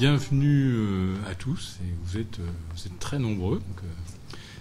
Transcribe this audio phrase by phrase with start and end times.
[0.00, 1.76] bienvenue à tous.
[1.82, 3.60] Et vous êtes, vous êtes très nombreux.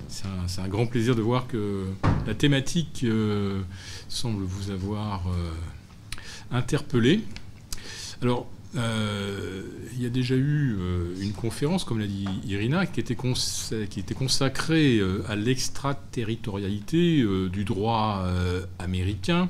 [0.10, 1.86] c'est un, grand plaisir de voir que
[2.28, 3.06] la thématique
[4.10, 5.24] semble vous avoir
[6.52, 7.22] interpellé.
[8.22, 13.00] Alors, euh, il y a déjà eu euh, une conférence, comme l'a dit Irina, qui
[13.00, 18.26] était, consacrée euh, à l'extraterritorialité du droit
[18.78, 19.48] américain,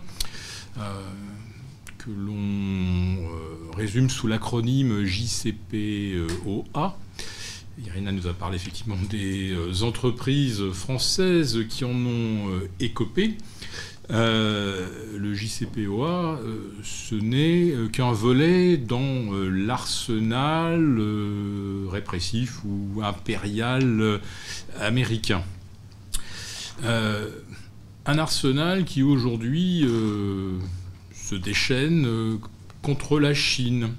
[1.99, 3.29] que l'on
[3.75, 6.97] résume sous l'acronyme JCPOA.
[7.85, 13.37] Irina nous a parlé effectivement des entreprises françaises qui en ont écopé.
[14.11, 20.99] Euh, le JCPOA, euh, ce n'est euh, qu'un volet dans l'arsenal
[21.89, 24.19] répressif ou impérial
[24.79, 25.43] américain.
[26.83, 29.85] un arsenal qui aujourd'hui
[31.29, 32.39] se déchaîne
[32.81, 33.89] contre la Chine.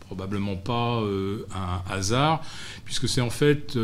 [0.00, 1.02] Probablement pas
[1.54, 2.42] un hasard,
[2.84, 3.76] puisque c'est en fait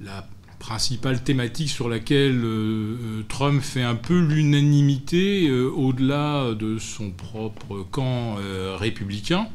[0.00, 0.26] la
[0.60, 7.10] principale thématique sur laquelle euh, euh, Trump fait un peu l'unanimité euh, au-delà de son
[7.10, 8.36] propre camp
[8.76, 9.48] républicain.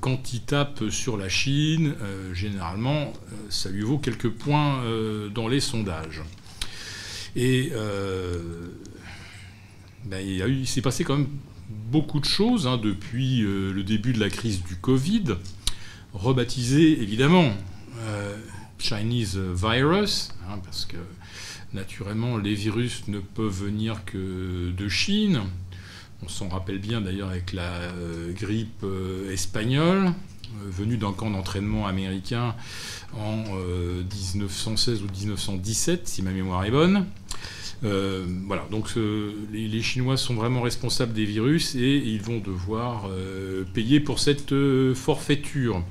[0.00, 1.94] Quand il tape sur la Chine,
[2.34, 3.14] généralement,
[3.48, 4.82] ça lui vaut quelques points
[5.34, 6.20] dans les sondages.
[7.34, 7.72] Et
[10.04, 11.28] ben, il, s'est passé quand même
[11.68, 15.36] beaucoup de choses hein, depuis le début de la crise du Covid,
[16.14, 17.52] rebaptisé évidemment
[18.78, 20.96] Chinese virus, hein, parce que
[21.72, 25.42] naturellement les virus ne peuvent venir que de Chine.
[26.22, 31.30] On s'en rappelle bien d'ailleurs avec la euh, grippe euh, espagnole, euh, venue d'un camp
[31.30, 32.54] d'entraînement américain
[33.18, 37.06] en 1916 ou 1917, si ma mémoire est bonne.
[37.82, 38.90] Voilà, donc
[39.52, 43.08] les, Chinois sont vraiment responsables des virus et ils vont devoir
[43.74, 44.54] payer pour cette
[44.94, 45.82] forfaiture.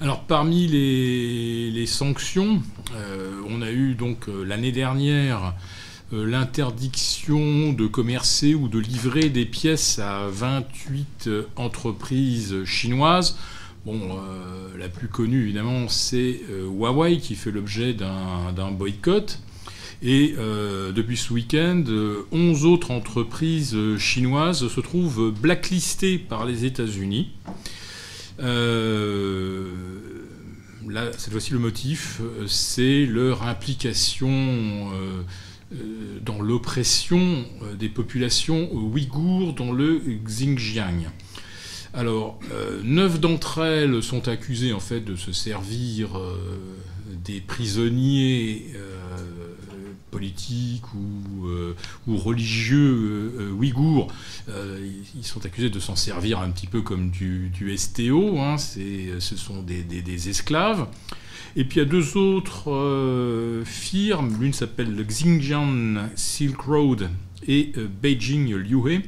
[0.00, 2.62] Alors parmi les, sanctions,
[2.94, 5.54] euh, on a eu donc euh, l'année dernière
[6.12, 13.36] euh, l'interdiction de commercer ou de livrer des pièces à 28 entreprises chinoises.
[13.86, 14.18] Bon,
[14.76, 19.40] la plus connue évidemment c'est Huawei qui fait l'objet d'un boycott.
[20.00, 20.36] Et
[20.94, 21.82] depuis ce week-end,
[22.30, 27.32] 11 autres entreprises chinoises se trouvent blacklistées par les États-Unis.
[28.40, 29.72] Euh,
[30.88, 35.22] là, cette fois-ci, le motif, euh, c'est leur implication euh,
[36.24, 37.44] dans l'oppression
[37.78, 41.10] des populations ouïghours dans le Xinjiang.
[41.94, 42.38] Alors,
[42.84, 46.20] neuf d'entre elles sont accusées en fait de se servir
[47.24, 48.66] des prisonniers
[50.10, 51.74] politiques ou, euh,
[52.06, 54.08] ou religieux euh, euh, ouïghours,
[54.48, 59.62] ils sont accusés de s'en servir un petit peu comme du, STO, hein, ce sont
[59.62, 60.86] des, esclaves.
[61.56, 67.10] Et puis il y a deux autres firmes, l'une s'appelle le Xinjiang Silk Road
[67.46, 69.02] et Beijing Liuhe,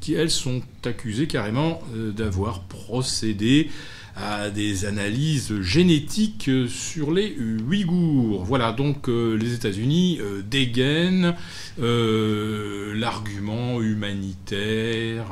[0.00, 3.70] qui elles sont accusées carrément d'avoir procédé
[4.16, 8.44] à des analyses génétiques sur les Ouïghours.
[8.44, 11.34] Voilà, donc euh, les États-Unis euh, dégainent
[11.80, 15.26] euh, l'argument humanitaire,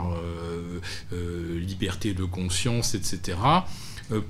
[1.54, 3.38] liberté de conscience, etc.,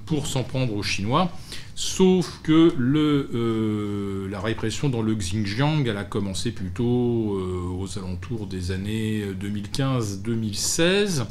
[0.06, 1.32] pour s'en prendre aux Chinois.
[1.74, 2.72] Sauf que
[4.30, 11.24] la répression dans le Xinjiang, elle a commencé plutôt aux alentours des années 2015-2016.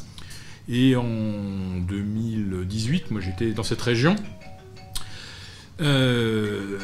[0.69, 4.15] Et en 2018, moi j'étais dans cette région.
[5.81, 6.77] Euh,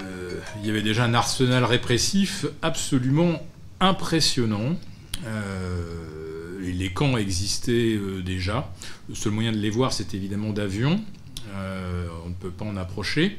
[0.59, 3.41] il y avait déjà un arsenal répressif absolument
[3.79, 4.75] impressionnant.
[5.25, 8.71] Euh, les camps existaient euh, déjà.
[9.07, 10.99] Le seul moyen de les voir, c'est évidemment d'avion.
[11.55, 13.37] on ne peut pas en approcher.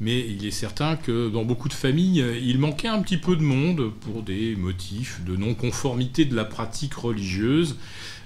[0.00, 3.42] Mais il est certain que dans beaucoup de familles, il manquait un petit peu de
[3.42, 7.76] monde pour des motifs de non-conformité de la pratique religieuse.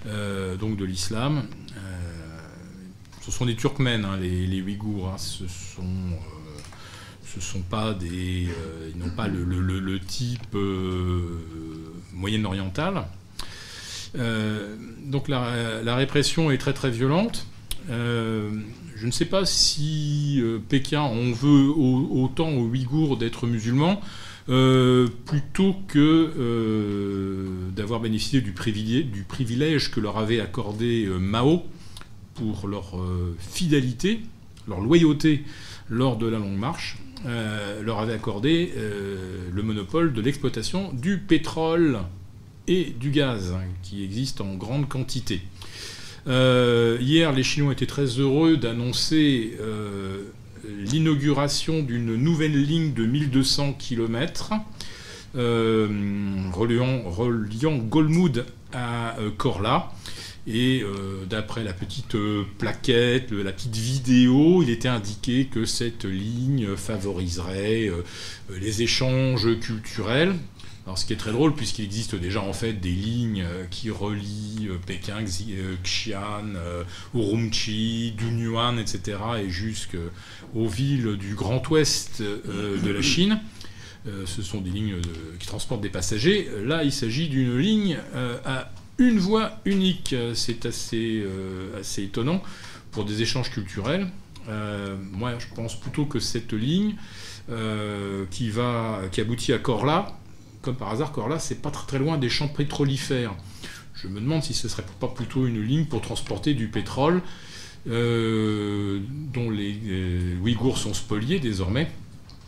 [0.07, 1.43] Euh, donc de l'islam.
[1.77, 1.81] Euh,
[3.21, 5.09] ce sont des Turkmènes, hein, les, Ouïghours.
[5.09, 5.19] Hein.
[5.19, 8.49] ce sont euh, sont pas des,
[8.93, 10.57] ils n'ont pas le, type
[12.13, 13.05] moyen-oriental.
[15.05, 17.47] donc la, répression est très très violente.
[19.01, 24.01] Je ne sais pas si Pékin en veut autant aux Ouïghours d'être musulmans.
[24.51, 31.63] Euh, plutôt que euh, d'avoir bénéficié du privilège, que leur avait accordé euh, Mao
[32.35, 32.99] pour leur
[33.39, 34.23] fidélité,
[34.67, 35.45] leur loyauté
[35.89, 36.97] lors de la longue marche,
[37.83, 38.73] leur avait accordé
[39.53, 41.99] le monopole de l'exploitation du pétrole
[42.67, 45.43] et du gaz, hein, qui existent en grande quantité.
[46.27, 49.57] Hier, les Chinois étaient très heureux d'annoncer
[50.69, 54.53] l'inauguration d'une nouvelle ligne de 1200 km
[55.35, 59.91] reliant, reliant Golmud à Korla.
[60.47, 66.05] Et euh, d'après la petite euh, plaquette, la petite vidéo, il était indiqué que cette
[66.05, 68.03] ligne favoriserait euh,
[68.59, 70.35] les échanges culturels.
[70.91, 74.71] Alors, ce qui est très drôle, puisqu'il existe déjà en fait des lignes qui relient
[74.87, 76.53] Pékin, Xi'an,
[77.15, 83.41] Urumqi, Dunyuan, etc., et jusqu'aux villes du Grand Ouest de la Chine.
[84.05, 84.97] ce sont des lignes
[85.39, 86.51] qui transportent des passagers.
[86.65, 87.97] Là, il s'agit d'une ligne
[88.45, 90.15] à une voie unique.
[90.35, 92.43] C'est assez, euh, assez étonnant
[92.91, 94.09] pour des échanges culturels.
[94.49, 96.97] Euh, moi, je pense plutôt que cette ligne
[97.51, 100.20] euh, qui, va, qui aboutit à Korla,
[100.63, 103.35] comme par hasard, Korla, c'est pas très, loin des champs pétrolifères.
[103.95, 107.23] Je me demande si ce serait pas plutôt une ligne pour transporter du pétrole
[107.87, 111.91] dont les, Ouïghours sont spoliés désormais,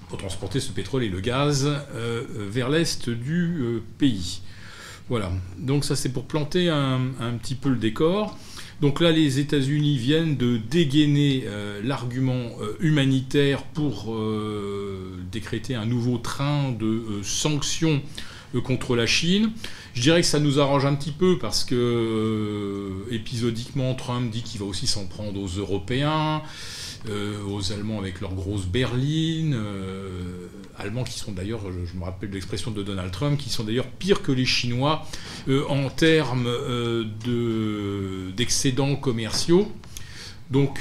[0.08, 4.42] pour transporter ce pétrole et le gaz vers l'est du pays.
[5.08, 7.00] Voilà, donc ça c'est pour planter un,
[7.40, 8.38] petit peu le décor.
[8.82, 14.98] Donc là, les États-Unis viennent de dégainer euh, l'argument euh, humanitaire pour euh,
[15.30, 18.02] décréter un nouveau train de sanctions
[18.64, 19.52] contre la Chine.
[19.94, 24.58] Je dirais que ça nous arrange un petit peu parce que épisodiquement, Trump dit qu'il
[24.58, 26.42] va aussi s'en prendre aux Européens.
[27.08, 30.46] Euh, aux Allemands avec leur grosse berline, euh,
[30.78, 34.22] Allemands qui sont d'ailleurs, je, me rappelle l'expression de Donald Trump, qui sont d'ailleurs pires
[34.22, 35.04] que les Chinois
[35.48, 36.48] euh, en termes
[38.36, 39.72] d'excédents commerciaux.
[40.52, 40.78] Donc,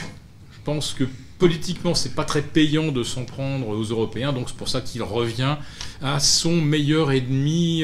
[0.51, 1.05] je pense que
[1.39, 5.01] politiquement, c'est pas très payant de s'en prendre aux Européens, donc c'est pour ça qu'il
[5.01, 5.57] revient
[6.03, 7.83] à son meilleur ennemi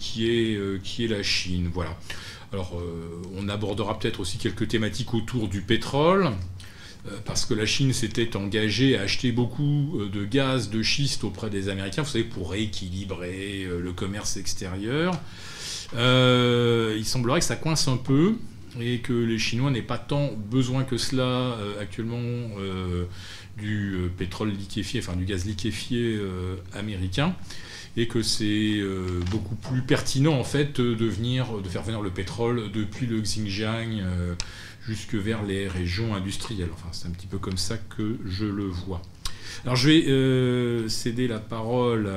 [0.00, 1.70] qui, est, qui est la Chine.
[1.72, 1.96] Voilà.
[2.52, 2.72] Alors,
[3.36, 6.32] on abordera peut-être aussi quelques thématiques autour du pétrole.
[7.08, 11.24] Euh, parce que la Chine s'était engagée à acheter beaucoup euh, de gaz de schiste
[11.24, 15.18] auprès des Américains, vous savez, pour rééquilibrer euh, le commerce extérieur.
[15.94, 18.34] il semblerait que ça coince un peu
[18.80, 22.50] et que les Chinois n'aient pas tant besoin que cela actuellement
[23.56, 26.20] du pétrole liquéfié, enfin du gaz liquéfié
[26.74, 27.34] américain
[27.96, 28.80] et que c'est
[29.30, 34.02] beaucoup plus pertinent en fait de, venir, de faire venir le pétrole depuis le Xinjiang
[34.88, 36.70] jusque vers les régions industrielles.
[36.72, 39.02] Enfin, c'est un petit peu comme ça que je le vois.
[39.64, 42.10] Alors, je vais euh, céder la parole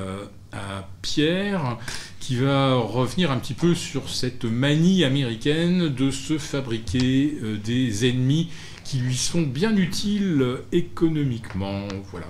[0.52, 1.78] à, Pierre,
[2.20, 8.10] qui va revenir un petit peu sur cette manie américaine de se fabriquer euh, des
[8.10, 8.50] ennemis
[8.84, 11.88] qui lui sont bien utiles économiquement.
[12.12, 12.28] Voilà.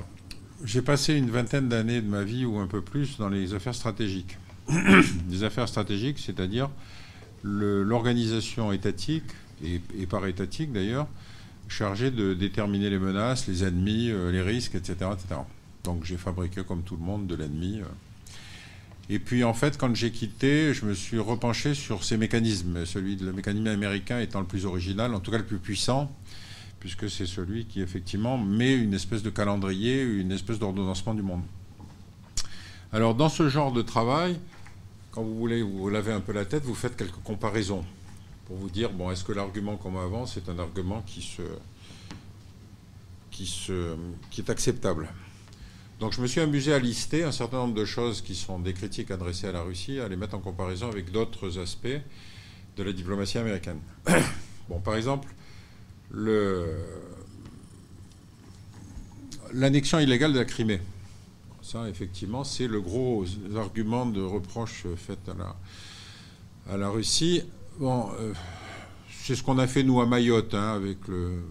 [0.64, 3.76] J'ai passé une vingtaine d'années de ma vie, ou un peu plus, dans les affaires
[3.76, 4.38] stratégiques.
[5.30, 6.70] les affaires stratégiques, c'est-à-dire
[7.44, 9.24] l'organisation étatique
[9.64, 11.08] et, par étatique d'ailleurs,
[11.68, 15.42] chargé de déterminer les menaces, les ennemis, euh, les risques, etc., etc.
[15.84, 17.80] Donc j'ai fabriqué comme tout le monde de l'ennemi.
[17.80, 17.86] Euh.
[19.10, 23.16] Et puis en fait, quand j'ai quitté, je me suis repenché sur ces mécanismes, celui
[23.16, 26.12] de le mécanisme américain étant le plus original, en tout cas le plus puissant,
[26.80, 31.42] puisque c'est celui qui effectivement met une espèce de calendrier, une espèce d'ordonnancement du monde.
[32.94, 34.38] Alors dans ce genre de travail,
[35.12, 37.84] quand vous voulez vous lavez un peu la tête, vous faites quelques comparaisons
[38.46, 41.42] pour vous dire, bon, est-ce que l'argument qu'on m'avance est un argument qui, se,
[43.30, 43.96] qui, se,
[44.30, 45.10] qui est acceptable?
[46.02, 48.74] Donc je me suis amusé à lister un certain nombre de choses qui sont des
[48.74, 51.88] critiques adressées à la Russie, à les mettre en comparaison avec d'autres aspects
[52.76, 53.80] de la diplomatie américaine.
[54.70, 55.32] bon, par exemple,
[59.54, 60.82] l'annexion illégale de la Crimée.
[61.62, 63.24] Ça, effectivement, c'est le gros
[63.56, 65.56] argument de reproche fait à la,
[66.74, 67.44] à la Russie.
[67.82, 68.32] Bon, euh,
[69.10, 71.42] c'est ce qu'on a fait nous à Mayotte, hein, avec le,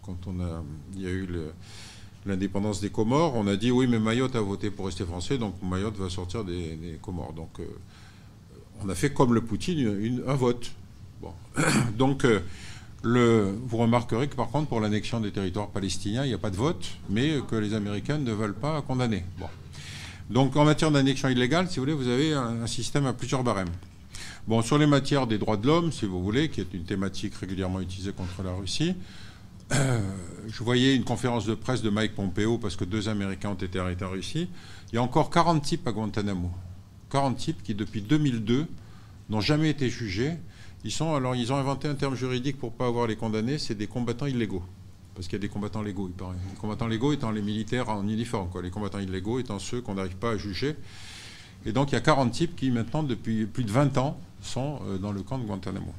[0.00, 0.64] quand on a,
[0.94, 1.28] il y a eu
[2.24, 3.34] l'indépendance des Comores.
[3.36, 6.42] On a dit oui, mais Mayotte a voté pour rester français, donc Mayotte va sortir
[6.42, 7.34] des, Comores.
[7.34, 7.64] Donc, euh,
[8.82, 10.72] on a fait comme le Poutine un vote.
[11.98, 16.38] Donc, euh, vous remarquerez que par contre, pour l'annexion des territoires palestiniens, il n'y a
[16.38, 19.22] pas de vote, mais que les Américains ne veulent pas condamner.
[20.30, 23.68] Donc, en matière d'annexion illégale, si vous voulez, vous avez un système à plusieurs barèmes.
[24.46, 27.34] Bon, sur les matières des droits de l'homme, si vous voulez, qui est une thématique
[27.34, 28.94] régulièrement utilisée contre la Russie,
[29.72, 30.00] euh,
[30.48, 33.78] je voyais une conférence de presse de Mike Pompeo, parce que deux Américains ont été
[33.78, 34.50] arrêtés en Russie.
[34.92, 36.50] Il y a encore 40 types à Guantanamo.
[37.08, 38.66] 40 types qui, depuis 2002,
[39.30, 40.34] n'ont jamais été jugés.
[40.84, 43.56] Ils, sont, alors, ils ont inventé un terme juridique pour ne pas avoir les condamnés,
[43.56, 44.62] c'est des combattants illégaux.
[45.14, 46.36] Parce qu'il y a des combattants légaux, il paraît.
[46.50, 50.16] Les combattants légaux étant les militaires en uniforme, les combattants illégaux étant ceux qu'on n'arrive
[50.16, 50.76] pas à juger.
[51.64, 54.80] Et donc il y a 40 types qui maintenant, depuis plus de 20 ans, sont
[54.86, 55.92] euh, dans le camp de Guantanamo.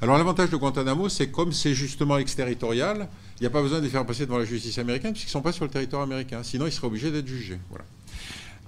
[0.00, 3.84] Alors l'avantage de Guantanamo, c'est comme c'est justement exterritorial, il n'y a pas besoin de
[3.84, 6.42] les faire passer devant la justice américaine puisqu'ils ne sont pas sur le territoire américain.
[6.42, 7.58] Sinon, ils seraient obligés d'être jugés.
[7.70, 7.84] Voilà.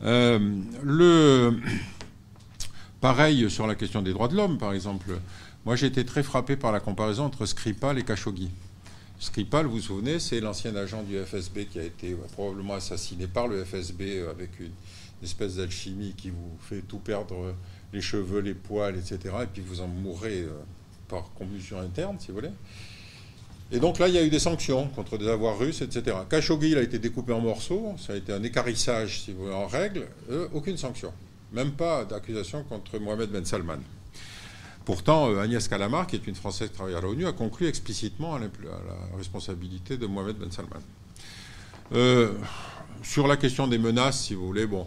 [0.04, 0.38] Euh,
[0.82, 1.58] le...
[3.00, 5.18] Pareil sur la question des droits de l'homme, par exemple.
[5.64, 8.50] Moi, j'ai été très frappé par la comparaison entre Skripal et Khashoggi.
[9.18, 13.48] Skripal, vous vous souvenez, c'est l'ancien agent du FSB qui a été probablement assassiné par
[13.48, 14.72] le FSB avec une,
[15.22, 17.54] espèce d'alchimie qui vous fait tout perdre,
[17.92, 19.34] les cheveux, les poils, etc.
[19.42, 20.50] Et puis vous en mourrez euh,
[21.08, 22.50] par convulsion interne, si vous voulez.
[23.72, 26.16] Et donc là, il y a eu des sanctions contre des avoirs russes, etc.
[26.28, 29.54] Khashoggi, il a été découpé en morceaux, ça a été un écarissage, si vous voulez,
[29.54, 31.12] en règle, euh, aucune sanction.
[31.52, 33.78] Même pas d'accusation contre Mohamed Ben Salman.
[34.84, 38.34] Pourtant, euh, Agnès Calamar, qui est une Française qui travaille à l'ONU, a conclu explicitement
[38.34, 38.48] à la,
[39.16, 40.80] responsabilité de Mohamed Ben Salman.
[43.02, 44.86] Sur la question des menaces, si vous voulez, bon,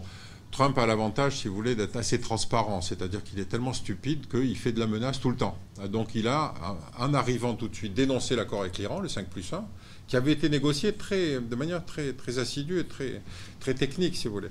[0.54, 4.56] Trump a l'avantage, si vous voulez, d'être assez transparent, c'est-à-dire qu'il est tellement stupide qu'il
[4.56, 5.58] fait de la menace tout le temps.
[5.88, 6.54] Donc il a,
[6.96, 9.64] en arrivant tout de suite, dénoncé l'accord avec l'Iran, le 5 plus 1,
[10.06, 13.20] qui avait été négocié de manière très, très assidue et très,
[13.58, 14.50] très technique, si vous voulez.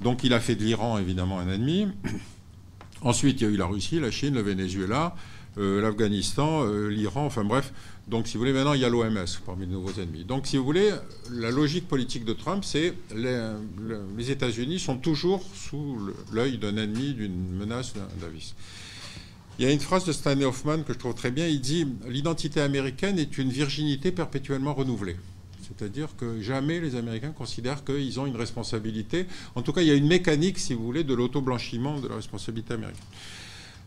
[0.00, 1.88] Donc il a fait de l'Iran, évidemment, un ennemi.
[3.00, 5.16] Ensuite, il y a eu la Russie, la Chine, le Venezuela,
[5.56, 7.72] l'Afghanistan, euh, l'Iran, enfin bref.
[8.08, 10.24] Donc, si vous voulez, maintenant, il y a l'OMS parmi les nouveaux ennemis.
[10.24, 10.90] Donc, si vous voulez,
[11.30, 13.52] la logique politique de Trump, c'est les,
[14.16, 15.98] les États-Unis sont toujours sous
[16.32, 18.54] l'œil d'un ennemi, d'une menace d'un vice.
[19.58, 21.46] Il y a une phrase de Stanley Hoffman que je trouve très bien.
[21.46, 25.16] Il dit L'identité américaine est une virginité perpétuellement renouvelée.
[25.62, 29.26] C'est-à-dire que jamais les Américains considèrent qu'ils ont une responsabilité.
[29.54, 32.16] En tout cas, il y a une mécanique, si vous voulez, de l'auto-blanchiment de la
[32.16, 33.04] responsabilité américaine.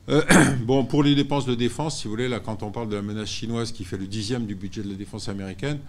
[0.10, 0.22] Euh,
[0.62, 3.02] bon, pour les dépenses de défense, si vous voulez, là, quand on parle de la
[3.02, 5.80] menace chinoise qui fait le dixième du budget de la défense américaine,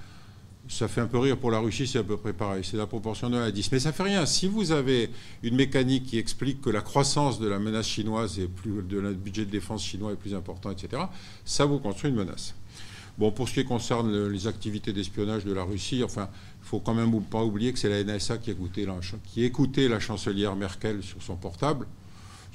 [0.69, 1.37] ça fait un peu rire.
[1.37, 2.65] Pour la Russie, c'est à peu près pareil.
[2.65, 3.71] C'est la proportion de 1 à 10.
[3.73, 4.27] Mais ça fait rien.
[4.27, 5.11] Si vous avez
[5.43, 9.15] une mécanique qui explique que la croissance de la menace chinoise et plus, de le
[9.15, 11.03] budget de défense chinois est plus important, etc.,
[11.45, 12.55] ça vous construit une menace.
[13.17, 16.29] Bon, pour ce qui concerne les activités d'espionnage de la Russie, enfin,
[16.63, 18.55] il faut quand même pas oublier que c'est la NSA qui,
[19.25, 21.87] qui écoutait la chancelière Merkel sur son portable.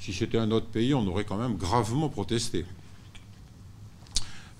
[0.02, 2.64] Si c'était un autre pays, on aurait quand même gravement protesté.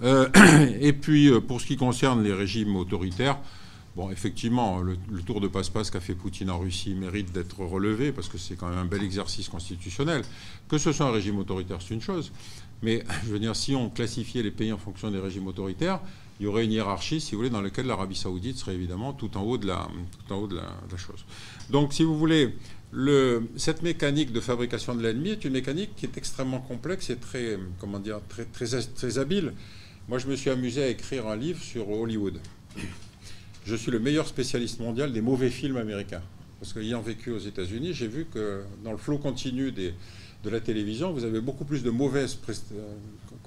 [0.04, 0.28] Euh,
[0.80, 3.40] et puis, euh, pour ce qui concerne les régimes autoritaires,
[3.96, 4.96] bon, effectivement, le,
[5.26, 8.68] tour de passe-passe qu'a fait Poutine en Russie mérite d'être relevé parce que c'est quand
[8.68, 10.22] même un bel exercice constitutionnel.
[10.68, 12.30] Que ce soit un régime autoritaire, c'est une chose.
[12.84, 15.98] Mais je veux dire, si on classifiait les pays en fonction des régimes autoritaires,
[16.38, 19.36] il y aurait une hiérarchie, si vous voulez, dans laquelle l'Arabie saoudite serait évidemment tout
[19.36, 19.88] en haut de la,
[20.24, 21.24] tout en haut de la chose.
[21.68, 22.54] Donc, si vous voulez,
[23.56, 27.58] cette mécanique de fabrication de l'ennemi est une mécanique qui est extrêmement complexe et très,
[27.78, 29.52] comment dire, très, très, habile.
[30.08, 32.38] Moi, je me suis amusé à écrire un livre sur Hollywood.
[33.64, 36.22] Je suis le meilleur spécialiste mondial des mauvais films américains.
[36.60, 41.12] Parce qu'ayant vécu aux États-Unis, j'ai vu que dans le flot continu de la télévision,
[41.12, 42.38] vous avez beaucoup plus de mauvaises
[42.72, 42.82] euh,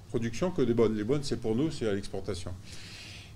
[0.10, 0.98] productions que de bonnes.
[0.98, 2.52] Les bonnes, c'est pour nous, c'est à l'exportation.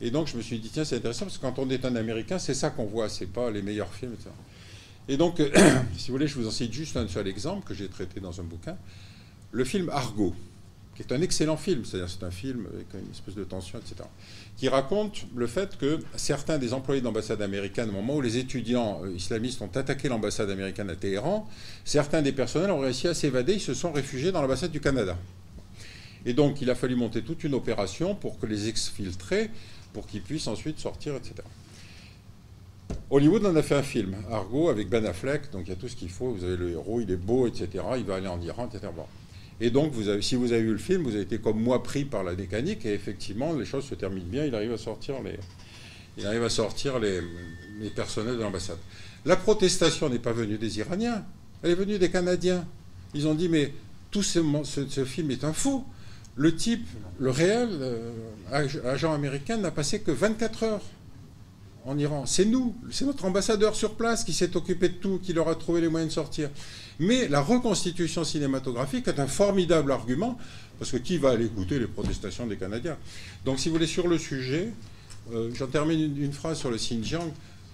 [0.01, 1.95] Et donc, je me suis dit, tiens, c'est intéressant, parce que quand on est un
[1.95, 4.29] Américain, c'est ça qu'on voit, c'est pas les meilleurs films, etc.
[5.09, 5.41] Et donc,
[5.97, 8.39] si vous voulez, je vous en cite juste un seul exemple que j'ai traité dans
[8.39, 8.77] un bouquin.
[9.51, 10.35] Le film Argo,
[10.95, 14.07] qui est un excellent film, c'est-à-dire c'est un film avec une espèce de tension, etc.,
[14.55, 18.37] qui raconte le fait que certains des employés de l'ambassade américaine, au moment où les
[18.37, 21.49] étudiants euh, islamistes ont attaqué l'ambassade américaine à Téhéran,
[21.85, 25.17] certains des personnels ont réussi à s'évader, ils se sont réfugiés dans l'ambassade du Canada.
[26.23, 29.49] Et donc, il a fallu monter toute une opération pour que les exfiltrer,
[29.91, 31.33] pour qu'ils puissent ensuite sortir, etc.
[33.09, 35.87] Hollywood en a fait un film, Argo, avec Ben Affleck, donc il y a tout
[35.87, 36.31] ce qu'il faut.
[36.31, 37.83] Vous avez le héros, il est beau, etc.
[37.97, 38.91] Il va aller en Iran, etc.
[39.61, 42.23] Et donc, si vous avez vu le film, vous avez été comme moi pris par
[42.23, 44.45] la mécanique, et effectivement, les choses se terminent bien.
[44.45, 45.37] Il arrive à sortir les,
[46.17, 47.21] il arrive à sortir les,
[47.95, 48.77] personnels de l'ambassade.
[49.25, 51.25] La protestation n'est pas venue des Iraniens,
[51.63, 52.65] elle est venue des Canadiens.
[53.13, 53.73] Ils ont dit, mais
[54.11, 55.83] tout ce, film est un faux.
[56.35, 56.87] Le type,
[57.19, 58.13] le réel euh,
[58.51, 60.81] agent américain, n'a passé que 24 heures
[61.85, 62.25] en Iran.
[62.25, 65.55] C'est nous, c'est notre ambassadeur sur place qui s'est occupé de tout, qui leur a
[65.55, 66.49] trouvé les moyens de sortir.
[66.99, 70.37] Mais la reconstitution cinématographique est un formidable argument,
[70.77, 72.97] parce que qui va aller écouter les protestations des Canadiens?
[73.45, 74.73] Donc, si vous voulez, sur le sujet,
[75.31, 77.31] euh, j'en termine une, phrase sur le Xinjiang.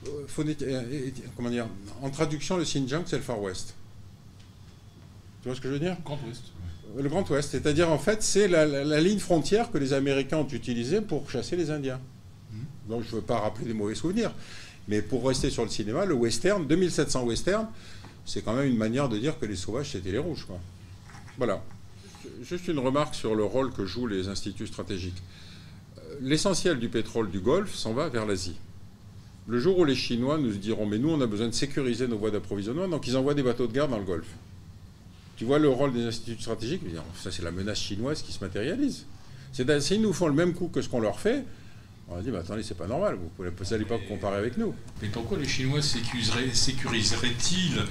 [0.08, 1.68] Euh, euh, comment dire
[2.02, 3.74] En traduction, le Xinjiang, c'est le Far West.
[5.42, 5.98] Tu vois ce que je veux dire?
[6.04, 6.44] Grand Ouest.
[6.96, 11.02] Le Grand Ouest, c'est-à-dire en fait, c'est la ligne frontière que les Américains ont utilisée
[11.02, 12.00] pour chasser les Indiens.
[12.90, 14.32] Donc je ne veux pas rappeler des mauvais souvenirs.
[14.88, 17.68] Mais pour rester sur le cinéma, le western, 2700 western,
[18.26, 20.46] c'est quand même une manière de dire que les sauvages, c'était les rouges.
[21.38, 21.64] Voilà.
[22.44, 25.22] Juste une remarque sur le rôle que jouent les instituts stratégiques.
[25.98, 28.56] Euh, l'essentiel du pétrole du Golfe s'en va vers l'Asie.
[29.48, 32.18] Le jour où les Chinois nous diront, mais nous, on a besoin de sécuriser nos
[32.18, 34.34] voies d'approvisionnement, donc ils envoient des bateaux de guerre dans le Golfe.
[35.38, 36.82] Tu vois le rôle des instituts stratégiques
[37.22, 39.06] Ça, c'est la menace chinoise qui se matérialise.
[39.52, 41.44] S'ils nous font le même coup que ce qu'on leur fait,
[42.08, 44.76] on a dit, bah, attendez, c'est pas normal, vous ne allez pas comparer avec nous.
[45.02, 47.82] Mais pourquoi les Chinois sécuriseraient-ils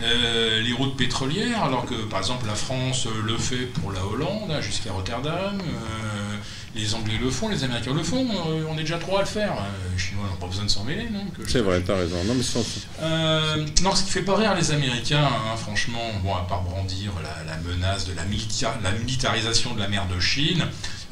[0.00, 4.50] euh, les routes pétrolières alors que, par exemple, la France le fait pour la Hollande,
[4.50, 6.23] hein, jusqu'à Rotterdam euh,
[6.74, 9.28] Les Anglais le font, les Américains le font, euh, on est déjà trois à le
[9.28, 9.52] faire.
[9.92, 12.16] Les Chinois n'ont pas besoin de s'en mêler, non C'est vrai, t'as raison.
[12.24, 12.42] Non, mais
[13.82, 17.12] non, ce qui fait pas rire les Américains, hein, franchement, bon, à part brandir
[17.46, 18.22] la, menace de la,
[18.82, 20.64] la militarisation de la mer de Chine,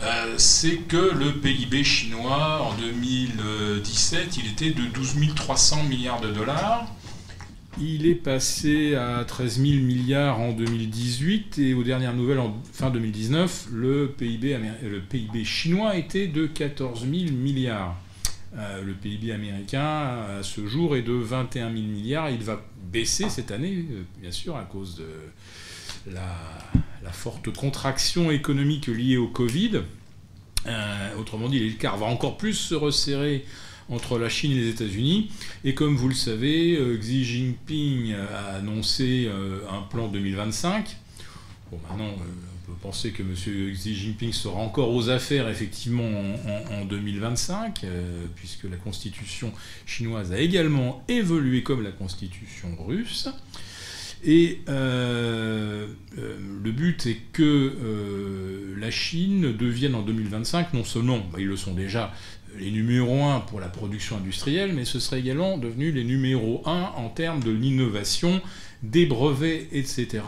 [0.02, 6.32] euh, c'est que le PIB chinois en 2017, il était de 12 300 milliards de
[6.32, 6.86] dollars.
[7.80, 12.90] Il est passé à 13 000 milliards en 2018 et aux dernières nouvelles en fin
[12.90, 17.96] 2019, le PIB, le PIB chinois était de 14 000 milliards.
[18.58, 19.80] Euh, le PIB américain
[20.38, 22.28] à ce jour est de 21 000 milliards.
[22.28, 22.60] Il va
[22.92, 29.28] baisser cette année, euh, bien sûr, à cause de la, forte contraction économique liée au
[29.28, 29.82] Covid.
[30.66, 33.44] Euh, autrement dit, l'écart va encore plus se resserrer
[33.92, 35.30] entre la Chine et les États-Unis.
[35.64, 40.96] Et comme vous le savez, euh, Xi Jinping a annoncé euh, un plan 2025.
[41.70, 43.34] Bon, maintenant, on peut penser que M.
[43.74, 46.08] Xi Jinping sera encore aux affaires, effectivement,
[46.70, 47.86] en, 2025,
[48.34, 49.52] puisque la constitution
[49.86, 53.28] chinoise a également évolué comme la constitution russe.
[54.24, 61.18] Et euh, euh, le but est que euh, la Chine devienne en 2025, non seulement,
[61.18, 62.14] bah, ils le sont déjà,
[62.58, 66.92] les numéros 1 pour la production industrielle, mais ce serait également devenu les numéros 1
[66.96, 68.40] en termes de l'innovation,
[68.82, 70.22] des brevets, etc.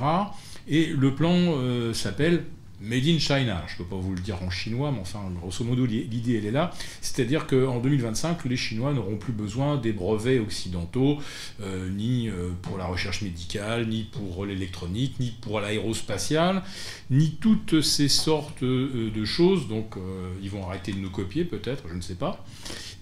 [0.68, 2.44] Et le plan s'appelle
[2.84, 3.62] Made in China.
[3.66, 6.46] Je ne peux pas vous le dire en chinois, mais enfin, grosso modo, l'idée, elle
[6.46, 6.70] est là.
[7.00, 11.18] C'est-à-dire qu'en 2025, les Chinois n'auront plus besoin des brevets occidentaux,
[11.62, 16.62] euh, ni euh, pour la recherche médicale, ni pour l'électronique, ni pour l'aérospatiale,
[17.10, 19.66] ni toutes ces sortes euh, de choses.
[19.68, 19.94] Donc,
[20.42, 22.44] ils vont arrêter de nous copier, peut-être, je ne sais pas.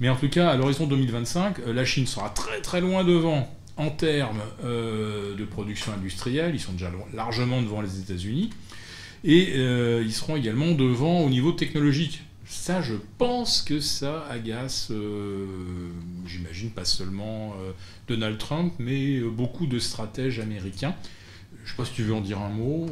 [0.00, 3.90] Mais en tout cas, à l'horizon 2025, la Chine sera très très loin devant en
[3.90, 6.54] termes de production industrielle.
[6.54, 8.50] Ils sont déjà largement devant les États-Unis.
[9.24, 12.24] Et euh, ils seront également devant au niveau technologique.
[12.44, 15.46] Ça, je pense que ça agace, euh,
[16.26, 17.72] j'imagine pas seulement euh,
[18.08, 20.94] Donald Trump, mais beaucoup de stratèges américains.
[21.56, 22.86] Je ne sais pas si tu veux en dire un mot.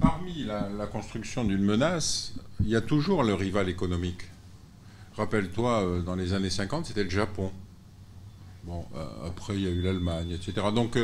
[0.00, 4.22] Parmi la, construction d'une menace, il y a toujours le rival économique.
[5.16, 7.52] Rappelle-toi, dans les années 50, c'était le Japon.
[8.64, 8.84] Bon,
[9.24, 10.66] après, il y a eu l'Allemagne, etc.
[10.74, 10.98] Donc,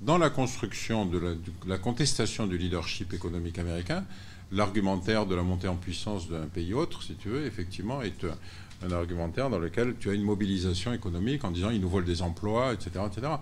[0.00, 4.04] dans la construction de la, contestation du leadership économique américain,
[4.52, 8.92] l'argumentaire de la montée en puissance d'un pays autre, si tu veux, effectivement, est un,
[8.92, 12.74] argumentaire dans lequel tu as une mobilisation économique en disant ils nous volent des emplois,
[12.74, 12.90] etc.
[13.06, 13.32] etc.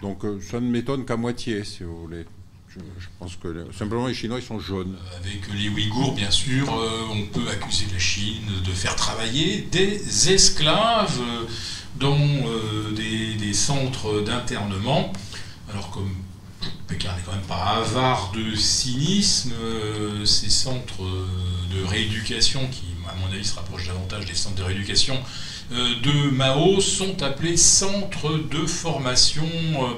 [0.00, 2.24] Donc euh, ça ne m'étonne qu'à moitié, si vous voulez.
[2.68, 4.96] Je, pense que simplement les Chinois ils sont jaunes.
[5.16, 10.30] Avec les Ouïghours, bien sûr, euh, on peut accuser la Chine de faire travailler des
[10.30, 11.44] esclaves euh,
[11.98, 12.18] dans
[12.94, 15.10] des, des, centres d'internement.
[15.76, 16.10] Alors comme
[16.88, 21.26] Pékin n'est quand même pas avare de cynisme, euh, ces centres euh,
[21.70, 25.20] de rééducation, qui à mon avis se rapprochent davantage des centres de rééducation
[25.72, 29.46] euh, de Mao, sont appelés centres de formation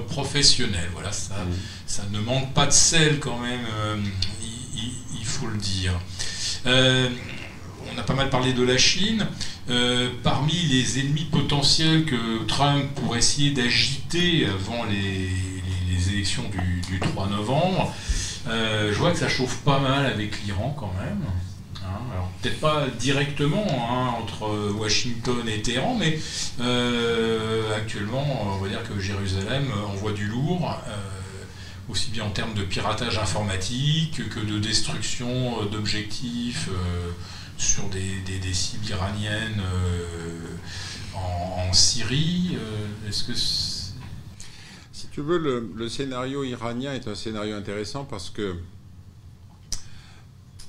[0.09, 0.89] professionnelle.
[0.91, 1.53] Voilà, ça, mmh.
[1.85, 3.61] ça, ne manque pas de sel quand même,
[4.41, 5.93] il, faut le dire.
[6.65, 9.25] on a pas mal parlé de la Chine.
[10.23, 15.29] parmi les ennemis potentiels que Trump pourrait essayer d'agiter avant les,
[16.09, 17.93] élections du, 3 novembre.
[18.47, 21.21] Euh, je vois que ça chauffe pas mal avec l'Iran quand même.
[21.83, 21.99] Hein.
[22.13, 26.19] alors peut-être pas directement hein, entre Washington et Téhéran, mais
[26.61, 30.91] euh, actuellement, on va dire que Jérusalem envoie du lourd, euh,
[31.89, 36.69] aussi bien en termes de piratage informatique que de destruction d'objectifs
[37.57, 39.61] sur des, cibles iraniennes
[41.15, 42.57] en, en, Syrie.
[43.07, 43.33] Est-ce que
[45.19, 45.37] tu veux,
[45.75, 48.55] le, scénario iranien est un scénario intéressant parce que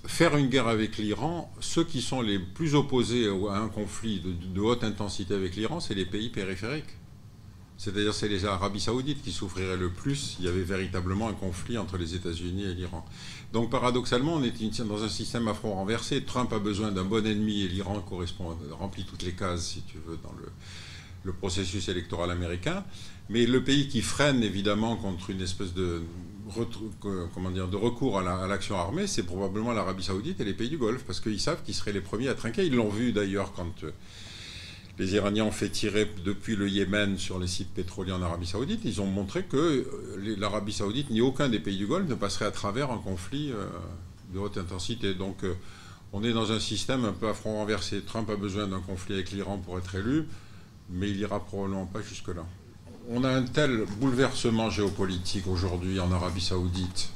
[0.05, 4.61] faire une guerre avec l'Iran, ceux qui sont les plus opposés à un conflit de,
[4.61, 6.97] haute intensité avec l'Iran, c'est les pays périphériques.
[7.79, 11.79] C'est-à-dire c'est les Arabies saoudites qui souffriraient le plus s'il y avait véritablement un conflit
[11.79, 13.07] entre les États-Unis et l'Iran.
[13.53, 16.25] Donc paradoxalement, on est dans un système à front renversé.
[16.25, 19.99] Trump a besoin d'un bon ennemi et l'Iran correspond, remplit toutes les cases, si tu
[20.05, 20.49] veux, dans le,
[21.23, 22.85] le processus électoral américain.
[23.31, 26.03] Mais le pays qui freine évidemment contre une espèce de,
[27.33, 30.79] comment dire, de recours à l'action armée, c'est probablement l'Arabie saoudite et les pays du
[30.79, 32.67] Golfe, parce qu'ils savent qu'ils seraient les premiers à trinquer.
[32.67, 33.93] Ils l'ont vu d'ailleurs quand euh,
[34.99, 38.81] les Iraniens ont fait tirer depuis le Yémen sur les sites pétroliers en Arabie saoudite.
[38.85, 42.47] Ils ont montré que euh, l'Arabie saoudite ni aucun des pays du Golfe ne passerait
[42.47, 43.65] à travers un conflit euh,
[44.35, 45.15] de haute intensité.
[45.15, 45.45] Donc
[46.13, 48.03] on est dans un système un peu à front renversé.
[48.03, 50.27] Trump a besoin d'un conflit avec l'Iran pour être élu,
[50.89, 52.45] mais il ira probablement pas jusque-là.
[53.09, 57.09] On a un tel bouleversement géopolitique aujourd'hui en Arabie saoudite,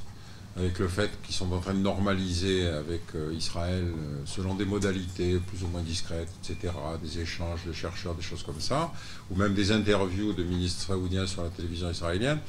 [0.57, 4.65] avec le fait qu'ils sont en train de normaliser avec euh, Israël euh, selon des
[4.65, 8.91] modalités plus ou moins discrètes, etc., des échanges de chercheurs, des choses comme ça,
[9.29, 12.39] ou même des interviews de ministres saoudiens sur la télévision israélienne,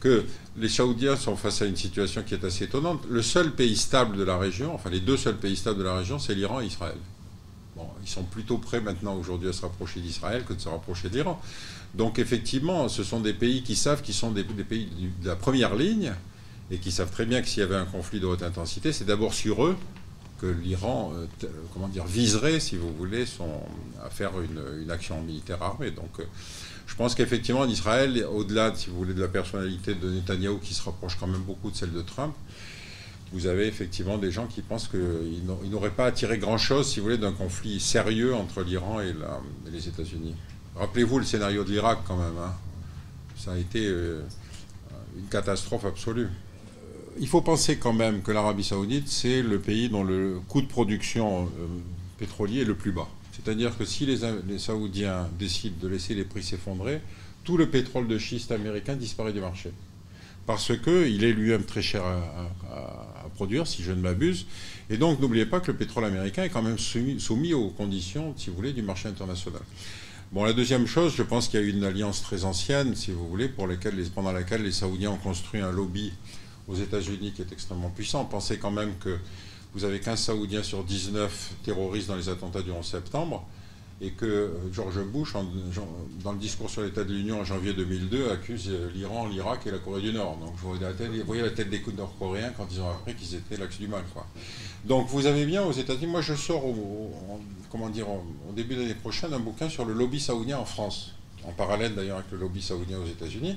[0.00, 0.24] que
[0.58, 3.00] les Saoudiens sont face à une situation qui est assez étonnante.
[3.08, 5.96] Le seul pays stable de la région, enfin les deux seuls pays stables de la
[5.96, 6.98] région, c'est l'Iran et Israël.
[8.02, 11.24] Ils sont plutôt prêts maintenant aujourd'hui à se rapprocher d'Israël que de se rapprocher de.
[11.96, 14.88] Donc effectivement, ce sont des pays qui savent qu'ils sont des, pays
[15.22, 16.12] de la première ligne
[16.70, 19.04] et qui savent très bien que s'il y avait un conflit de haute intensité, c'est
[19.04, 19.76] d'abord sur eux
[20.40, 23.24] que l'Iran, euh, dire, viserait, si vous voulez,
[24.04, 25.92] à faire une, action militaire armée.
[25.92, 26.24] Donc euh,
[26.86, 30.74] je pense qu'effectivement, en Israël, au-delà, si vous voulez, de la personnalité de Netanyahou qui
[30.74, 32.34] se rapproche quand même beaucoup de celle de Trump,
[33.32, 37.18] vous avez effectivement des gens qui pensent qu'ils n'auraient pas attiré grand-chose, si vous voulez,
[37.18, 39.14] d'un conflit sérieux entre l'Iran et,
[39.72, 40.34] les États-Unis.
[40.76, 42.36] Rappelez-vous le scénario de l'Irak quand même.
[42.38, 42.52] Hein.
[43.36, 44.22] Ça a été euh,
[45.16, 46.24] une catastrophe absolue.
[46.26, 46.28] Euh,
[47.20, 50.66] il faut penser quand même que l'Arabie saoudite, c'est le pays dont le coût de
[50.66, 51.66] production euh,
[52.18, 53.08] pétrolier est le plus bas.
[53.32, 57.00] C'est-à-dire que si les, Saoudiens décident de laisser les prix s'effondrer,
[57.44, 59.70] tout le pétrole de schiste américain disparaît du marché.
[60.46, 64.46] Parce qu'il est lui-même très cher à, produire, si je ne m'abuse.
[64.88, 68.50] Et donc, n'oubliez pas que le pétrole américain est quand même soumis, aux conditions, si
[68.50, 69.60] vous voulez, du marché international.
[70.34, 73.12] Bon, la deuxième chose, je pense qu'il y a eu une alliance très ancienne, si
[73.12, 76.12] vous voulez, pendant laquelle les Saoudiens ont construit un lobby
[76.66, 78.24] aux États-Unis qui est extrêmement puissant.
[78.24, 79.16] Pensez quand même que
[79.74, 83.46] vous avez 15 Saoudiens sur 19 terroristes dans les attentats du 11 septembre,
[84.00, 85.34] et que euh, George Bush,
[86.22, 89.70] dans le discours sur l'état de l'Union en janvier 2002, accuse euh, l'Iran, l'Irak et
[89.70, 90.36] la Corée du Nord.
[90.38, 93.36] Donc vous voyez la tête, vous voyez la des Nord-Coréens quand ils ont appris qu'ils
[93.36, 94.02] étaient l'axe du mal.
[94.84, 96.62] Donc vous avez bien aux États-Unis, moi je sors
[97.70, 101.12] comment dire, au début de l'année prochaine un bouquin sur le lobby saoudien en France,
[101.44, 103.56] en parallèle d'ailleurs avec le lobby saoudien aux États-Unis.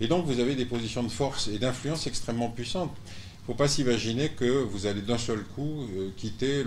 [0.00, 2.94] Et donc vous avez des positions de force et d'influence extrêmement puissantes.
[3.42, 6.64] Ne faut pas s'imaginer que vous allez d'un seul coup euh, quitter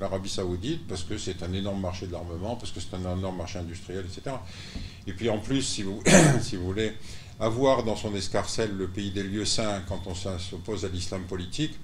[0.00, 3.36] l'Arabie saoudite parce que c'est un énorme marché de l'armement, parce que c'est un énorme
[3.36, 4.36] marché industriel, etc.
[5.06, 6.02] Et puis en plus, si vous,
[6.40, 6.94] si vous voulez
[7.38, 11.74] avoir dans son escarcelle le pays des lieux saints quand on s'oppose à l'islam politique,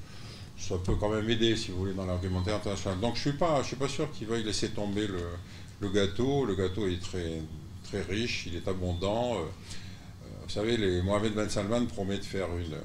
[0.59, 2.99] ça peut quand même aider, si vous voulez, dans l'argumentaire international.
[3.01, 6.47] Donc je ne suis, pas, suis pas sûr qu'il veuille laisser tomber le, gâteau.
[6.47, 7.43] Le gâteau est très,
[7.85, 9.35] très riche, il est abondant.
[9.35, 12.77] Euh, euh, vous savez, les, Mohamed Ben Salman promet de faire une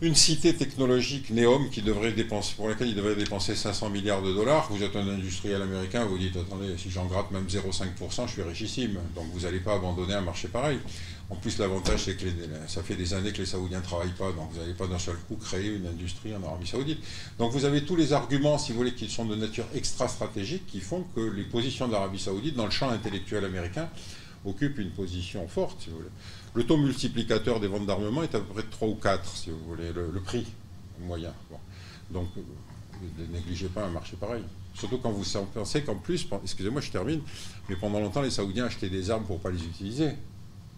[0.00, 4.32] une cité technologique Neom qui devrait dépenser, pour laquelle il devrait dépenser 500 milliards de
[4.32, 4.66] dollars.
[4.70, 8.42] Vous êtes un industriel américain, vous dites attendez, si j'en gratte même 0,5%, je suis
[8.42, 8.98] richissime.
[9.14, 10.78] Donc vous n'allez pas abandonner un marché pareil.
[11.30, 12.26] En plus, l'avantage, c'est que
[12.66, 14.98] ça fait des années que les Saoudiens ne travaillent pas, donc vous n'allez pas d'un
[14.98, 16.98] seul coup créer une industrie en Arabie Saoudite.
[17.38, 20.80] Donc vous avez tous les arguments, si vous voulez, qui sont de nature extra-stratégique, qui
[20.80, 23.88] font que les positions de l'Arabie Saoudite dans le champ intellectuel américain
[24.44, 26.08] occupent une position forte, si vous voulez.
[26.54, 29.50] Le taux multiplicateur des ventes d'armement est à peu près de 3 ou 4, si
[29.50, 30.46] vous voulez, le, prix
[31.00, 31.32] moyen.
[32.10, 32.40] Donc, euh,
[33.18, 34.42] ne négligez pas un marché pareil.
[34.74, 37.20] Surtout quand vous pensez qu'en plus, excusez-moi, je termine,
[37.68, 40.10] mais pendant longtemps, les Saoudiens achetaient des armes pour ne pas les utiliser.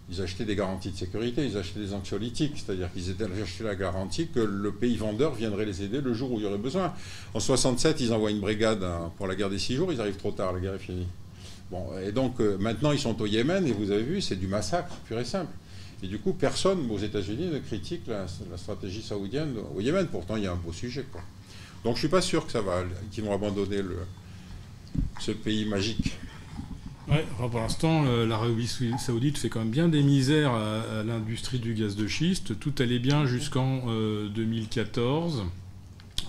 [0.09, 3.11] Ils achetaient des garanties de sécurité, ils achetaient des anxiolytiques, c'est-à-dire qu'ils
[3.43, 6.45] acheté la garantie que le pays vendeur viendrait les aider le jour où il y
[6.45, 6.93] aurait besoin.
[7.33, 10.15] En 67, ils envoient une brigade hein, pour la guerre des six jours, ils arrivent
[10.15, 11.07] trop tard, la guerre est finie.
[11.71, 14.47] Bon, et donc euh, maintenant ils sont au Yémen et vous avez vu, c'est du
[14.47, 15.51] massacre pur et simple.
[16.03, 18.27] Et du coup, personne aux États-Unis ne critique la,
[18.57, 20.07] stratégie saoudienne au Yémen.
[20.07, 21.03] Pourtant, il y a un beau sujet.
[21.11, 21.21] Quoi.
[21.83, 23.79] Donc, je ne suis pas sûr que ça va, qu'ils vont abandonner
[25.19, 26.11] ce pays magique.
[27.07, 31.95] Ouais, pour l'instant, l'Arabie saoudite fait quand même bien des misères à, l'industrie du gaz
[31.95, 32.59] de schiste.
[32.59, 33.87] Tout allait bien jusqu'en
[34.27, 35.45] 2014.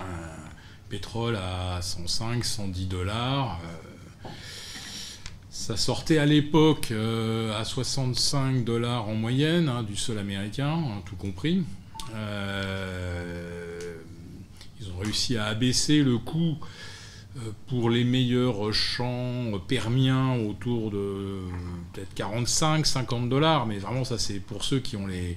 [0.00, 0.04] Euh,
[0.88, 3.60] pétrole à 105, 110 dollars.
[3.64, 3.87] Euh,
[5.58, 11.02] ça sortait à l'époque euh, à 65 dollars en moyenne, hein, du sol américain, hein,
[11.04, 11.64] tout compris.
[12.14, 13.96] Euh,
[14.80, 16.56] ils ont réussi à abaisser le coût
[17.36, 21.40] euh, pour les meilleurs champs permiens autour de
[21.92, 25.36] peut-être 45, 50 dollars, mais vraiment ça c'est pour ceux qui ont les,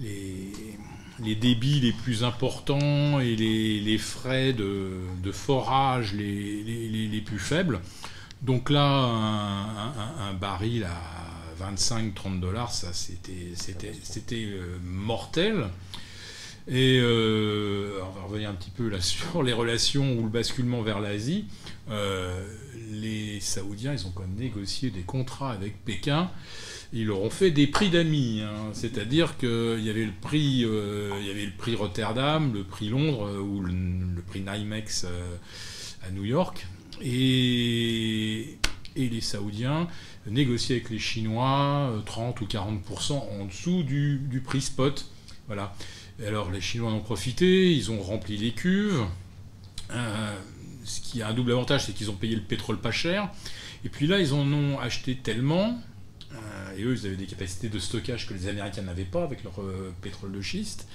[0.00, 6.62] les, débits les plus importants et les, frais de, forage les,
[7.08, 7.80] les, plus faibles.
[8.44, 8.84] Donc là,
[10.20, 13.32] un, baril à 25-30 dollars, ça c'était
[14.34, 15.68] euh, mortel.
[16.68, 20.82] Et euh, on va revenir un petit peu là sur les relations ou le basculement
[20.82, 21.46] vers l'Asie.
[21.88, 22.46] Euh,
[22.90, 26.30] les Saoudiens, ils ont quand même négocié des contrats avec Pékin.
[26.92, 28.42] ils leur ont fait des prix d'amis.
[28.42, 28.72] Hein.
[28.74, 33.40] C'est-à-dire qu'il y avait le prix, il y avait le prix Rotterdam, le prix Londres
[33.40, 35.06] ou le, prix NYMEX
[36.06, 36.66] à New York.
[37.02, 38.58] Et,
[38.96, 39.88] les Saoudiens
[40.28, 45.06] négociaient avec les Chinois 30 ou 40% en dessous du, prix spot.
[45.46, 45.74] Voilà.
[46.24, 49.04] alors les Chinois en ont profité, ils ont rempli les cuves.
[49.90, 53.30] ce qui a un double avantage, c'est qu'ils ont payé le pétrole pas cher.
[53.84, 55.78] Et puis là, ils en ont acheté tellement
[56.76, 59.60] et eux, ils avaient des capacités de stockage que les Américains n'avaient pas avec leur
[59.60, 60.86] euh, pétrole de schiste,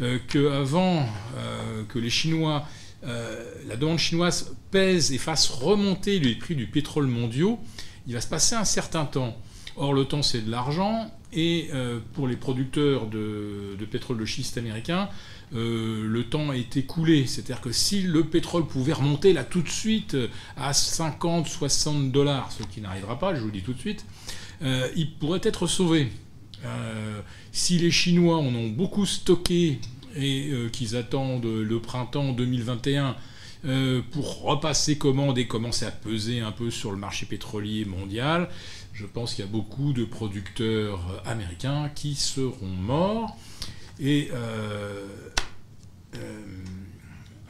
[0.00, 2.66] euh, qu'avant euh, que les Chinois,
[3.02, 7.58] la demande chinoise pèse et fasse remonter les prix du pétrole mondiaux,
[8.06, 9.36] il va se passer un certain temps.
[9.76, 11.70] Or, le temps, c'est de l'argent, et
[12.12, 15.08] pour les producteurs de, pétrole de schiste américains,
[15.52, 17.26] le temps a été coulé.
[17.26, 20.16] C'est-à-dire que si le pétrole pouvait remonter là tout de suite
[20.56, 24.04] à 50, 60 dollars, ce qui n'arrivera pas, je vous le dis tout de suite,
[24.62, 26.08] euh, il pourrait être sauvé.
[26.64, 29.80] Euh, si les Chinois en ont beaucoup stocké
[30.16, 33.16] et euh, qu'ils attendent le printemps 2021
[34.10, 38.48] pour repasser commande et commencer à peser un peu sur le marché pétrolier mondial,
[38.92, 43.36] je pense qu'il y a beaucoup de producteurs américains qui seront morts.
[44.00, 44.30] Et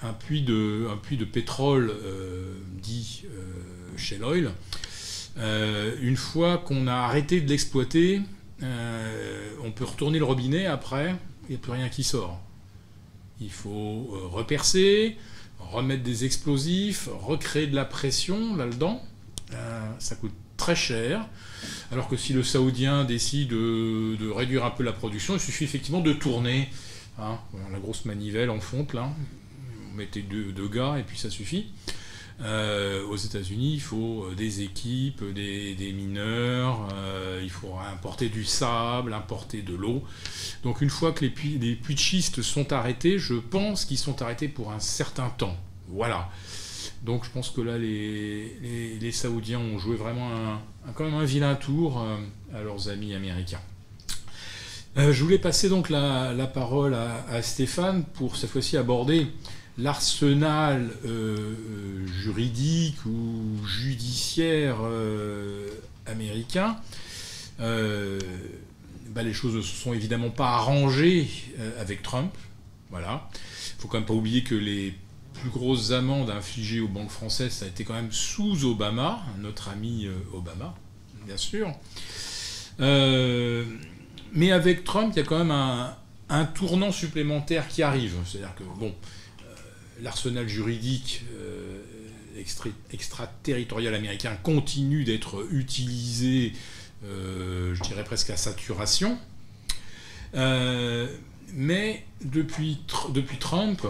[0.02, 1.94] un, puits de, un puits de pétrole
[2.82, 3.22] dit
[3.96, 4.52] Shell Oil
[5.38, 8.20] euh, une fois qu'on a arrêté de l'exploiter,
[8.62, 12.40] euh, on peut retourner le robinet après, il n'y a plus rien qui sort.
[13.42, 15.16] Il faut euh, repercer,
[15.58, 19.02] remettre des explosifs, recréer de la pression là-dedans.
[19.98, 21.26] ça coûte très cher.
[21.90, 26.00] Alors que si le saoudien décide de, réduire un peu la production, il suffit effectivement
[26.00, 26.68] de tourner.
[27.18, 27.38] Hein,
[27.70, 29.12] la grosse manivelle en fonte là.
[29.90, 31.66] Vous mettez deux gars et puis ça suffit.
[32.40, 38.44] Euh, aux États-Unis, il faut euh, des équipes, des, mineurs, euh, il faut importer du
[38.44, 40.02] sable, importer de l'eau.
[40.62, 44.48] Donc une fois que les puits, les schiste sont arrêtés, je pense qu'ils sont arrêtés
[44.48, 45.56] pour un certain temps.
[45.88, 46.30] Voilà.
[47.02, 51.24] Donc je pense que là, les, les, Saoudiens ont joué vraiment un, quand même un
[51.24, 52.04] vilain tour
[52.54, 53.60] à leurs amis américains.
[54.96, 59.26] je voulais passer donc la, parole à, à, Stéphane pour cette fois-ci aborder
[59.78, 65.68] l'arsenal euh, euh, juridique ou judiciaire euh,
[66.06, 66.76] américain,
[67.58, 71.28] bah, les choses ne se sont évidemment pas arrangées
[71.78, 72.32] avec Trump.
[72.90, 73.28] Voilà.
[73.76, 74.94] Il faut quand même pas oublier que les
[75.34, 79.68] plus grosses amendes infligées aux banques françaises, ça a été quand même sous Obama, notre
[79.68, 80.74] ami Obama,
[81.24, 81.72] bien sûr.
[82.78, 85.94] mais avec Trump, il y a quand même un,
[86.28, 88.14] un tournant supplémentaire qui arrive.
[88.24, 88.92] C'est-à-dire que, bon,
[90.02, 91.78] l'arsenal juridique euh,
[92.92, 96.52] extraterritorial américain continue d'être utilisé,
[97.04, 99.18] euh, je dirais presque à saturation.
[100.34, 101.06] Euh,
[101.54, 102.80] mais depuis,
[103.38, 103.86] Trump,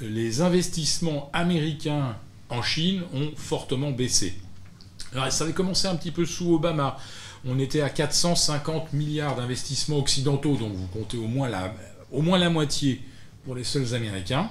[0.00, 2.16] les investissements américains
[2.48, 4.34] en Chine ont fortement baissé.
[5.12, 6.96] Alors, ça avait commencé un petit peu sous Obama.
[7.44, 13.02] On était à 450 milliards d'investissements occidentaux, donc vous comptez au moins la moitié
[13.44, 14.50] pour les seuls Américains.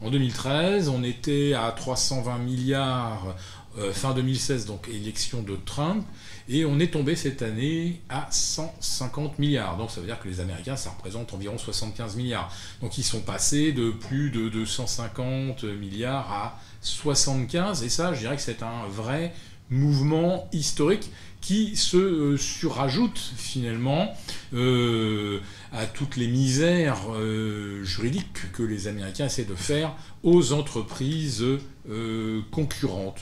[0.00, 3.34] En 2013, on était à 320 milliards
[3.78, 6.04] euh, fin 2016, donc élection de Trump,
[6.48, 9.76] et on est tombé cette année à 150 milliards.
[9.76, 12.52] Donc ça veut dire que les Américains, ça représente environ 75 milliards.
[12.80, 18.36] Donc ils sont passés de plus de 250 milliards à 75, et ça, je dirais
[18.36, 19.34] que c'est un vrai
[19.70, 24.14] mouvement historique qui se euh, surajoute finalement
[24.54, 25.40] euh,
[25.72, 31.44] à toutes les misères euh, juridiques que les Américains essaient de faire aux entreprises
[32.50, 33.20] concurrentes.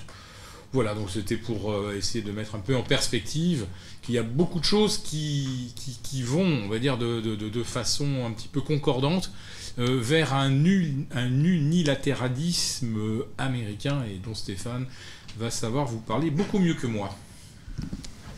[0.73, 3.67] Voilà, donc c'était pour essayer de mettre un peu en perspective
[4.03, 7.63] qu'il y a beaucoup de choses qui, qui, vont, on va dire, de, de, de,
[7.63, 9.31] façon un petit peu concordante
[9.79, 12.99] vers un, un unilatéralisme
[13.39, 14.87] américain et dont Stéphane
[15.39, 17.17] va savoir vous parler beaucoup mieux que moi.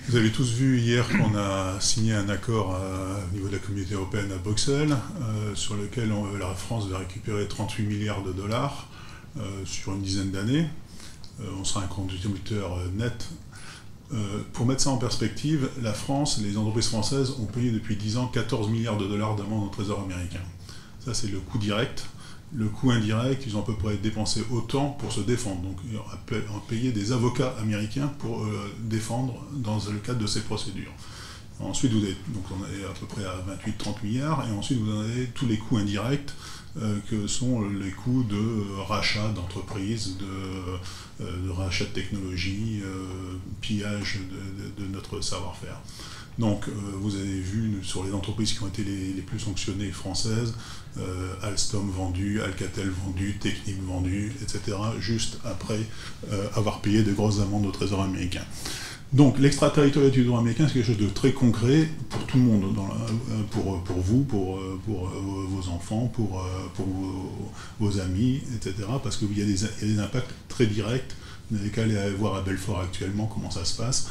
[0.08, 3.92] Vous avez tous vu hier qu'on a signé un accord au niveau de la communauté
[3.92, 8.88] européenne à Bruxelles, euh, sur lequel la France va récupérer 38 milliards de dollars
[9.36, 10.66] euh, sur une dizaine d'années.
[11.40, 13.28] Euh, on sera un contributeur net.
[14.54, 18.28] pour mettre ça en perspective, la France, les entreprises françaises ont payé depuis 10 ans
[18.28, 20.40] 14 milliards de dollars d'amende au Trésor américain.
[21.04, 22.06] Ça, c'est le coût direct
[22.54, 25.60] le coût indirect, ils ont à peu près dépensé autant pour se défendre.
[25.62, 30.40] Donc, ils ont payé des avocats américains pour euh, défendre dans le cadre de ces
[30.40, 30.92] procédures.
[31.60, 33.34] Ensuite, vous avez, donc on est à peu près à
[33.66, 36.30] 28-30 milliards, et ensuite vous avez tous les coûts indirects,
[36.80, 42.82] euh, que sont les coûts de rachat d'entreprises, de, euh, rachat de technologie,
[43.60, 44.20] pillage
[44.78, 45.80] de, notre savoir-faire.
[46.38, 46.66] Donc,
[47.00, 50.54] vous avez vu sur les entreprises qui ont été les, plus sanctionnées françaises,
[51.42, 55.80] Alstom vendu, Alcatel vendu, Technique vendu, etc., juste après
[56.54, 58.44] avoir payé de grosses amendes au Trésor américain.
[59.12, 62.64] Donc l'extraterritorialité du droit américain, c'est quelque chose de très concret pour tout le monde,
[62.76, 66.86] euh, pour, vous, pour, euh, euh, vos enfants, pour, pour
[67.80, 68.74] vos, amis, etc.
[69.02, 71.14] Parce qu'il y, a des impacts très directs.
[71.50, 74.10] Vous n'avez qu'à aller voir à Belfort actuellement comment ça se passe.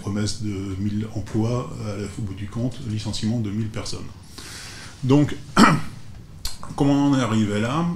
[0.00, 1.70] Promesse de 1000 emplois,
[2.18, 4.06] au bout du compte, licenciement de 1000 personnes.
[5.02, 5.34] Donc,
[6.76, 7.86] comment on en est arrivé là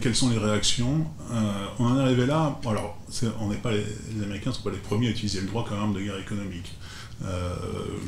[0.00, 2.58] Quelles sont les réactions euh, On en est arrivé là.
[2.66, 2.98] Alors,
[3.40, 3.84] on pas les,
[4.22, 6.72] Américains ne sont pas les premiers à utiliser le droit comme arme de guerre économique.
[7.22, 7.54] Euh,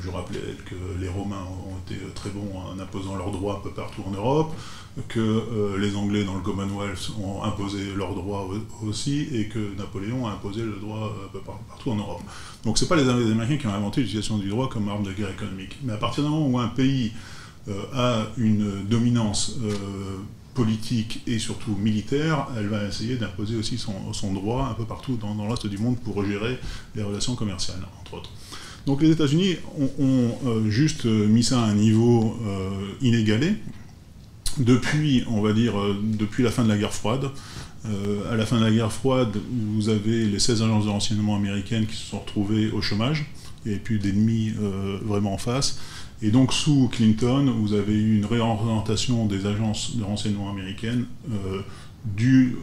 [0.02, 3.70] je rappelais que les Romains ont été très bons en imposant leurs droits un peu
[3.70, 4.54] partout en Europe,
[5.08, 8.46] que les Anglais dans le Commonwealth ont imposé leurs droits
[8.86, 12.22] aussi, et que Napoléon a imposé le droit un peu partout en Europe.
[12.64, 15.30] Donc ce pas les Américains qui ont inventé l'utilisation du droit comme arme de guerre
[15.30, 15.78] économique.
[15.82, 17.12] Mais à partir du moment où un pays
[17.68, 19.72] euh, a une dominance euh,
[20.54, 25.34] politique et surtout militaire, elle va essayer d'imposer aussi son, droit un peu partout dans,
[25.34, 26.58] dans l'Est du monde pour gérer
[26.94, 28.30] les relations commerciales, entre autres.
[28.86, 32.36] Donc les États-Unis ont, euh, juste mis ça à un niveau
[33.00, 33.54] inégalé
[34.58, 37.30] depuis, on va dire, depuis la fin de la guerre froide.
[38.30, 39.38] à la fin de la guerre froide,
[39.74, 43.26] vous avez les 16 agences de renseignement américaines qui se sont retrouvées au chômage.
[43.64, 44.52] Il n'y avait plus d'ennemis
[45.04, 45.78] vraiment en face.
[46.22, 51.62] Et donc sous Clinton, vous avez eu une réorientation des agences de renseignement américaines euh,
[52.04, 52.56] du,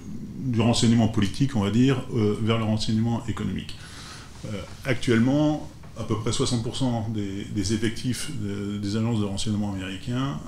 [0.57, 3.75] renseignement politique, on va dire, euh, vers le renseignement économique.
[4.45, 10.39] Euh, actuellement, à peu près 60% des, effectifs des agences de renseignement américains,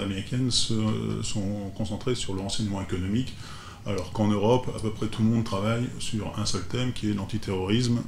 [0.00, 3.34] américaines sont concentrés sur le renseignement économique,
[3.84, 7.10] alors qu'en Europe, à peu près tout le monde travaille sur un seul thème qui
[7.10, 8.00] est l'antiterrorisme,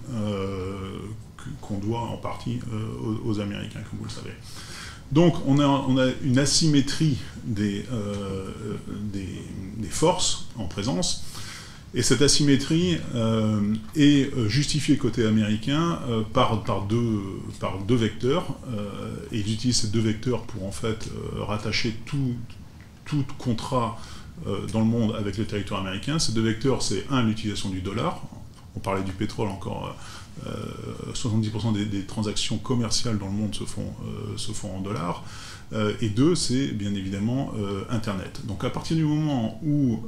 [1.60, 4.34] qu'on doit en partie euh, aux, Américains, comme vous le savez.
[5.12, 7.18] Donc on a, une asymétrie
[7.58, 8.50] euh,
[9.12, 11.24] des, forces en présence,
[11.94, 16.00] et cette asymétrie euh, est justifiée côté américain
[16.32, 17.20] par, par, deux,
[17.60, 18.46] par deux vecteurs,
[19.32, 22.34] et ils utilisent ces deux vecteurs pour en fait rattacher tout,
[23.04, 23.98] tout contrat
[24.72, 26.18] dans le monde avec le territoire américain.
[26.18, 28.20] Ces deux vecteurs, c'est un, l'utilisation du dollar,
[28.76, 29.94] on parlait du pétrole encore
[31.12, 35.24] 70% euh, des, transactions commerciales dans le monde se font, euh, se font en dollars.
[35.72, 37.52] Euh, et deux, c'est bien évidemment
[37.90, 38.42] Internet.
[38.46, 40.00] Donc à partir du moment où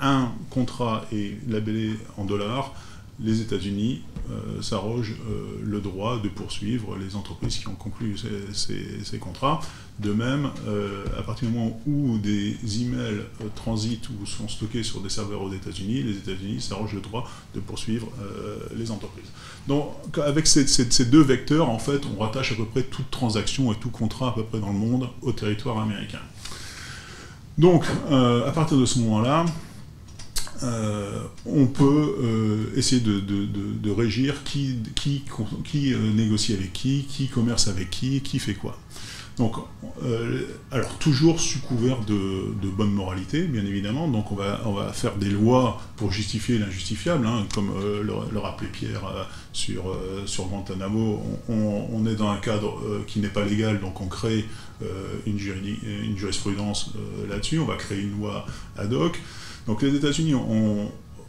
[0.00, 2.74] un contrat est labellé en dollars,
[3.22, 8.16] les États-Unis euh, s'arrogent euh, le droit de poursuivre les entreprises qui ont conclu
[8.52, 9.60] ces, contrats.
[9.98, 13.22] De même, euh, à partir du moment où des emails
[13.54, 17.60] transitent ou sont stockés sur des serveurs aux États-Unis, les États-Unis s'arrogent le droit de
[17.60, 18.08] poursuivre
[18.74, 19.28] les entreprises.
[19.68, 19.92] Donc,
[20.24, 23.76] avec ces, ces, deux vecteurs, en fait, on rattache à peu près toute transaction et
[23.76, 26.20] tout contrat à peu près dans le monde au territoire américain.
[27.58, 29.44] Donc, à partir de ce moment-là,
[30.62, 35.24] euh, on peut euh, essayer de, régir qui, qui,
[35.64, 38.78] qui euh, négocie avec qui, qui commerce avec qui, qui fait quoi.
[39.38, 39.54] Donc,
[40.70, 44.06] alors toujours sous couvert de, bonne moralité, bien évidemment.
[44.06, 48.68] Donc, on va, on va faire des lois pour justifier l'injustifiable, hein, comme le, rappelait
[48.68, 49.96] Pierre sur,
[50.26, 51.22] sur Guantanamo.
[51.48, 54.44] On, est dans un cadre qui n'est pas légal, donc on crée
[55.24, 55.38] une,
[56.16, 56.92] jurisprudence
[57.26, 57.60] là-dessus.
[57.60, 58.44] On va créer une loi
[58.76, 59.18] ad hoc.
[59.66, 60.34] Donc les États-Unis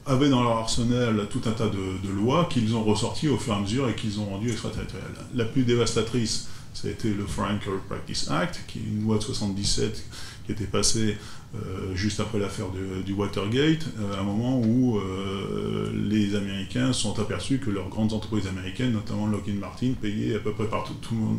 [0.05, 3.57] avaient dans leur arsenal tout un tas de, lois qu'ils ont ressorties au fur et
[3.57, 5.11] à mesure et qu'ils ont rendues extraterritoriales.
[5.35, 9.23] La plus dévastatrice, ça a été le Foreign Practice Act, qui est une loi de
[9.23, 10.03] 77
[10.45, 11.17] qui était passée
[11.53, 12.67] euh, juste après l'affaire
[13.05, 18.13] du Watergate, euh, à un moment où euh, les Américains sont aperçus que leurs grandes
[18.13, 20.95] entreprises américaines, notamment Lockheed Martin, payaient à peu près partout,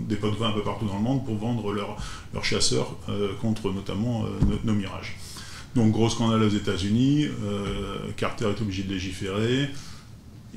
[0.07, 2.95] des pots de vin un peu partout dans le monde pour vendre leurs chasseurs
[3.41, 4.27] contre notamment
[4.65, 5.17] nos mirages.
[5.75, 9.71] Donc gros scandale aux États-Unis, euh, Carter est obligé de légiférer,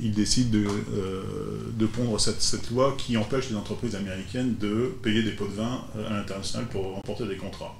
[0.01, 5.31] il décide de, euh, pondre cette, loi qui empêche les entreprises américaines de payer des
[5.31, 7.75] pots de vin euh, à l'international pour remporter des contrats.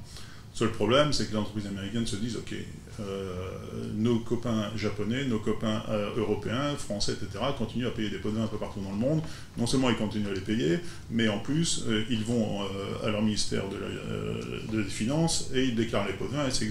[0.55, 2.55] Seul problème, c'est que les entreprises américaines se disent, OK,
[3.01, 3.49] euh,
[3.93, 8.37] nos copains japonais, nos copains euh, européens, français, etc., continuent à payer des pots de
[8.37, 9.21] vin un peu partout dans le monde.
[9.57, 10.79] Non seulement ils continuent à les payer,
[11.11, 12.61] mais en plus, euh, ils vont
[13.03, 16.51] à leur ministère de, la, des Finances et ils déclarent les pots de vin et
[16.51, 16.69] c'est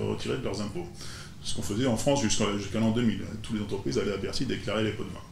[0.00, 0.88] retiré de leurs impôts.
[1.44, 3.20] Ce qu'on faisait en France jusqu'à l'an 2000.
[3.40, 5.31] Toutes les entreprises allaient à Bercy déclarer les pots de vin.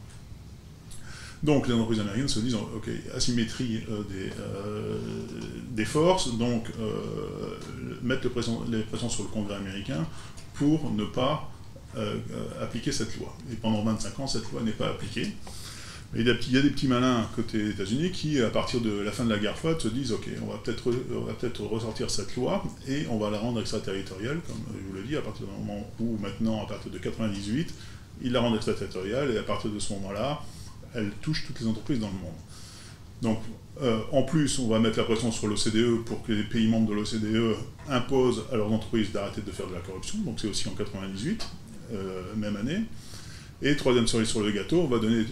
[1.43, 4.29] Donc les entreprises américaines se disent, ok, asymétrie des,
[5.71, 6.67] des, forces, donc
[8.03, 8.27] mettre
[8.69, 10.05] les pressions sur le Congrès américain
[10.53, 11.51] pour ne pas
[11.97, 12.15] euh,
[12.61, 13.35] appliquer cette loi.
[13.51, 15.27] Et pendant 25 ans, cette loi n'est pas appliquée.
[16.15, 19.29] Il y, a, des petits malins côté États-Unis qui, à partir de la fin de
[19.29, 23.17] la guerre froide, se disent Ok, on va peut-être peut ressortir cette loi et on
[23.17, 26.63] va la rendre extraterritoriale, comme je vous l'ai dit, à partir du moment où, maintenant,
[26.63, 27.73] à partir de 98,
[28.21, 30.41] ils la rendent extraterritoriale et à partir de ce moment-là,
[30.93, 32.33] elle touche toutes les entreprises dans le monde.
[33.21, 33.39] Donc,
[33.81, 36.89] euh, en plus, on va mettre la pression sur l'OCDE pour que les pays membres
[36.89, 37.55] de l'OCDE
[37.89, 40.19] imposent à leurs entreprises d'arrêter de faire de la corruption.
[40.19, 41.47] Donc, c'est aussi en 98,
[41.93, 42.81] euh, même année.
[43.61, 45.25] Et troisième cerise sur le gâteau, on va donner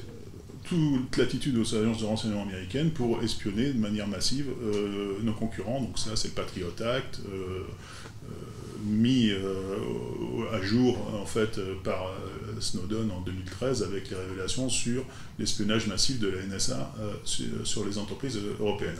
[0.64, 5.82] toute l'attitude aux agences de renseignement américaines pour espionner de manière massive euh, nos concurrents.
[5.82, 7.22] Donc ça, c'est le Patriot Act,
[8.86, 9.32] mis
[10.54, 12.14] à jour en fait par
[12.60, 15.04] Snowden en 2013 avec les révélations sur
[15.38, 17.14] l'espionnage massif de la NSA euh,
[17.64, 19.00] sur, les entreprises européennes.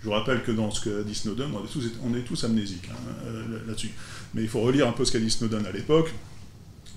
[0.00, 1.50] Je vous rappelle que dans ce qu'a dit Snowden,
[2.02, 3.90] on est tous, amnésiques hein, euh, là-dessus.
[4.34, 6.12] Mais il faut relire un peu ce qu'a dit Snowden à l'époque.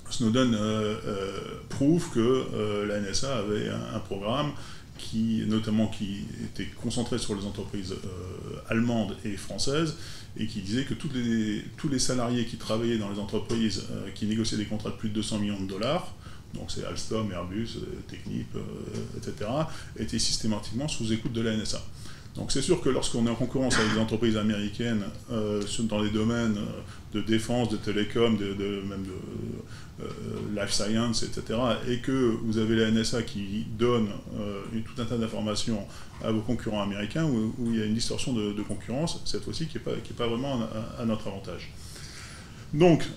[0.09, 0.95] Snowden euh,
[1.69, 4.51] prouve que la NSA avait un, programme
[4.97, 7.95] qui, notamment qui était concentré sur les entreprises
[8.69, 9.95] allemandes et françaises,
[10.37, 11.09] et qui disait que tous
[11.89, 13.83] les, salariés qui travaillaient dans les entreprises
[14.15, 16.15] qui négociaient des contrats de plus de 200 millions de dollars,
[16.53, 18.61] donc c'est Alstom, Airbus, euh, Technip, euh,
[19.17, 19.49] etc.,
[19.97, 21.81] étaient systématiquement sous écoute de la NSA.
[22.35, 26.09] Donc c'est sûr que lorsqu'on est en concurrence avec des entreprises américaines euh, dans les
[26.09, 26.57] domaines
[27.13, 32.11] de défense, de télécom, de, même de life science, etc., et que
[32.43, 34.09] vous avez la NSA qui donne
[34.71, 35.85] tout un tas d'informations
[36.23, 39.77] à vos concurrents américains, où, il y a une distorsion de, concurrence, cette fois-ci qui
[39.77, 40.61] n'est pas, pas, vraiment
[40.97, 41.71] à, notre avantage.
[42.73, 43.07] Donc,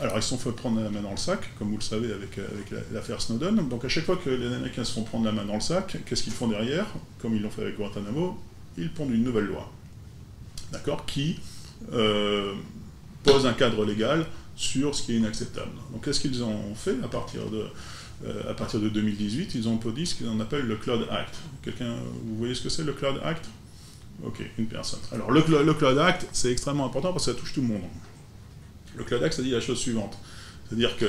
[0.00, 2.12] alors ils se sont fait prendre la main dans le sac, comme vous le savez
[2.12, 2.40] avec,
[2.92, 3.68] l'affaire Snowden.
[3.68, 5.98] Donc à chaque fois que les Américains se font prendre la main dans le sac,
[6.06, 6.86] qu'est-ce qu'ils font derrière?
[7.20, 8.38] Comme ils l'ont fait avec Guantanamo,
[8.78, 9.70] ils pondent une nouvelle loi,
[10.72, 11.38] d'accord, qui
[11.92, 12.54] euh,
[13.22, 14.26] pose un cadre légal
[14.56, 15.72] sur ce qui est inacceptable.
[15.92, 17.64] Donc qu'est-ce qu'ils ont fait à partir de
[18.26, 21.34] euh, à partir de 2018, ils ont produit ce qu'ils appellent le Cloud Act.
[21.62, 21.94] Quelqu'un,
[22.24, 23.46] vous voyez ce que c'est le Cloud Act?
[24.22, 25.00] Ok, une personne.
[25.12, 27.80] Alors le Cloud Act, c'est extrêmement important parce que ça touche tout le monde.
[28.96, 30.16] Le Cloud Act, ça dit la chose suivante.
[30.68, 31.06] C'est-à-dire que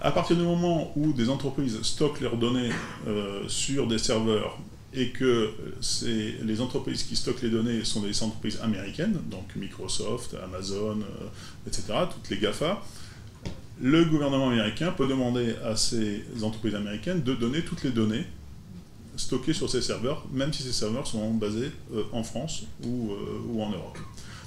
[0.00, 2.70] à partir du moment où des entreprises stockent leurs données
[3.06, 4.58] euh, sur des serveurs
[4.92, 5.50] et que
[6.42, 11.84] les entreprises qui stockent les données sont des entreprises américaines, donc Microsoft, Amazon, euh, etc.,
[12.10, 12.82] toutes les GAFA,
[13.80, 18.26] le gouvernement américain peut demander à ces entreprises américaines de donner toutes les données
[19.16, 23.12] stockées sur ces serveurs, même si ces serveurs sont basés euh, en France ou,
[23.60, 23.98] en Europe.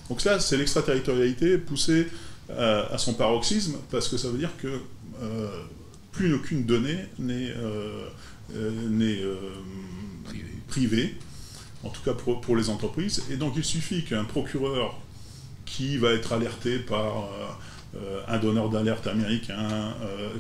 [0.10, 4.80] Donc là, c'est l'extraterritorialité poussée euh, à son paroxysme, parce que ça veut dire que
[5.22, 5.48] euh,
[6.12, 8.08] plus aucune donnée n'est euh,
[10.68, 11.16] privée,
[11.84, 13.24] en tout cas pour, les entreprises.
[13.32, 15.00] Et donc il suffit qu'un procureur
[15.66, 17.30] qui va être alerté par
[18.28, 19.94] un donneur d'alerte américain,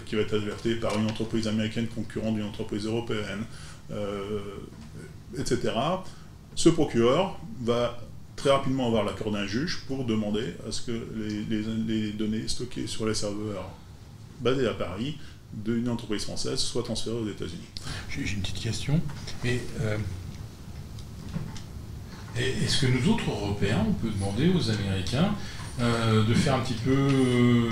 [0.06, 3.44] qui va être alerté par une entreprise américaine concurrente d'une entreprise européenne,
[5.38, 5.72] etc.,
[6.56, 8.00] ce procureur va
[8.44, 13.06] très rapidement avoir l'accord d'un juge pour demander à ce que les, données stockées sur
[13.06, 13.70] les serveurs
[14.42, 15.18] basés à Paris
[15.54, 17.70] d'une entreprise française soient transférées aux États-Unis.
[18.10, 19.00] J'ai une petite question.
[19.46, 19.98] Euh,
[22.36, 25.34] est-ce que nous autres Européens, on peut demander aux Américains
[25.80, 27.70] euh, de faire un petit peu euh,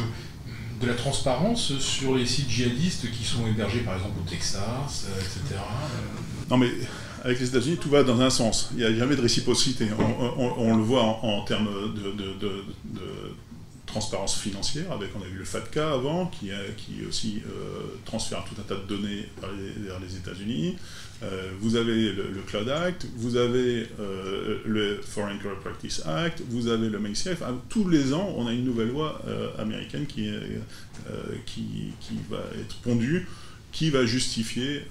[0.80, 5.60] de la transparence sur les sites djihadistes qui sont hébergés par exemple au Texas, etc.
[6.50, 6.70] Non mais
[7.24, 8.70] avec les États-Unis, tout va dans un sens.
[8.72, 9.88] Il n'y a jamais de réciprocité.
[10.38, 12.64] On, le voit en, termes de,
[13.86, 16.52] transparence financière, avec, on a vu le FATCA avant, qui,
[17.08, 20.78] aussi euh, transfère tout un tas de données vers les, États-Unis.
[21.24, 26.70] Euh, vous avez le, Cloud Act, vous avez euh, le Foreign Corrupt Practice Act, vous
[26.70, 27.44] avez le MACF.
[27.70, 29.22] tous les ans, on a une nouvelle loi
[29.60, 30.32] américaine qui,
[32.30, 33.28] va être pondue,
[33.72, 34.84] qui va justifier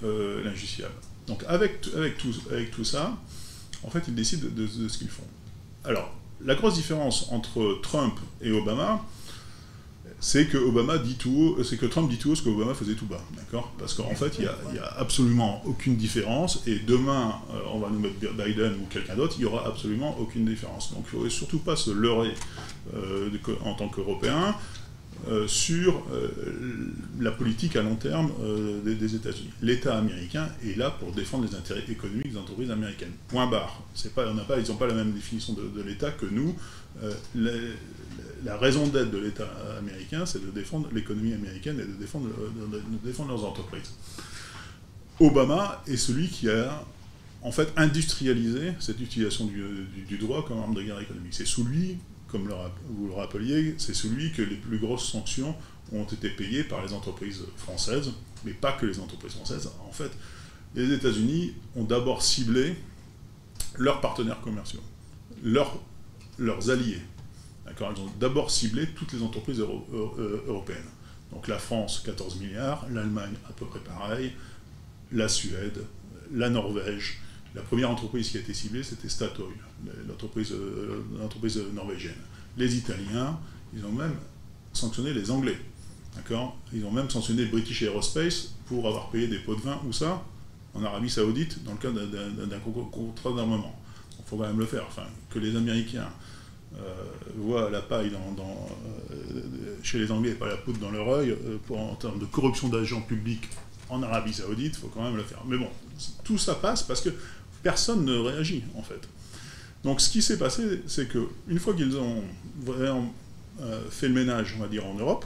[0.45, 0.93] l'injustifiable.
[1.27, 3.17] Donc avec, avec, tout, avec tout ça,
[3.83, 5.23] en fait, ils décident de, ce qu'ils font.
[5.83, 6.13] Alors,
[6.43, 9.03] la grosse différence entre Trump et Obama,
[10.19, 12.93] c'est que Obama dit tout c'est que Trump dit tout haut ce que Obama faisait
[12.93, 13.73] tout bas, d'accord?
[13.79, 17.99] Parce qu'en fait, il n'y a, absolument aucune différence, et demain, euh, on va nous
[17.99, 20.93] mettre Biden ou quelqu'un d'autre, il n'y aura absolument aucune différence.
[20.93, 22.33] Donc, il ne faut surtout pas se leurrer
[22.95, 23.29] euh,
[23.63, 24.55] en tant qu'Européen.
[25.29, 26.29] Euh, sur euh,
[27.19, 29.51] la politique à long terme euh, des, États-Unis.
[29.61, 33.11] L'État américain est là pour défendre les intérêts économiques des entreprises américaines.
[33.27, 33.83] Point barre.
[34.15, 36.55] Pas, on pas, ils n'ont pas la même définition de, l'État que nous.
[37.35, 39.47] la raison d'être de l'État
[39.77, 43.93] américain, c'est de défendre l'économie américaine et de défendre, leurs entreprises.
[45.19, 46.83] Obama est celui qui a
[47.43, 51.33] en fait industrialisé cette utilisation du, du droit comme arme de guerre économique.
[51.35, 51.97] C'est sous lui
[52.31, 52.49] comme
[52.89, 55.55] vous le rappeliez, c'est celui que les plus grosses sanctions
[55.91, 58.11] ont été payées par les entreprises françaises,
[58.45, 59.69] mais pas que les entreprises françaises.
[59.87, 60.11] En fait,
[60.75, 62.75] les États-Unis ont d'abord ciblé
[63.77, 64.81] leurs partenaires commerciaux,
[65.43, 65.77] leurs,
[66.69, 67.01] alliés.
[67.67, 70.89] Ils ont d'abord ciblé toutes les entreprises euh, européennes.
[71.31, 74.33] Donc la France, 14 milliards, l'Allemagne, à peu près pareil,
[75.11, 75.85] la Suède,
[76.33, 77.19] la Norvège.
[77.55, 79.51] La première entreprise qui a été ciblée, c'était Statoil,
[80.07, 82.15] l'entreprise euh, norvégienne.
[82.57, 83.39] Les Italiens,
[83.75, 84.15] ils ont même
[84.73, 85.57] sanctionné les Anglais.
[86.15, 86.57] D'accord?
[86.73, 90.23] Ils ont même sanctionné British Aerospace pour avoir payé des pots de vin, où ça
[90.73, 93.75] En Arabie Saoudite, dans le cadre d'un contrat d'armement.
[94.19, 94.85] Il faut quand même le faire.
[95.29, 96.09] Que les Américains
[96.75, 96.79] euh,
[97.37, 98.69] voient la paille dans,
[99.11, 101.35] euh, chez les Anglais et pas la poudre dans leur œil,
[101.69, 103.49] en termes de corruption d'agents publics
[103.91, 105.43] en Arabie Saoudite, il faut quand même le faire.
[105.45, 105.67] Mais bon,
[106.23, 107.09] tout ça passe parce que
[107.61, 109.01] personne ne réagit, en fait.
[109.83, 112.23] Donc ce qui s'est passé, c'est qu'une fois qu'ils ont
[112.63, 113.13] vraiment
[113.61, 115.25] euh, fait le ménage, on va dire, en Europe,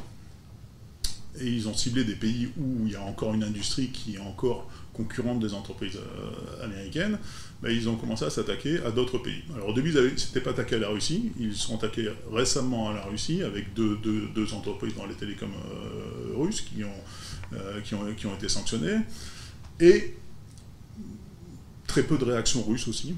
[1.40, 4.20] et ils ont ciblé des pays où il y a encore une industrie qui est
[4.20, 7.20] encore concurrente des entreprises euh, américaines,
[7.62, 9.44] ben, ils ont commencé à s'attaquer à d'autres pays.
[9.54, 12.94] Alors au début, ils n'étaient pas attaqués à la Russie, ils sont attaqués récemment à
[12.94, 17.84] la Russie avec deux, entreprises dans les télécoms euh, russes qui, ont,
[18.16, 19.02] qui ont été sanctionnées,
[19.82, 20.16] et
[21.88, 23.16] très peu de réactions russes aussi,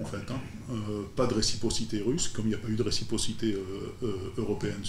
[0.00, 0.30] en fait.
[0.30, 0.40] Hein.
[0.70, 4.32] Euh, pas de réciprocité russe, comme il n'y a pas eu de réciprocité euh, euh,
[4.38, 4.82] européenne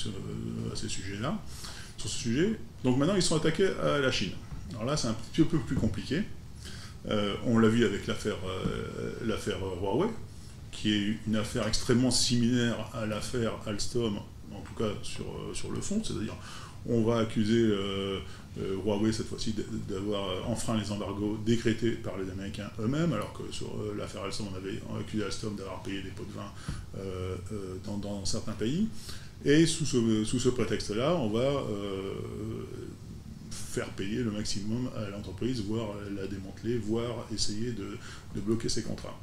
[0.71, 1.37] à ces sujets-là,
[1.97, 2.59] sur ce sujet.
[2.83, 4.33] Donc maintenant, ils sont attaqués à la Chine.
[4.71, 6.23] Alors là, c'est un petit peu plus compliqué.
[7.45, 8.37] on l'a vu avec l'affaire
[9.81, 10.09] Huawei,
[10.71, 14.17] qui est une affaire extrêmement similaire à l'affaire Alstom,
[14.51, 16.35] en tout cas sur, sur le fond, c'est-à-dire
[16.87, 17.71] on va accuser
[18.59, 19.55] euh, Huawei cette fois-ci
[19.89, 24.47] d'avoir enfreint les embargos décrétés par les Américains eux-mêmes, alors que sur euh, l'affaire Alstom,
[24.53, 26.51] on avait accusé Alstom d'avoir payé des pots de vin
[26.99, 27.35] euh,
[27.85, 28.87] dans, certains pays.
[29.43, 31.63] Et sous ce, prétexte-là, on va
[33.51, 37.97] faire payer le maximum à l'entreprise, voire la démanteler, voire essayer de,
[38.35, 39.19] de, bloquer ses contrats.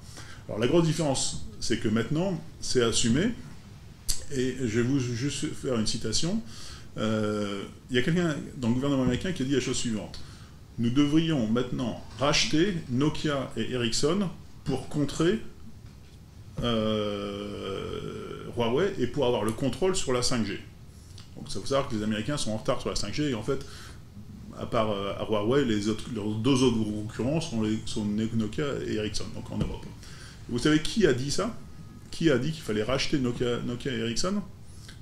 [0.46, 3.30] Alors la grosse différence, c'est que maintenant, c'est assumé,
[4.34, 6.42] et je vais vous juste faire une citation.
[6.98, 10.20] Euh, il y a quelqu'un dans le gouvernement américain qui a dit la chose suivante.
[10.78, 14.28] Nous devrions maintenant racheter Nokia et Ericsson
[14.64, 15.40] pour contrer
[16.62, 20.58] euh, Huawei et pour avoir le contrôle sur la 5G.
[21.36, 23.42] Donc ça faut savoir que les Américains sont en retard sur la 5G et en
[23.42, 23.64] fait,
[24.58, 25.80] à part euh, à Huawei, les
[26.14, 27.62] leurs deux autres concurrents sont,
[28.34, 29.86] Nokia et Ericsson, donc en Europe.
[30.48, 31.54] Vous savez qui a dit ça?
[32.10, 34.42] Qui a dit qu'il fallait racheter Nokia et Ericsson?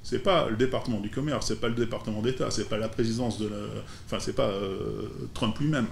[0.08, 3.38] C'est pas le département du commerce, c'est pas le département d'État, c'est pas la présidence
[3.38, 3.58] de la.
[4.06, 5.02] Enfin, c'est pas euh,
[5.34, 5.86] Trump lui-même.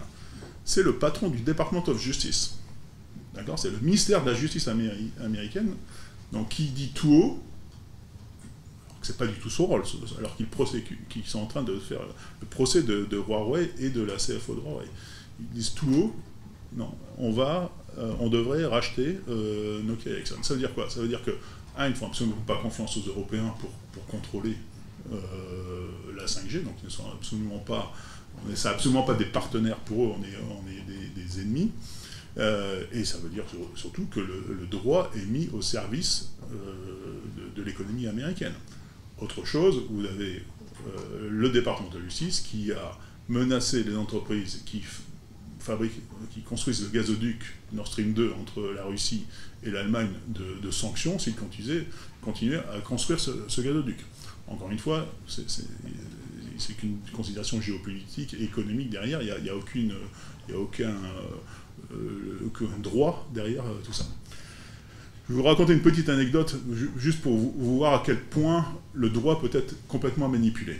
[0.64, 2.57] C'est le patron du Department of Justice.
[3.35, 3.59] D'accord?
[3.59, 5.75] C'est le ministère de la Justice américaine,
[6.33, 7.43] donc qui dit tout haut,
[9.03, 9.83] que c'est pas du tout son rôle,
[10.19, 10.35] alors
[11.11, 12.01] qu'ils sont en train de faire
[12.41, 14.87] le procès de, Huawei et de la CFO de Huawei.
[15.41, 16.17] Ils disent tout haut,
[16.75, 20.37] non, on va, euh, on devrait racheter euh, Nokia Ericsson.
[20.41, 20.89] Ça veut dire quoi?
[20.89, 21.33] Ça veut dire que
[21.77, 23.70] un, ils ne font absolument pas confiance aux Européens pour,
[24.07, 24.57] contrôler
[25.11, 25.16] euh,
[26.16, 27.93] la 5G, donc ils ne sont absolument pas,
[28.47, 31.72] on absolument pas des partenaires pour eux, on est, on est des, ennemis.
[32.39, 37.62] Euh, et ça veut dire surtout que le, droit est mis au service euh, de,
[37.62, 38.53] l'économie américaine.
[39.18, 40.43] Autre chose, vous avez
[41.29, 42.99] le département de justice qui a
[43.29, 44.83] menacé les entreprises qui
[46.31, 47.41] qui construisent le gazoduc
[47.73, 49.25] Nord Stream 2 entre la Russie
[49.62, 53.99] et l'Allemagne de, sanctions s'ils continuaient, à construire ce, gazoduc.
[54.49, 60.91] Encore une fois, c'est qu'une considération géopolitique et économique derrière, il n'y a, aucun,
[61.93, 64.07] euh, aucun, droit derrière euh, tout ça.
[65.29, 66.55] Je vais vous raconter une petite anecdote,
[66.97, 68.64] juste pour vous, voir à quel point
[68.95, 70.77] le droit peut être complètement manipulé.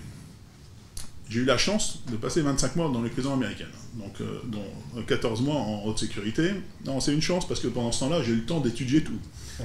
[1.29, 5.03] J'ai eu la chance de passer 25 mois dans les prisons américaines, donc euh, dont
[5.03, 6.53] 14 mois en haute sécurité.
[6.85, 9.19] Non, c'est une chance parce que pendant ce temps-là, j'ai eu le temps d'étudier tout.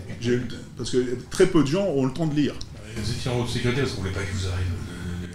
[0.78, 2.56] parce que très peu de gens ont le temps de lire.
[2.96, 4.68] Vous étiez en haute sécurité parce qu'on ne voulait pas qu'il vous arrive.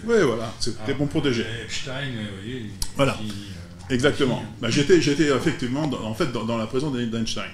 [0.04, 1.44] Oui, voilà, c'était ah, bon protéger.
[1.64, 2.70] Epstein, vous voyez.
[2.96, 3.18] Voilà.
[3.20, 4.42] Euh, Exactement.
[4.60, 7.44] Bah, j'étais, j'étais effectivement dans, en fait dans, la prison d'Einstein.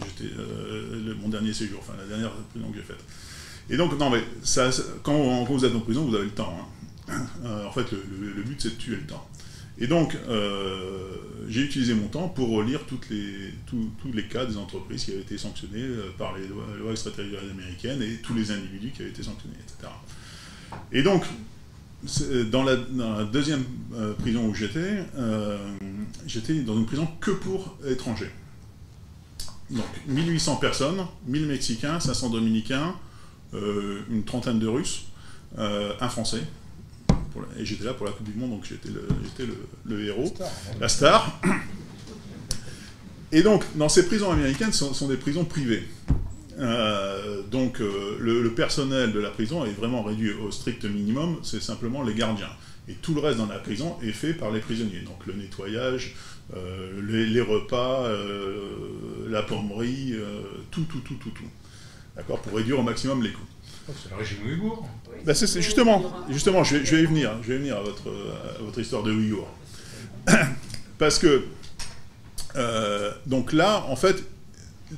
[0.00, 3.04] J'étais euh, mon dernier séjour, enfin la dernière prison que j'ai faite.
[3.70, 4.70] Et donc, non, mais ça,
[5.02, 6.54] quand, vous êtes en prison, vous avez le temps.
[6.58, 6.66] Hein.
[7.10, 9.26] Euh, en fait, le, but, c'est de tuer le temps.
[9.78, 11.16] Et donc, euh,
[11.48, 15.22] j'ai utilisé mon temps pour relire toutes les, tous, les cas des entreprises qui avaient
[15.22, 19.22] été sanctionnées euh, par les lois, extraterritoriales américaines et tous les individus qui avaient été
[19.22, 19.90] sanctionnés, etc.
[20.92, 21.24] Et donc,
[22.50, 22.76] dans la,
[23.24, 23.64] deuxième
[24.18, 25.04] prison où j'étais,
[26.26, 28.30] j'étais dans une prison que pour étrangers.
[29.70, 32.94] Donc, 1800 personnes, 1000 Mexicains, 500 Dominicains,
[33.52, 35.04] une trentaine de Russes,
[35.56, 36.42] un Français.
[37.58, 39.06] Et j'étais là pour la Coupe du Monde, donc j'étais le,
[39.86, 40.32] le, héros,
[40.80, 41.40] la star.
[43.30, 45.88] Et donc, dans ces prisons américaines, ce sont, des prisons privées.
[47.50, 52.14] donc, le, personnel de la prison est vraiment réduit au strict minimum, c'est simplement les
[52.14, 52.50] gardiens.
[52.88, 55.00] Et tout le reste dans la prison est fait par les prisonniers.
[55.00, 56.14] Donc le nettoyage,
[56.54, 61.48] euh, les, repas, euh, la pommerie, euh, tout, tout, tout, tout, tout.
[62.16, 62.40] D'accord?
[62.42, 63.40] Pour réduire au maximum les coûts.
[63.88, 64.88] Oh, c'est le régime ouïghour.
[65.34, 69.48] C'est, justement, je, vais, y venir, à votre, histoire de Ouïghour.
[70.98, 71.44] Parce que,
[73.26, 74.24] donc là, en fait,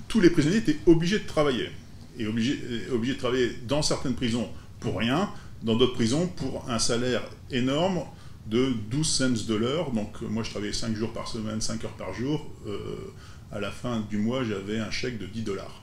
[0.09, 1.71] tous les prisonniers étaient obligés de travailler.
[2.19, 4.49] Et obligés, de travailler dans certaines prisons
[4.81, 5.31] pour rien,
[5.63, 8.03] dans d'autres prisons pour un salaire énorme
[8.47, 9.91] de 12 cents de l'heure.
[9.91, 12.47] Donc euh, moi je travaillais 5 jours par semaine, 5 heures par jour.
[12.67, 13.13] Euh,
[13.51, 15.83] à la fin du mois j'avais un chèque de 10 dollars.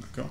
[0.00, 0.30] D'accord?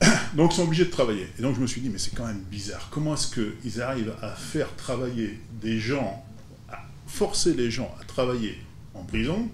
[0.34, 1.28] donc ils sont obligés de travailler.
[1.38, 2.88] Et donc je me suis dit, mais c'est quand même bizarre.
[2.90, 6.24] Comment est-ce qu'ils arrivent à faire travailler des gens,
[6.70, 8.58] à forcer les gens à travailler
[8.94, 9.48] en prison,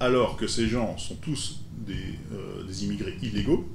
[0.00, 1.94] alors que ces gens sont tous des,
[2.32, 3.68] euh, immigrés illégaux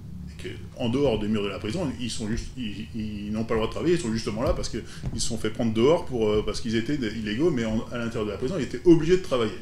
[0.77, 4.01] en dehors des murs de la prison, ils n'ont pas le droit de travailler, ils
[4.01, 4.83] sont justement là parce qu'ils
[5.15, 8.37] se sont fait prendre dehors euh, parce qu'ils étaient illégaux, mais à l'intérieur de la
[8.37, 9.59] prison, ils étaient obligés de travailler.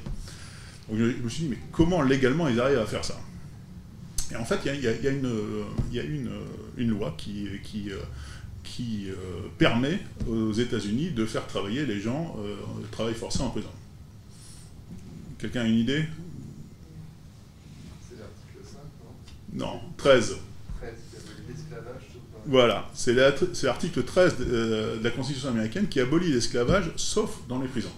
[0.87, 3.19] Donc je, me suis dit, mais comment légalement ils arrivent à faire ça?
[4.31, 5.29] Et en fait, il y, a, une,
[5.91, 6.29] y a une,
[6.77, 7.89] une, loi qui, qui,
[8.63, 12.55] qui euh, permet aux États-Unis de faire travailler les gens, euh,
[12.91, 13.69] travail forcé en prison.
[15.39, 16.05] Quelqu'un a une idée?
[18.07, 18.77] C'est l'article 5,
[19.57, 19.65] non?
[19.65, 20.37] Non, 13.
[22.45, 27.67] Voilà, c'est l'article 13 euh, de la Constitution américaine qui abolit l'esclavage, sauf dans les
[27.67, 27.91] prisons.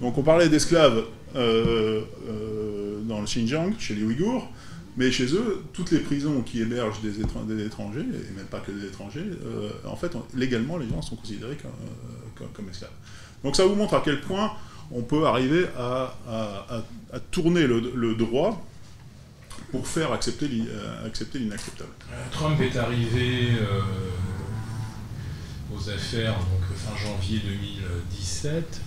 [0.00, 1.04] Donc on parlait d'esclaves
[1.36, 4.50] euh, euh, dans le Xinjiang, chez les Ouïghours,
[4.96, 8.86] mais chez eux, toutes les prisons qui hébergent des, étrangers, et même pas que des
[8.86, 9.30] étrangers,
[9.84, 11.58] en fait, légalement, les gens sont considérés
[12.36, 12.90] comme, esclaves.
[13.44, 14.52] Donc ça vous montre à quel point
[14.90, 16.14] on peut arriver à,
[17.30, 18.66] tourner le droit
[19.70, 21.90] pour faire accepter euh, l'inacceptable.
[22.12, 23.80] Euh, Trump est arrivé euh,
[25.74, 26.38] aux affaires
[26.74, 28.80] fin janvier 2017.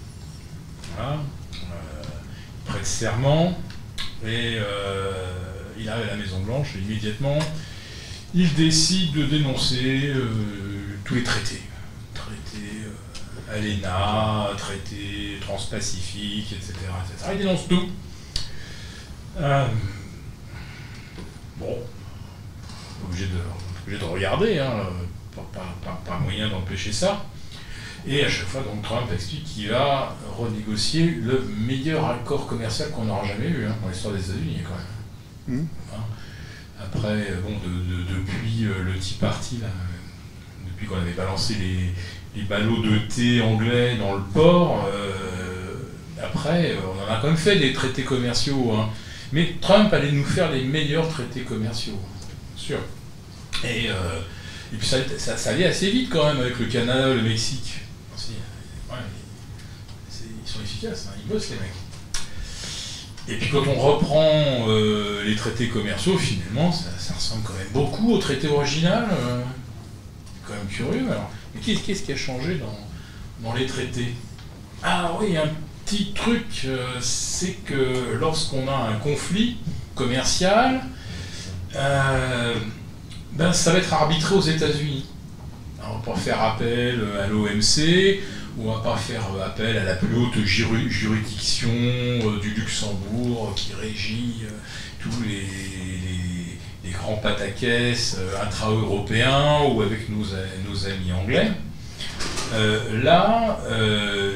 [0.96, 1.18] Voilà.
[1.54, 3.60] il prête serment
[4.26, 4.58] et
[5.80, 7.40] il arrive à la Maison Blanche et immédiatement
[8.34, 10.14] il décide de dénoncer
[11.04, 11.64] tous les traités.
[12.14, 12.86] Traités
[13.52, 16.74] ALENA, traités transpacifiques, etc.,
[17.12, 17.32] etc.
[17.34, 17.90] Il dénonce tout.
[21.58, 21.78] Bon,
[23.06, 23.26] obligé
[23.98, 24.84] de, regarder, hein,
[25.54, 27.26] pas, moyen d'empêcher ça.
[28.08, 33.06] Et à chaque fois, donc, Trump explique qu'il va renégocier le meilleur accord commercial qu'on
[33.06, 34.99] n'aura jamais eu hein, dans l'histoire des États-Unis, quand même.
[35.50, 35.66] Mmh.
[35.92, 35.98] Hein.
[36.80, 39.62] Après, bon, depuis euh, le Tea Party,
[40.66, 41.96] depuis qu'on avait balancé les,
[42.44, 45.76] ballots de thé anglais dans le port, euh,
[46.22, 48.74] après, on en a quand même fait des traités commerciaux.
[49.34, 52.00] Mais Trump allait nous faire les meilleurs traités commerciaux,
[52.56, 52.80] sûr.
[53.64, 54.22] Et, euh,
[54.78, 57.82] puis ça, ça, allait assez vite quand même avec le Canada, le Mexique.
[58.32, 58.36] ils
[60.50, 61.79] sont efficaces, hein, ils bossent les mecs.
[63.30, 68.12] Et puis quand on reprend euh, les traités commerciaux, finalement, ça, ressemble quand même beaucoup
[68.12, 69.08] au traité original.
[69.12, 69.42] Euh,
[70.48, 71.06] quand même curieux.
[71.54, 72.60] Mais qu'est-ce qui a changé
[73.44, 74.16] dans, les traités?
[74.82, 75.50] Ah oui, un
[75.86, 79.58] petit truc, euh, c'est que lorsqu'on a un conflit
[79.94, 80.82] commercial,
[81.74, 85.06] ben, ça va être arbitré aux États-Unis.
[85.84, 88.20] On pas faire appel à l'OMC,
[88.60, 94.44] on va pas faire appel à la plus haute juridiction euh, du Luxembourg qui régit
[95.00, 101.52] tous les, grands pataquès intra-européens ou avec nos, amis anglais.
[103.04, 103.60] là,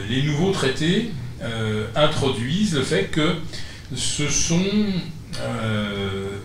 [0.07, 1.09] les nouveaux traités
[1.43, 3.35] euh, introduisent le fait que
[3.93, 4.63] ce sont,
[5.41, 6.37] euh,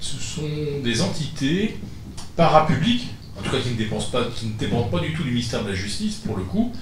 [0.00, 1.76] ce sont des entités
[2.34, 3.10] parapubliques,
[3.40, 5.74] en tout cas qui ne, dépendent pas, ne pas du tout du ministère de la
[5.74, 6.72] Justice, pour le coup.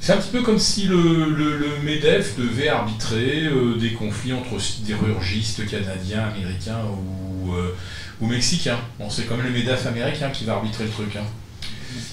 [0.00, 5.66] C'est un petit peu comme si le, MEDEF devait arbitrer euh, des conflits entre sidérurgistes
[5.68, 7.52] canadiens, américains ou,
[8.20, 8.78] ou mexicains.
[8.98, 11.16] Bon, c'est quand même le MEDEF américain qui va arbitrer le truc.
[11.16, 11.24] Hein.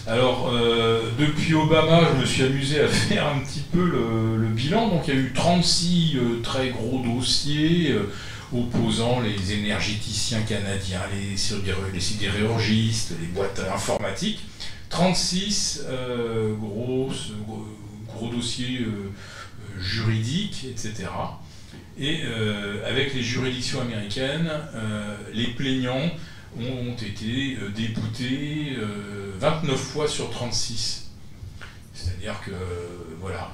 [0.07, 4.89] Alors, euh, depuis Obama, je me suis amusé à faire un petit peu le, bilan.
[4.89, 8.11] Donc, il y a eu 36 euh, très gros dossiers euh,
[8.53, 14.41] opposant les énergéticiens canadiens, les, sidérurgistes, les boîtes informatiques.
[14.89, 15.83] 36
[16.59, 17.11] gros,
[18.07, 18.85] gros, dossiers
[19.77, 21.05] juridiques, etc.
[21.99, 22.23] Et
[22.87, 24.49] avec les juridictions américaines,
[25.31, 26.09] les plaignants
[26.59, 28.77] ont été déboutés
[29.39, 31.11] 29 fois sur 36.
[31.93, 32.51] C'est-à-dire que,
[33.19, 33.51] voilà,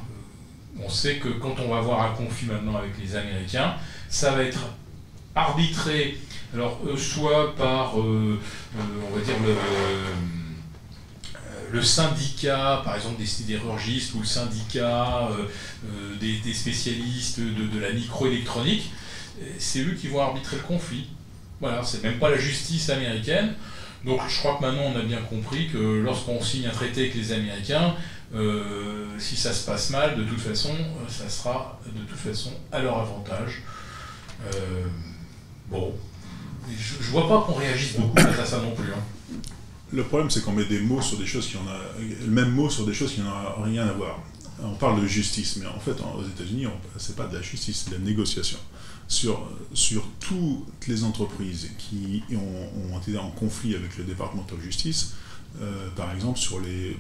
[0.84, 3.76] on sait que quand on va avoir un conflit maintenant avec les Américains,
[4.10, 4.68] ça va être
[5.36, 6.18] arbitré,
[6.54, 8.38] alors soit par, on
[9.16, 9.36] va dire,
[11.76, 15.46] le syndicat, par exemple des sidérurgistes ou le syndicat euh,
[15.86, 18.92] euh, des, spécialistes de, la microélectronique,
[19.58, 21.08] c'est eux qui vont arbitrer le conflit.
[21.60, 23.54] Voilà, c'est même pas la justice américaine.
[24.06, 27.16] Donc je crois que maintenant on a bien compris que lorsqu'on signe un traité avec
[27.16, 27.96] les Américains,
[28.34, 30.76] euh, si ça se passe mal, de toute façon,
[31.10, 33.64] ça sera de toute façon à leur avantage.
[35.70, 35.93] Bon,
[36.70, 38.91] je, je vois pas qu'on réagisse beaucoup à ça non plus.
[38.91, 39.03] Hein.
[39.93, 42.51] Le problème, c'est qu'on met des mots sur des choses qui en a, le même
[42.51, 44.20] mot sur des choses qui n'ont rien à voir.
[44.61, 46.66] On parle de justice, mais en fait, aux États-Unis,
[46.97, 48.57] c'est pas de la justice, c'est de la négociation.
[49.07, 55.13] Sur, sur toutes les entreprises qui ont, été en conflit avec le département de justice,
[55.61, 56.39] euh, par exemple,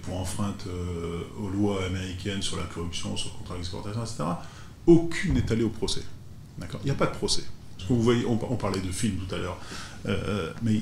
[0.03, 4.23] pour enfreinte euh, aux lois américaines sur la corruption, sur le contrat d'exportation, etc.,
[4.85, 6.03] aucune n'est allée au procès.
[6.61, 7.43] Il n'y a pas de procès.
[7.89, 9.59] Vous voyez, on, parlait de films tout à l'heure,
[10.07, 10.81] euh, mais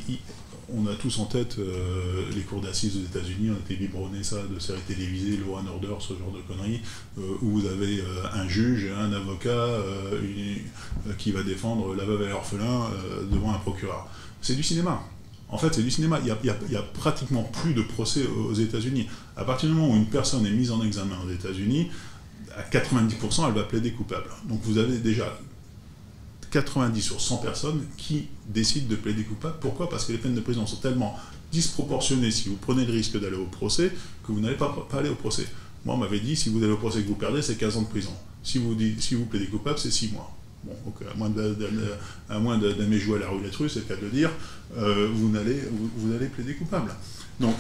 [0.72, 4.24] on a tous en tête euh, les cours d'assises aux États-Unis, on a été biberonné
[4.24, 6.82] ça de séries télévisées, Law and Order, ce genre de conneries,
[7.18, 9.68] euh, où vous avez euh, un juge, un avocat
[11.18, 12.90] qui va défendre la veuve et l'orphelin
[13.32, 14.08] devant un procureur.
[14.42, 15.02] C'est du cinéma.
[15.50, 16.20] En fait, c'est du cinéma.
[16.20, 16.34] Il
[16.70, 19.08] n'y a, pratiquement plus de procès aux États-Unis.
[19.36, 21.90] À partir du moment où une personne est mise en examen aux États-Unis,
[22.58, 24.30] à 90%, elle va plaider coupable.
[24.46, 25.38] Donc vous avez déjà
[26.54, 29.56] 90 sur 100 personnes qui décident de plaider coupable.
[29.60, 29.90] Pourquoi?
[29.90, 31.18] Parce que les peines de prison sont tellement
[31.52, 33.92] disproportionnées si vous prenez le risque d'aller au procès
[34.26, 35.48] que vous n'allez pas, aller au procès.
[35.84, 37.78] Moi, on m'avait dit, si vous allez au procès et que vous perdez, c'est 15
[37.78, 38.14] ans de prison.
[38.44, 38.76] Si vous,
[39.26, 40.32] plaidez coupable, c'est 6 mois.
[40.64, 40.74] Bon,
[42.30, 44.30] à moins d'aimer jouer à la roulette russe, c'est le cas de dire,
[44.78, 45.60] euh, vous, allez,
[45.98, 46.94] vous, allez plaider coupable.
[47.40, 47.56] Donc,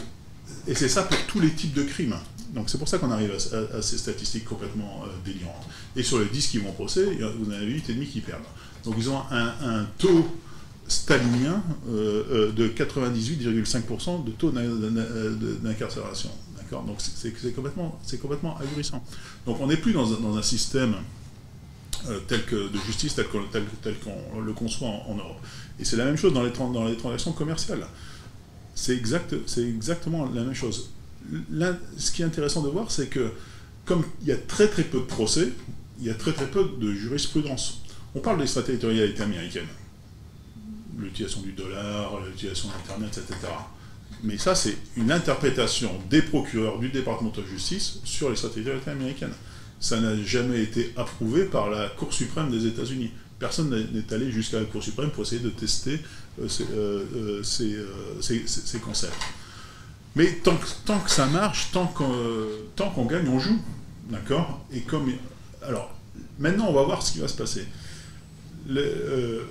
[0.67, 2.15] et c'est ça pour tous les types de crimes.
[2.53, 3.31] Donc c'est pour ça qu'on arrive
[3.73, 5.67] à, ces statistiques complètement euh, délirantes.
[5.95, 8.43] Et sur les 10 qui vont au procès, vous en avez 8,5 qui perdent.
[8.85, 10.27] Donc ils ont un, taux
[10.87, 16.29] stalinien euh, euh, de 98,5% de taux d'incarcération.
[16.57, 16.83] D'accord?
[16.83, 19.03] Donc c'est complètement, complètement ahurissant.
[19.45, 20.95] Donc on n'est plus dans, un système
[22.09, 25.39] euh, tel que de justice tel qu'on le conçoit en, Europe.
[25.79, 26.51] Et c'est la même chose dans les,
[26.97, 27.87] transactions commerciales.
[28.75, 30.89] C'est exact, exactement la même chose.
[31.97, 33.31] Ce qui est intéressant de voir, c'est que
[33.85, 35.49] comme il y a très très peu de procès,
[35.99, 37.82] il y a très très peu de jurisprudence.
[38.15, 39.67] On parle d'extraterritorialité américaine,
[40.97, 43.51] l'utilisation du dollar, l'utilisation d'Internet, etc.
[44.23, 49.33] Mais ça, c'est une interprétation des procureurs du département de justice sur l'extraterritorialité américaine.
[49.79, 53.11] Ça n'a jamais été approuvé par la Cour suprême des États-Unis.
[53.37, 55.99] Personne n'est allé jusqu'à la Cour suprême pour essayer de tester
[56.39, 59.13] euh, euh, euh, ces, concepts.
[60.15, 63.59] Mais tant que, ça marche, tant qu'on gagne, on joue.
[64.09, 64.65] D'accord?
[64.71, 65.11] Et comme.
[65.61, 65.93] Alors,
[66.39, 67.65] maintenant, on va voir ce qui va se passer.
[68.69, 69.43] Euh,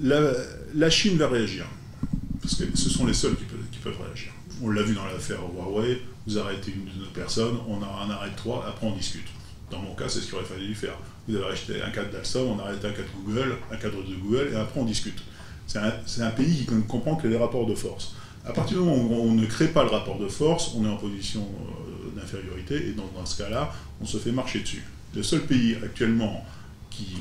[0.00, 1.66] la, Chine va réagir.
[2.42, 4.32] Parce que ce sont les seuls qui peuvent, réagir.
[4.62, 8.64] On l'a vu dans l'affaire Huawei, vous arrêtez une de nos personnes, on arrête trois,
[8.68, 9.26] après on discute.
[9.70, 10.96] Dans mon cas, c'est ce qu'il aurait fallu faire.
[11.26, 14.50] Vous avez acheté un cadre d'Alstom, on arrête un cadre Google, un cadre de Google,
[14.52, 15.22] et après on discute.
[15.66, 18.14] C'est un, pays qui comprend que les rapports de force.
[18.44, 20.88] À partir du moment où on ne crée pas le rapport de force, on est
[20.88, 24.84] en position euh, d'infériorité, et donc dans ce cas-là, on se fait marcher dessus.
[25.16, 26.44] Le seul pays actuellement
[26.90, 27.16] qui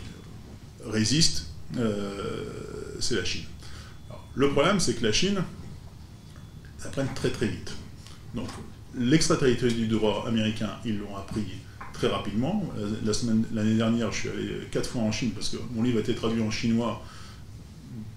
[0.86, 2.44] résiste, euh,
[3.00, 3.46] c'est la Chine.
[4.36, 5.44] le problème, c'est que la Chine
[6.86, 7.72] apprenne très très vite.
[8.36, 8.48] Donc,
[8.98, 11.46] l'extraterritorialité du droit américain, ils l'ont appris
[11.94, 12.64] très rapidement.
[13.06, 13.14] La
[13.54, 16.16] l'année dernière, je suis allé quatre fois en Chine parce que mon livre a été
[16.16, 17.04] traduit en chinois.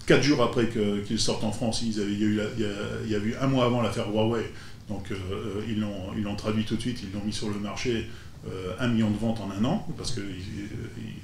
[0.07, 3.35] Quatre jours après qu'il sorte en France, il, y a eu, il, y a, eu
[3.41, 4.51] un mois avant l'affaire Huawei.
[4.89, 8.09] Donc, euh, ils, l'ont, ils traduit tout de suite, ils l'ont mis sur le marché.
[8.49, 10.23] Euh, un million de ventes en un an, parce qu'ils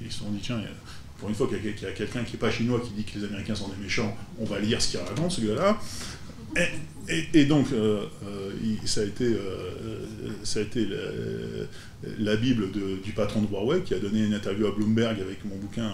[0.01, 0.59] ils se sont dit, tiens,
[1.17, 3.25] pour une fois qu'il y a, quelqu'un qui n'est pas chinois qui dit que les
[3.25, 5.79] Américains sont des méchants, on va lire ce qu'il raconte, ce gars-là.
[7.33, 8.51] Et, donc, euh, euh,
[8.85, 9.75] ça a été, euh,
[10.43, 10.87] ça a été
[12.17, 15.55] la, Bible du patron de Huawei qui a donné une interview à Bloomberg avec mon
[15.57, 15.91] bouquin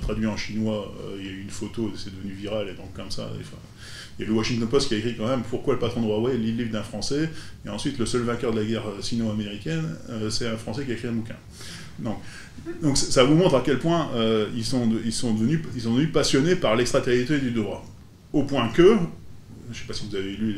[0.00, 0.94] traduit en chinois.
[1.18, 3.30] il y a eu une photo, c'est devenu viral, et donc comme ça.
[4.18, 6.06] il y a le Washington Post qui a écrit quand même pourquoi le patron de
[6.06, 7.30] Huawei lit le livre d'un Français,
[7.64, 9.96] et ensuite le seul vainqueur de la guerre sino-américaine,
[10.30, 11.36] c'est un Français qui a écrit un bouquin.
[11.98, 17.52] Donc, ça vous montre à quel point euh, ils, sont devenus, passionnés par l'extraterritorialité du
[17.52, 17.84] droit.
[18.32, 18.96] Au point que,
[19.70, 20.56] je ne sais pas si vous avez lu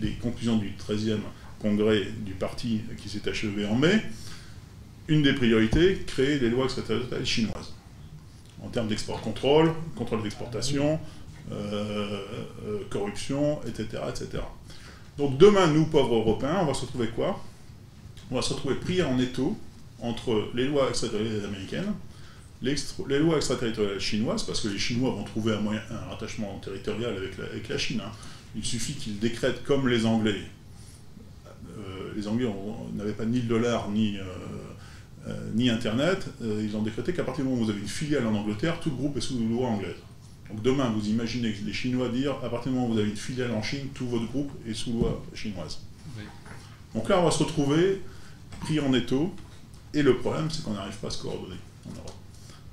[0.00, 1.18] les, conclusions du 13e
[1.60, 4.02] congrès du parti qui s'est achevé en mai,
[5.08, 7.74] une des priorités, créer des lois extraterritoriales chinoises.
[8.62, 11.00] En termes d'export-contrôle, contrôle d'exportation,
[12.90, 14.42] corruption, etc., etc.
[15.16, 17.42] Donc demain, nous, pauvres Européens, on va se retrouver quoi?
[18.30, 19.56] On va se retrouver pris en étau
[20.00, 21.92] entre les lois extraterritoriales américaines,
[22.62, 27.14] les lois extraterritoriales chinoises, parce que les Chinois vont trouver un, moyen, un rattachement territorial
[27.16, 28.02] avec la, Chine.
[28.04, 28.10] Hein.
[28.56, 30.42] Il suffit qu'ils décrètent comme les Anglais.
[31.46, 32.48] Euh, les Anglais
[32.94, 34.22] n'avaient pas ni le dollar, ni, euh,
[35.28, 36.26] euh, ni Internet.
[36.40, 38.90] ils ont décrété qu'à partir du moment où vous avez une filiale en Angleterre, tout
[38.90, 39.96] le groupe est sous loi anglaise.
[40.50, 43.16] Donc demain, vous imaginez les Chinois dire, à partir du moment où vous avez une
[43.16, 45.80] filiale en Chine, tout votre groupe est sous loi chinoise.
[46.94, 48.00] Donc là, on va se retrouver
[48.60, 49.34] pris en étau,
[49.94, 52.12] et le problème, c'est qu'on n'arrive pas à se coordonner en Europe.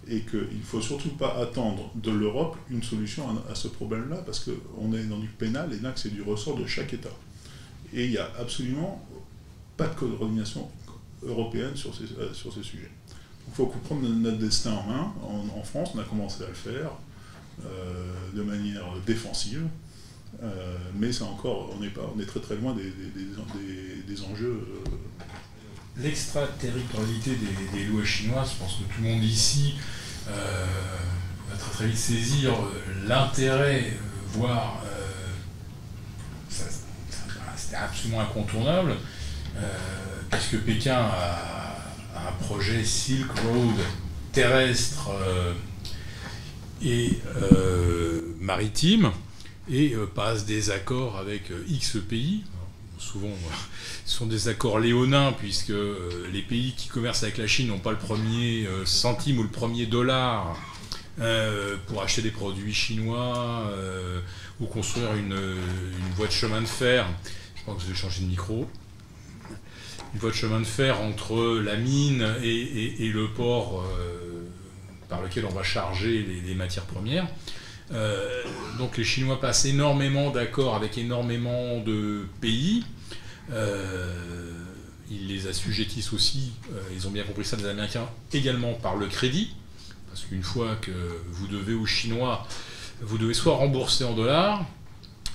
[0.08, 4.40] Et qu'il ne faut surtout pas attendre de l'Europe une solution à, ce problème-là, parce
[4.40, 7.10] qu'on est dans du pénal, et là, c'est du ressort de chaque État.
[7.94, 9.04] Et il n'y a absolument
[9.78, 10.70] pas de coordination
[11.24, 12.92] européenne sur ces, euh, sur ces sujets.
[13.48, 15.14] Il faut prendre notre destin en main.
[15.24, 16.92] En, France, on a commencé à le faire
[17.64, 19.68] euh, de manière défensive.
[20.44, 24.68] Euh, mais encore, on est, pas, on est très très loin des, des, enjeux
[25.98, 27.38] l'extraterritorialité
[27.74, 29.76] des, lois chinoises, je pense que tout le monde ici
[30.30, 30.66] euh,
[31.50, 33.98] va très très vite saisir euh, l'intérêt, euh,
[34.34, 34.82] voire
[37.58, 38.96] c'était absolument incontournable,
[40.30, 41.78] parce que Pékin a,
[42.16, 43.76] un projet Silk Road
[44.32, 45.10] terrestre
[46.84, 47.20] et
[48.40, 49.12] maritime
[49.70, 52.44] et passe des accords avec X pays,
[53.06, 53.30] souvent
[54.06, 57.80] ce sont des accords léonins, puisque euh, les pays qui commercent avec la Chine n'ont
[57.80, 60.58] pas le premier euh, centime ou le premier dollar
[61.20, 63.72] euh, pour acheter des produits chinois
[64.60, 65.36] ou construire une,
[66.16, 67.06] voie de chemin de fer.
[67.56, 68.68] Je pense que je vais changer de micro.
[70.14, 73.86] Une voie de chemin de fer entre la mine et, le port
[75.10, 77.28] par lequel on va charger les matières premières.
[78.78, 82.84] Donc les Chinois passent énormément d'accords avec énormément de pays.
[83.52, 84.52] Euh,
[85.10, 89.06] ils les assujettissent aussi, euh, ils ont bien compris ça des Américains, également par le
[89.08, 89.56] crédit,
[90.08, 90.92] parce qu'une fois que
[91.30, 92.48] vous devez aux Chinois,
[93.02, 94.66] vous devez soit rembourser en dollars,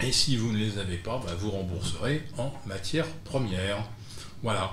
[0.03, 3.85] et si vous ne les avez pas, bah, vous rembourserez en matière première.
[4.43, 4.73] Voilà.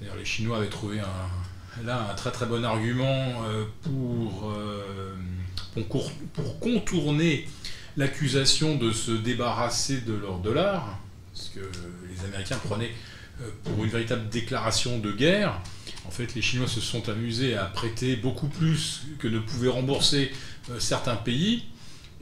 [0.00, 3.64] D'ailleurs, les Chinois avaient trouvé un, là un très très bon argument euh,
[5.80, 6.10] pour,
[6.60, 7.48] contourner
[7.96, 10.98] l'accusation de se débarrasser de leurs dollars,
[11.34, 12.92] parce que les Américains prenaient
[13.40, 15.60] euh, pour une véritable déclaration de guerre.
[16.06, 20.32] En fait, les Chinois se sont amusés à prêter beaucoup plus que ne pouvaient rembourser
[20.70, 21.64] euh, certains pays.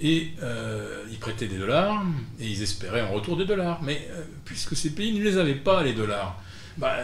[0.02, 2.02] Et euh, ils prêtaient des dollars
[2.40, 3.82] et ils espéraient en retour des dollars.
[3.82, 4.08] Mais
[4.46, 6.42] puisque ces pays ne les avaient pas, les dollars,
[6.78, 6.96] bah,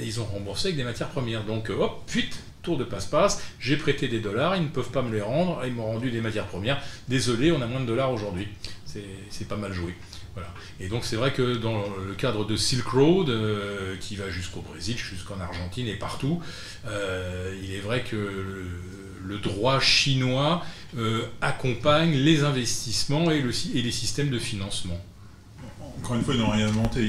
[0.00, 1.44] ils ont remboursé avec des matières premières.
[1.44, 5.14] Donc, hop, fuite, tour de passe-passe, j'ai prêté des dollars, ils ne peuvent pas me
[5.14, 6.82] les rendre, ils m'ont rendu des matières premières.
[7.08, 8.48] Désolé, on a moins de dollars aujourd'hui.
[9.30, 9.94] C'est pas mal joué.
[10.80, 14.60] Et donc c'est vrai que dans le cadre de Silk Road, euh, qui va jusqu'au
[14.60, 16.42] Brésil, jusqu'en Argentine et partout,
[16.86, 20.64] euh, il est vrai que le, droit chinois
[20.96, 25.00] euh, accompagne les investissements et les systèmes de financement
[26.04, 27.00] encore une fois, ils n'ont rien inventé.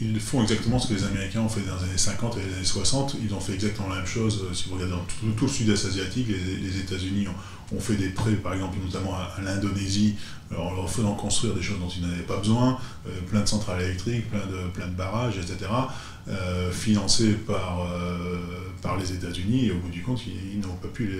[0.00, 2.54] Ils, font exactement ce que les Américains ont fait dans les années 50 et les
[2.54, 3.16] années 60.
[3.20, 4.46] Ils ont fait exactement la même chose.
[4.52, 5.04] Si vous regardez dans
[5.36, 7.34] tout, le sud-est asiatique, les, États-Unis ont,
[7.78, 10.16] fait des prêts, par exemple, notamment à, l'Indonésie,
[10.56, 13.82] en leur faisant construire des choses dont ils n'avaient pas besoin, euh, plein de centrales
[13.82, 15.70] électriques, plein de, barrages, etc.,
[16.28, 18.38] euh, financés par, euh,
[18.82, 21.10] par les États-Unis, et au bout du compte, ils, n'ont pas pu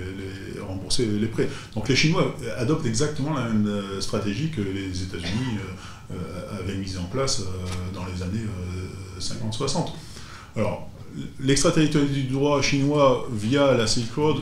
[0.67, 1.49] rembourser les prêts.
[1.73, 3.69] Donc les Chinois adoptent exactement la même
[3.99, 5.59] stratégie que les États-Unis
[6.59, 7.43] avaient mise en place
[7.93, 8.45] dans les années
[9.19, 9.89] 50-60.
[10.55, 10.89] Alors,
[11.39, 14.37] l'extraterritorialité du droit chinois via la Silk Road,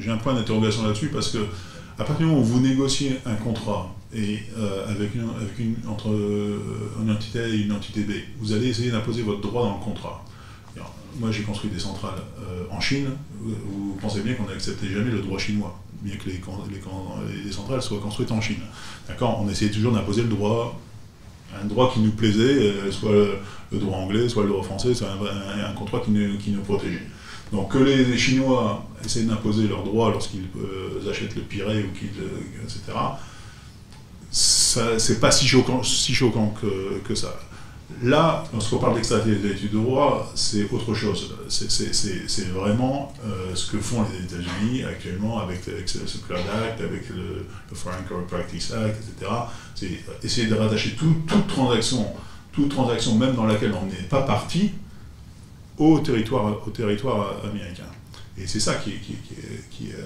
[0.00, 1.38] j'ai un point d'interrogation là-dessus parce que
[1.98, 5.28] à partir du moment où vous négociez un contrat et, euh, avec, une,
[5.88, 6.58] entre euh,
[7.02, 9.84] une entité A et une entité B, vous allez essayer d'imposer votre droit dans le
[9.84, 10.24] contrat.
[11.20, 13.10] moi, j'ai construit des centrales euh, en Chine.
[13.40, 16.40] Vous, pensez bien qu'on n'acceptait jamais le droit chinois, bien que les,
[17.44, 18.62] les, centrales soient construites en Chine.
[19.06, 19.40] D'accord?
[19.42, 20.80] On essayait toujours d'imposer le droit,
[21.60, 23.12] un droit qui nous plaisait, soit
[23.72, 27.02] le, droit anglais, soit le droit français, soit un, contrat qui nous, qui protégeait.
[27.52, 32.08] Donc que les Chinois essaient d'imposer leurs droits lorsqu'ils euh, achètent le Pirée ou qu'ils,
[32.20, 32.98] euh, etc.,
[34.30, 35.82] c'est pas si choquant
[37.04, 37.38] que, ça.
[38.02, 41.34] Là, lorsqu'on parle d'extraterritorialité du droit, c'est autre chose.
[41.48, 47.44] C'est vraiment euh, ce que font les États-Unis actuellement avec, ce Cloud Act, avec le,
[47.72, 49.30] Foreign Corrupt Practice Act, etc.
[49.74, 49.90] C'est
[50.22, 52.06] essayer de rattacher toute transaction,
[52.52, 54.72] toute transaction, même dans laquelle on n'est pas parti,
[55.78, 56.60] au territoire,
[57.44, 57.84] américain.
[58.38, 59.98] Et c'est ça euh,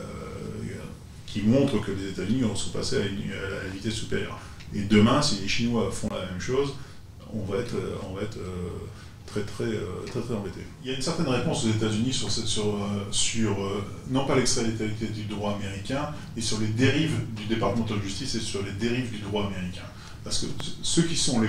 [1.26, 4.38] qui montrent que les États-Unis sont passés à, une, à la vitesse supérieure.
[4.74, 6.74] Et demain, si les Chinois font la même chose,
[7.32, 7.74] on va être,
[8.08, 8.38] on va être
[9.26, 9.72] très, très,
[10.10, 10.60] très, très embêté.
[10.82, 12.78] Il y a une certaine réponse aux États-Unis sur, sur,
[13.10, 13.56] sur
[14.10, 18.40] non pas l'extraditalité du droit américain, mais sur les dérives du département de justice et
[18.40, 19.82] sur les dérives du droit américain.
[20.26, 20.46] Parce que
[20.82, 21.40] ceux qui sont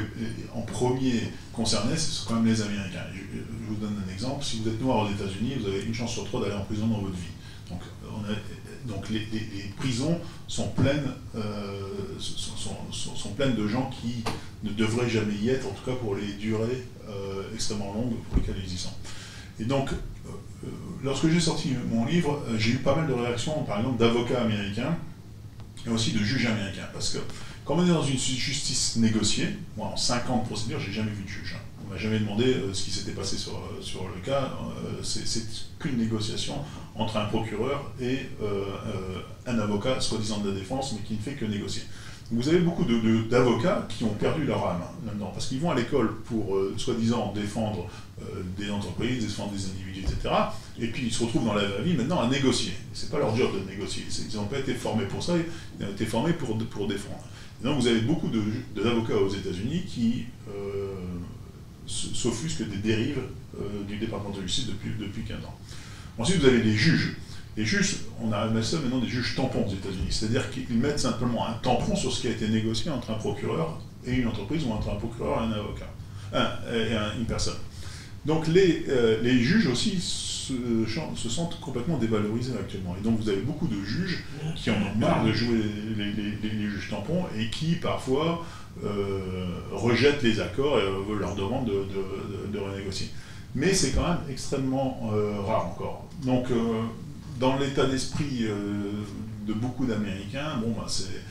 [0.54, 3.06] en premier concernés, ce sont quand même les Américains.
[3.12, 4.46] Je, vous donne un exemple.
[4.46, 6.86] Si vous êtes noir aux États-Unis, vous avez une chance sur trois d'aller en prison
[6.86, 7.72] dans votre vie.
[7.72, 7.82] Donc,
[8.86, 9.26] donc les,
[9.78, 11.82] prisons sont pleines, euh,
[12.20, 14.24] sont, sont, pleines de gens qui
[14.64, 18.38] ne devraient jamais y être, en tout cas pour les durées euh, extrêmement longues pour
[18.38, 18.94] lesquelles ils y sont.
[19.60, 20.68] Et donc, euh,
[21.04, 24.98] lorsque j'ai sorti mon livre, j'ai eu pas mal de réactions, par exemple, d'avocats américains
[25.86, 26.88] et aussi de juges américains.
[26.94, 27.20] Parce que
[27.68, 31.28] quand on est dans une justice négociée, moi en 50 procédures, j'ai jamais vu de
[31.28, 31.56] juge.
[31.58, 31.62] Hein.
[31.86, 34.54] On m'a jamais demandé euh, ce qui s'était passé sur, euh, sur le cas.
[34.86, 35.42] Euh, c'est
[35.78, 36.56] qu'une négociation
[36.96, 38.30] entre un procureur et
[39.46, 41.84] un avocat, soi-disant de la défense, mais qui ne fait que négocier.
[42.32, 42.86] Vous avez beaucoup
[43.30, 47.88] d'avocats qui ont perdu leur âme là-dedans, parce qu'ils vont à l'école pour, soi-disant, défendre
[48.58, 50.34] des entreprises, défendre des individus, etc.
[50.80, 52.74] Et puis ils se retrouvent dans la vie maintenant à négocier.
[52.94, 54.04] C'est pas leur job de négocier.
[54.30, 55.34] Ils n'ont pas été formés pour ça,
[55.80, 57.24] ils ont été formés pour, pour défendre
[57.64, 58.30] donc vous avez beaucoup
[58.76, 60.94] d'avocats aux États-Unis qui euh,
[61.88, 63.22] s'offusquent des dérives
[63.60, 65.58] euh, du département de justice depuis, depuis 15 ans.
[66.20, 67.16] Ensuite, vous avez les juges.
[67.58, 71.54] Les juges, on a maintenant des juges tampons aux États-Unis, c'est-à-dire qu'ils mettent simplement un
[71.54, 74.90] tampon sur ce qui a été négocié entre un procureur et une entreprise ou entre
[74.90, 75.90] un procureur et un avocat,
[76.72, 77.58] et une personne.
[78.28, 82.96] Donc les, euh, juges aussi se, sentent complètement dévalorisés actuellement.
[83.00, 84.24] Et donc vous avez beaucoup de juges
[84.56, 85.58] qui en ont marre de jouer
[85.98, 88.46] les, juges tampons et qui parfois
[88.84, 93.10] euh, rejettent les accords et euh, leur demandent de, renégocier.
[93.56, 95.10] Mais c'est quand même extrêmement
[95.48, 96.06] rare encore.
[96.24, 96.48] Donc
[97.40, 98.46] dans l'état d'esprit
[99.48, 101.22] de beaucoup d'Américains, bon, bah, c'est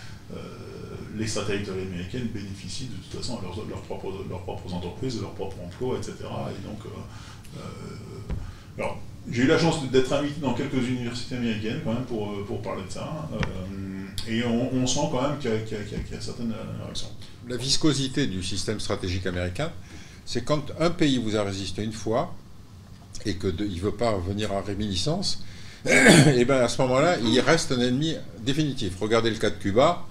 [1.17, 5.35] l'extraterritorialité américaine bénéficie de toute façon de leurs, leurs, propres, leurs propres entreprises, de leurs
[5.35, 6.15] propres emplois, etc.
[6.23, 6.81] Et donc,
[8.79, 8.99] alors,
[9.31, 12.63] j'ai eu la chance d'être invité dans quelques universités américaines quand même pour, euh, pour
[12.63, 13.29] parler de ça.
[13.33, 16.53] Euh, et on, sent quand même qu'il y, a certaines
[16.83, 17.09] réactions.
[17.49, 19.71] La viscosité du système stratégique américain,
[20.25, 22.35] c'est quand un pays vous a résisté une fois
[23.25, 25.45] et qu'il ne veut pas revenir à réminiscence,
[25.85, 28.95] et bien à ce moment-là, il reste un ennemi définitif.
[29.01, 30.05] Regardez le cas de Cuba.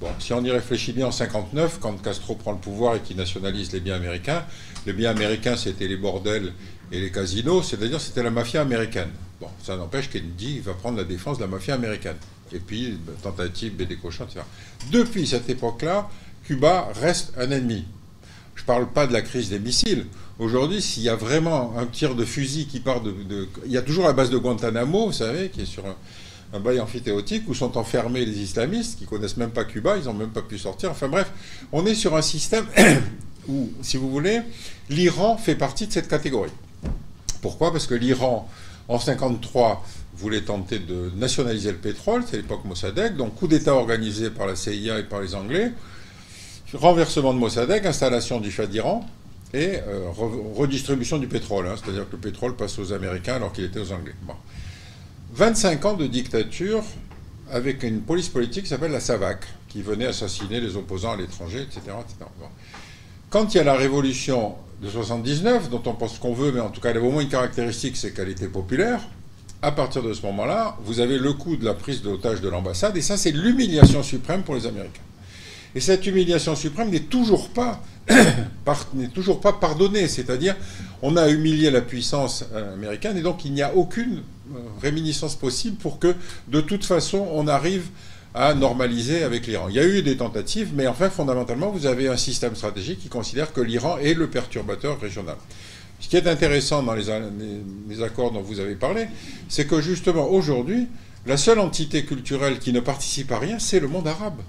[0.00, 3.16] Bon, si on y réfléchit bien en 59, quand Castro prend le pouvoir et qu'il
[3.16, 4.44] nationalise les biens américains,
[4.86, 6.52] les biens américains c'était les bordels
[6.92, 9.10] et les casinos, c'est-à-dire c'était la mafia américaine.
[9.40, 12.16] Bon, ça n'empêche Kennedy va prendre la défense de la mafia américaine.
[12.52, 14.40] Et puis, tentative, des cochons, etc.
[14.90, 16.08] Depuis cette époque-là,
[16.44, 17.84] Cuba reste un ennemi.
[18.54, 20.06] Je ne parle pas de la crise des missiles.
[20.38, 23.12] Aujourd'hui, s'il y a vraiment un tir de fusil qui part de,
[23.66, 26.78] Il y a toujours la base de Guantanamo, vous savez, qui est sur un, bail
[26.78, 30.42] amphithéotique où sont enfermés les islamistes qui connaissent même pas Cuba, ils n'ont même pas
[30.42, 30.92] pu sortir.
[30.92, 31.30] Enfin bref,
[31.72, 32.66] on est sur un système
[33.48, 34.40] où, si vous voulez,
[34.88, 36.52] l'Iran fait partie de cette catégorie.
[37.42, 37.72] Pourquoi?
[37.72, 38.48] Parce que l'Iran,
[38.86, 39.84] en 1953,
[40.16, 44.54] voulait tenter de nationaliser le pétrole, c'est l'époque Mossadegh, donc coup d'État organisé par la
[44.54, 45.72] CIA et par les Anglais,
[46.74, 49.04] renversement de Mossadegh, installation du Shah d'Iran
[49.54, 50.10] et euh,
[50.54, 51.74] redistribution du pétrole, hein.
[51.76, 54.14] c'est-à-dire que le pétrole passe aux Américains alors qu'il était aux Anglais.
[55.34, 56.82] 25 ans de dictature
[57.50, 61.62] avec une police politique qui s'appelle la SAVAK, qui venait assassiner les opposants à l'étranger,
[61.62, 61.80] etc.
[63.30, 66.70] Quand il y a la révolution de 79, dont on pense qu'on veut, mais en
[66.70, 69.00] tout cas, elle avait au moins une caractéristique, c'est qu'elle était populaire.
[69.60, 72.96] À partir de ce moment-là, vous avez le coup de la prise d'otage de l'ambassade,
[72.96, 75.02] et ça, c'est l'humiliation suprême pour les Américains.
[75.78, 77.80] Et cette humiliation suprême n'est toujours pas,
[79.60, 80.08] pardonnée.
[80.08, 80.56] C'est-à-dire,
[81.02, 84.24] on a humilié la puissance euh, américaine, et donc il n'y a aucune
[84.56, 86.16] euh, réminiscence possible pour que,
[86.48, 87.84] de toute façon, on arrive
[88.34, 89.68] à normaliser avec l'Iran.
[89.68, 93.08] Il y a eu des tentatives, mais enfin, fondamentalement, vous avez un système stratégique qui
[93.08, 95.36] considère que l'Iran est le perturbateur régional.
[96.00, 99.06] Ce qui est intéressant dans les, accords dont vous avez parlé,
[99.48, 100.88] c'est que justement, aujourd'hui,
[101.24, 104.40] la seule entité culturelle qui ne participe à rien, c'est le monde arabe.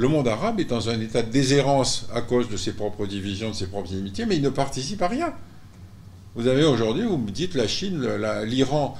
[0.00, 3.50] Le monde arabe est dans un état de déshérence à cause de ses propres divisions,
[3.50, 5.34] de ses propres inimitiés, mais il ne participe à rien.
[6.34, 8.08] Vous avez aujourd'hui, vous me dites la Chine,
[8.46, 8.96] l'Iran,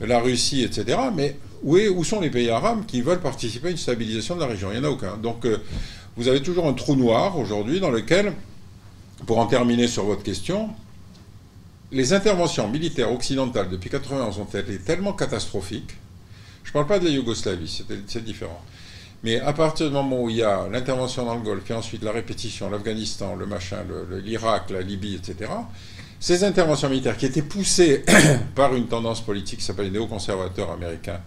[0.00, 0.96] la Russie, etc.
[1.12, 4.70] Mais où, sont les pays arabes qui veulent participer à une stabilisation de la région?
[4.70, 5.16] Il n'y en a aucun.
[5.16, 5.56] Donc euh,
[6.16, 8.32] vous avez toujours un trou noir aujourd'hui dans lequel,
[9.26, 10.70] pour en terminer sur votre question,
[11.90, 15.96] les interventions militaires occidentales depuis 1991 ont été tellement catastrophiques.
[16.62, 18.62] Je ne parle pas de la Yougoslavie, c'est différent.
[19.24, 22.02] Mais à partir du moment où il y a l'intervention dans le Golfe, puis ensuite
[22.02, 23.78] la répétition, l'Afghanistan, le machin,
[24.22, 25.50] l'Irak, la Libye, etc.,
[26.20, 28.04] ces interventions militaires qui étaient poussées
[28.54, 31.20] par une tendance politique qui s'appelle les néoconservateurs américains,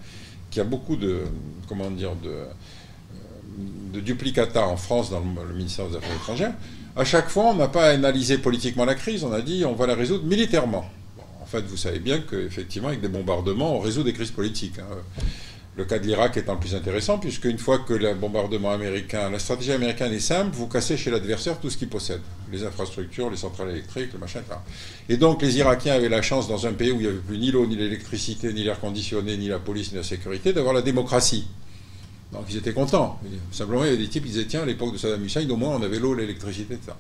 [0.52, 1.24] qu'il y a beaucoup de,
[1.68, 2.36] comment dire, de,
[3.94, 6.54] de duplicata en France dans le, ministère des Affaires étrangères,
[6.96, 9.88] à chaque fois, on n'a pas analysé politiquement la crise, on a dit on va
[9.88, 10.88] la résoudre militairement.
[11.42, 14.78] en fait, vous savez bien qu'effectivement, avec des bombardements, on résout des crises politiques.
[14.78, 15.24] Hein.
[15.78, 19.30] Le cas de l'Irak étant le plus intéressant, puisque une fois que le bombardement américain,
[19.30, 22.22] la stratégie américaine est simple, vous cassez chez l'adversaire tout ce qu'il possède.
[22.52, 24.58] Les infrastructures, les centrales électriques, le machin, etc.
[25.08, 27.38] Et donc les Irakiens avaient la chance, dans un pays où il n'y avait plus
[27.38, 30.82] ni l'eau, ni l'électricité, ni l'air conditionné, ni la police, ni la sécurité, d'avoir la
[30.82, 31.46] démocratie.
[32.34, 33.20] Donc ils étaient contents.
[33.52, 35.56] Simplement, il y avait des types qui disaient tiens, à l'époque de Saddam Hussein, au
[35.56, 36.92] moins on avait l'eau, l'électricité, etc.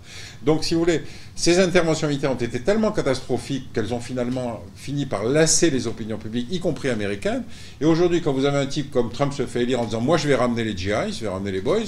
[0.42, 1.02] Donc, si vous voulez,
[1.36, 6.18] ces interventions militaires ont été tellement catastrophiques qu'elles ont finalement fini par lasser les opinions
[6.18, 7.44] publiques, y compris américaines.
[7.82, 10.16] Et aujourd'hui, quand vous avez un type comme Trump se fait élire en disant moi
[10.16, 11.80] je vais ramener les GI, je vais ramener les boys,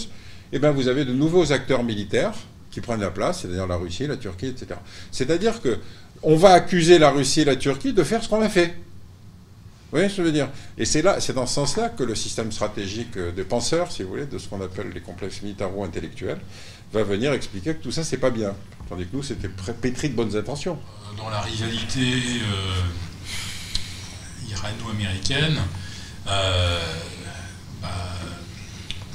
[0.51, 2.33] eh bien vous avez de nouveaux acteurs militaires
[2.71, 4.79] qui prennent la place, c'est-à-dire la Russie, la Turquie, etc.
[5.11, 5.77] C'est-à-dire que
[6.23, 8.75] on va accuser la Russie et la Turquie de faire ce qu'on a fait.
[9.91, 10.49] Que je veux dire?
[10.77, 14.09] Et c'est là, c'est dans ce sens-là que le système stratégique de penseurs, si vous
[14.09, 16.39] voulez, de ce qu'on appelle les complexes militaro-intellectuels,
[16.93, 18.55] va venir expliquer que tout ça, c'est pas bien.
[18.87, 19.49] Tandis que nous, c'était
[19.81, 20.79] pétri de bonnes intentions.
[21.17, 22.81] Dans la rivalité euh,
[24.49, 25.59] irano-américaine,
[26.27, 26.79] euh,
[27.81, 27.89] bah,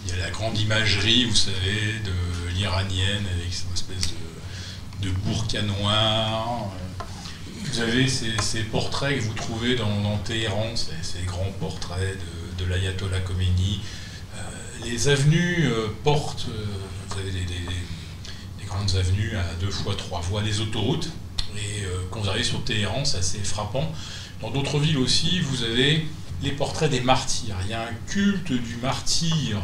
[0.05, 4.13] il y a la grande imagerie, vous savez, de l'iranienne avec son espèce
[5.03, 6.71] de, de noir
[7.75, 12.17] vous avez ces, portraits que vous trouvez dans, Téhéran, ces, grands portraits
[12.59, 13.81] de, l'ayatollah Khomeini.
[14.37, 14.41] Euh,
[14.85, 16.65] les avenues euh, portent, euh,
[17.09, 21.11] vous avez des, grandes avenues à deux fois trois voies, des autoroutes.
[21.57, 23.93] Et quand vous arrivez sur Téhéran, c'est assez frappant.
[24.41, 26.05] Dans d'autres villes aussi, vous avez
[26.43, 27.55] les portraits des martyrs.
[27.65, 29.59] Il y a un culte du martyr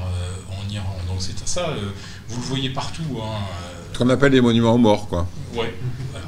[0.51, 0.97] en Iran.
[1.09, 1.75] Donc c'est ça,
[2.29, 3.21] vous le voyez partout.
[3.21, 3.41] Hein,
[4.01, 5.29] qu'on appelle des monuments aux morts, quoi.
[5.55, 5.75] Ouais.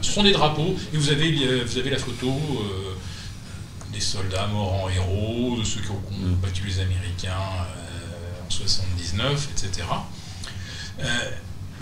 [0.02, 2.94] Ce sont des drapeaux, et vous avez, euh, vous avez la photo euh,
[3.92, 6.34] des soldats morts en héros, de ceux qui ont mm.
[6.42, 9.86] battu les Américains euh, en 79, etc.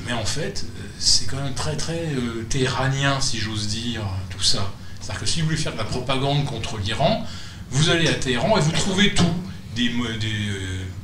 [0.07, 0.65] mais en fait,
[0.99, 2.09] c'est quand même très très
[2.49, 4.73] téhéranien, si j'ose dire, tout ça.
[5.01, 7.27] C'est-à-dire que si vous voulez faire de la propagande contre l'Iran,
[7.71, 9.35] vous allez à Téhéran et vous trouvez tout.
[9.75, 10.33] Des, des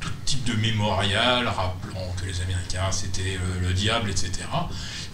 [0.00, 4.32] tout type de mémorial rappelant que les Américains c'était le diable, etc.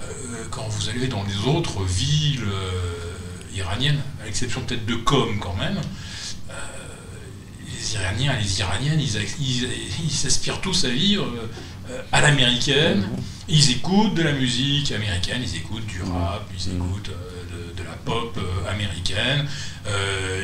[0.02, 5.38] Euh, quand vous allez dans les autres villes euh, iraniennes, à l'exception peut-être de Com
[5.38, 5.78] quand même,
[6.50, 6.52] euh,
[7.66, 11.26] les Iraniens et les Iraniennes, ils, s'aspirent tous à vivre
[12.10, 13.08] à l'américaine.
[13.48, 18.38] Ils écoutent de la musique américaine, ils écoutent du rap, ils écoutent de, la pop
[18.68, 19.46] américaine,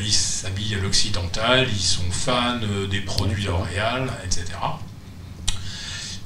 [0.03, 2.61] ils s'habillent à l'occidental, ils sont fans
[2.91, 4.45] des produits L'Oréal, etc.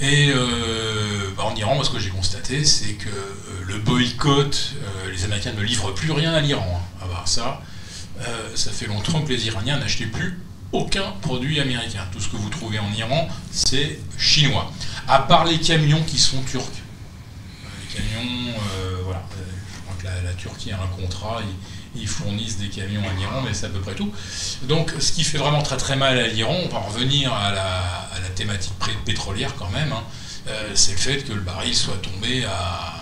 [0.02, 5.12] Et euh, bah, en Iran, ce que j'ai constaté, c'est que euh, le boycott, euh,
[5.12, 6.82] les Américains ne livrent plus rien à l'Iran.
[7.00, 7.06] Hein.
[7.14, 7.62] Ah ça,
[8.54, 10.40] ça fait longtemps que les Iraniens n'achetaient plus
[10.72, 12.04] aucun produit américain.
[12.10, 14.72] Tout ce que vous trouvez en Iran, c'est chinois.
[15.06, 16.64] À part les camions qui sont turcs.
[17.80, 18.54] Les camions,
[19.04, 19.22] voilà.
[19.32, 21.42] Je crois que la, Turquie a un contrat
[21.94, 24.12] ils fournissent des camions à l'Iran, mais c'est à peu près tout.
[24.62, 27.98] Donc ce qui fait vraiment très très mal à l'Iran, on va revenir à la,
[28.34, 28.72] thématique
[29.04, 30.02] pétrolière quand même, hein,
[30.48, 32.98] euh, c'est le fait que le baril soit tombé à,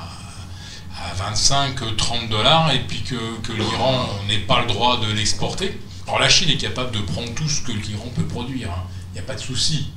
[1.17, 5.81] 25-30 dollars et puis que, l'Iran n'ait pas le droit de l'exporter.
[6.07, 8.83] Alors la Chine est capable de prendre tout ce que l'Iran peut produire, hein.
[9.11, 9.91] il n'y a pas de souci.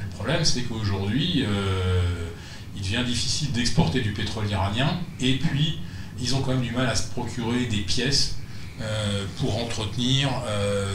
[0.00, 2.28] Le problème c'est qu'aujourd'hui, euh,
[2.74, 5.78] il devient difficile d'exporter du pétrole iranien et puis
[6.22, 8.36] ils ont quand même du mal à se procurer des pièces
[8.80, 10.86] euh, pour entretenir euh,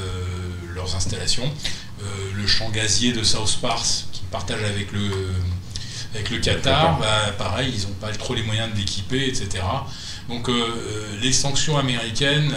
[0.73, 1.43] leurs installations.
[2.01, 2.05] Euh,
[2.35, 5.09] le champ gazier de South Pars, qui partage avec le,
[6.13, 9.63] avec le Qatar, bah, pareil, ils n'ont pas trop les moyens de l'équiper, etc.
[10.29, 10.49] Donc
[11.21, 12.53] les sanctions américaines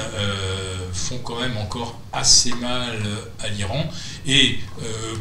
[0.92, 2.98] font quand même encore assez mal
[3.38, 3.88] à l'Iran.
[4.26, 4.58] Et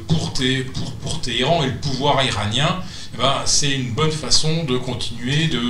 [0.07, 0.33] pour,
[0.73, 2.81] pour, pour, Téhéran et le pouvoir iranien,
[3.13, 5.61] eh ben, c'est une bonne façon de continuer de,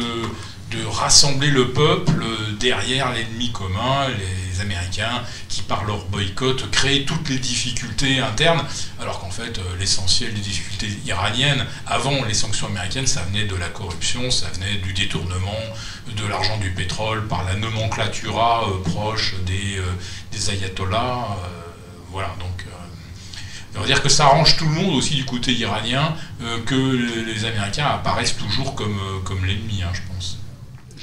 [0.71, 2.23] de rassembler le peuple
[2.59, 8.63] derrière l'ennemi commun, les Américains, qui par leur boycott créent toutes les difficultés internes,
[8.99, 13.55] alors qu'en fait euh, l'essentiel des difficultés iraniennes, avant les sanctions américaines, ça venait de
[13.55, 15.63] la corruption, ça venait du détournement
[16.15, 19.83] de l'argent du pétrole par la nomenclatura euh, proche des, euh,
[20.31, 21.37] des ayatollahs.
[22.11, 22.65] voilà, donc
[23.75, 26.15] on va dire que ça arrange tout le monde aussi du côté iranien
[26.65, 30.38] que les Américains apparaissent toujours comme, comme l'ennemi, hein, je pense.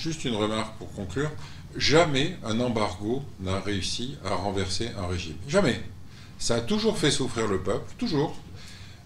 [0.07, 1.33] Juste une remarque pour conclure.
[1.77, 5.35] Jamais un embargo n'a réussi à renverser un régime.
[5.49, 5.81] Jamais.
[6.39, 8.37] Ça a toujours fait souffrir le peuple, toujours.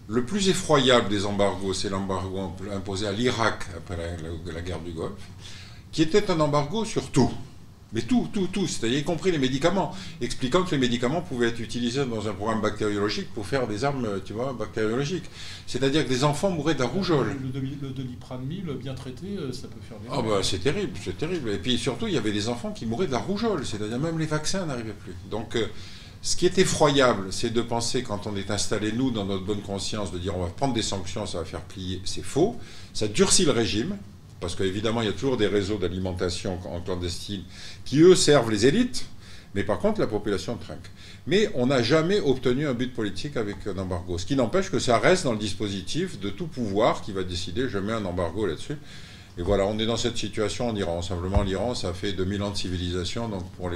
[0.09, 3.97] Le plus effroyable des embargos, c'est l'embargo imposé à l'Irak après
[4.53, 5.27] la, guerre du Golfe,
[5.91, 7.33] qui était un embargo sur tout.
[7.93, 11.61] Mais tout, tout, tout, c'est-à-dire y compris les médicaments, expliquant que les médicaments pouvaient être
[11.61, 15.25] utilisés dans un programme bactériologique pour faire des armes, tu vois, bactériologiques.
[15.67, 17.37] C'est-à-dire que des enfants mouraient de la rougeole.
[17.43, 18.47] Le, le doliprane
[18.81, 20.09] bien traité, euh, ça peut faire des...
[20.11, 21.51] Ah bah c'est terrible, c'est terrible.
[21.51, 24.19] Et puis surtout, il y avait des enfants qui mouraient de la rougeole, c'est-à-dire même
[24.19, 25.15] les vaccins n'arrivaient plus.
[25.31, 25.57] Donc...
[25.57, 25.67] Euh,
[26.23, 29.63] ce qui est effroyable, c'est de penser, quand on est installé, nous, dans notre bonne
[29.63, 32.03] conscience, de dire on va prendre des sanctions, ça va faire plier.
[32.05, 32.59] C'est faux.
[32.93, 33.97] Ça durcit le régime,
[34.41, 37.43] parce qu'évidemment, il y a toujours des réseaux d'alimentation en clandestine
[37.85, 39.07] qui, eux, servent les élites,
[39.55, 40.91] mais par contre, la population trinque.
[41.27, 44.79] Mais on n'a jamais obtenu un but politique avec un embargo, ce qui n'empêche que
[44.79, 48.47] ça reste dans le dispositif de tout pouvoir qui va décider je mets un embargo
[48.47, 48.77] là-dessus.
[49.41, 51.01] Et voilà, on est dans cette situation en Iran.
[51.01, 53.71] Simplement, l'Iran, ça fait 2000 ans de civilisation, donc pour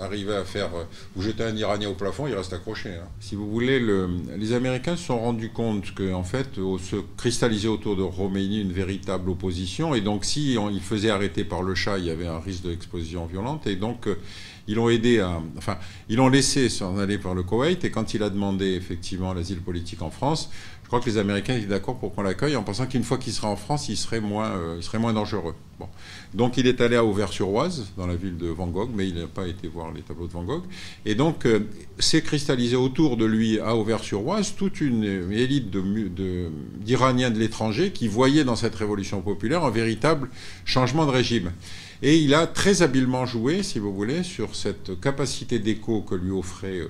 [0.00, 0.84] arriver à faire euh,
[1.14, 2.94] ou jeter un Iranien au plafond, il reste accroché.
[2.94, 3.06] Hein.
[3.20, 4.08] Si vous voulez, le,
[4.38, 8.72] les Américains se sont rendus compte qu'en en fait, se cristallisait autour de Roménie une
[8.72, 12.26] véritable opposition, et donc si on, il faisait arrêter par le chat, il y avait
[12.26, 14.16] un risque d'exposition violente, et donc euh,
[14.66, 15.76] ils l'ont aidé à, enfin,
[16.08, 19.60] ils l'ont laissé s'en aller par le Koweït, et quand il a demandé effectivement l'asile
[19.60, 20.48] politique en France,
[20.92, 23.48] crois que les Américains étaient d'accord pour qu'on l'accueille en pensant qu'une fois qu'il sera
[23.48, 25.54] en France, il serait moins, euh, il serait moins dangereux.
[25.80, 25.88] Bon.
[26.34, 29.26] Donc il est allé à Auvers-sur-Oise, dans la ville de Van Gogh, mais il n'a
[29.26, 30.64] pas été voir les tableaux de Van Gogh.
[31.06, 31.60] Et donc euh,
[31.98, 38.44] s'est cristallisé autour de lui à Auvers-sur-Oise toute une élite d'Iraniens de, l'étranger qui voyaient
[38.44, 40.28] dans cette révolution populaire un véritable
[40.66, 41.52] changement de régime.
[42.02, 46.32] Et il a très habilement joué, si vous voulez, sur cette capacité d'écho que lui
[46.32, 46.80] offrait...
[46.80, 46.88] Euh,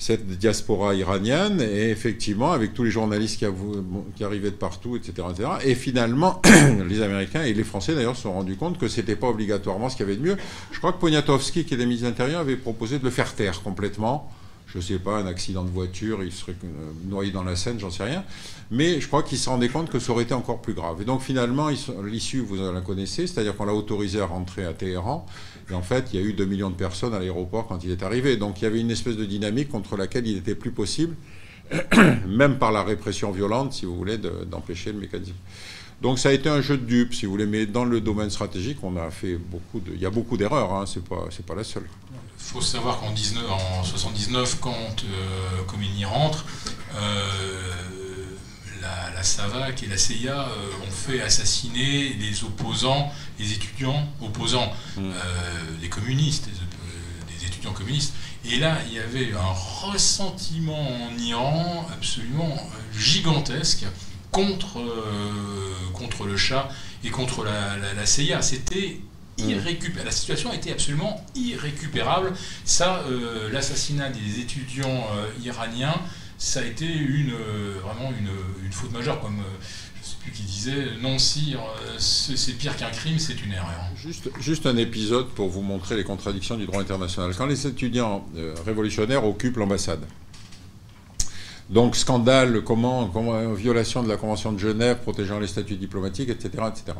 [0.00, 5.50] cette diaspora iranienne, et effectivement, avec tous les journalistes qui, arrivaient de partout, etc., etc.
[5.62, 6.40] Et finalement,
[6.88, 9.90] les Américains et les Français, d'ailleurs, se sont rendus compte que ce n'était pas obligatoirement
[9.90, 10.36] ce qu'il y avait de mieux.
[10.72, 13.34] Je crois que Poniatowski, qui est le ministre de l'Intérieur, avait proposé de le faire
[13.34, 14.32] taire complètement.
[14.68, 17.78] Je ne sais pas, un accident de voiture, il serait euh, noyé dans la Seine,
[17.78, 18.24] j'en sais rien.
[18.70, 21.02] Mais je crois qu'il se rendait compte que ça aurait été encore plus grave.
[21.02, 21.68] Et donc finalement,
[22.04, 25.26] l'issue, vous la connaissez, c'est-à-dire qu'on l'a autorisé à rentrer à Téhéran.
[25.70, 27.90] Et en fait, il y a eu 2 millions de personnes à l'aéroport quand il
[27.90, 28.36] est arrivé.
[28.36, 31.14] Donc il y avait une espèce de dynamique contre laquelle il n'était plus possible,
[32.26, 35.34] même par la répression violente, si vous voulez, d'empêcher le mécanisme.
[36.00, 38.30] Donc ça a été un jeu de dupes, si vous voulez, mais dans le domaine
[38.30, 39.92] stratégique, on a fait beaucoup de...
[39.92, 41.84] Il y a beaucoup d'erreurs, hein, c'est pas, pas la seule.
[42.12, 46.46] Il faut savoir qu'en 1979, quand euh, rentre,
[46.94, 47.99] euh,
[48.80, 54.72] la, la, SAVAC et la CIA euh, ont fait assassiner les opposants, les étudiants opposants,
[54.96, 55.00] mm.
[55.00, 55.12] euh,
[55.80, 56.48] les communistes,
[57.28, 58.14] des étudiants communistes.
[58.44, 62.56] Et là, il y avait un ressentiment en Iran absolument
[62.96, 63.84] gigantesque
[64.30, 64.80] contre,
[65.92, 66.68] contre le chat
[67.04, 68.40] et contre la, la CIA.
[68.40, 69.00] C'était
[69.38, 69.50] mm.
[69.50, 70.06] irrécupérable.
[70.06, 72.32] La situation était absolument irrécupérable.
[72.64, 73.04] Ça,
[73.52, 75.06] l'assassinat des étudiants
[75.42, 76.00] iraniens,
[76.40, 79.58] ça a été une, euh, vraiment une, faute majeure, comme euh,
[79.94, 83.52] je ne sais plus qui disait, non sire, euh, c'est pire qu'un crime, c'est une
[83.52, 83.84] erreur.
[83.94, 87.34] Juste, juste un épisode pour vous montrer les contradictions du droit international.
[87.36, 88.26] Quand les étudiants
[88.64, 90.00] révolutionnaires occupent l'ambassade,
[91.68, 96.64] donc scandale, comment, comment, violation de la Convention de Genève protégeant les statuts diplomatiques, etc.
[96.68, 96.96] etc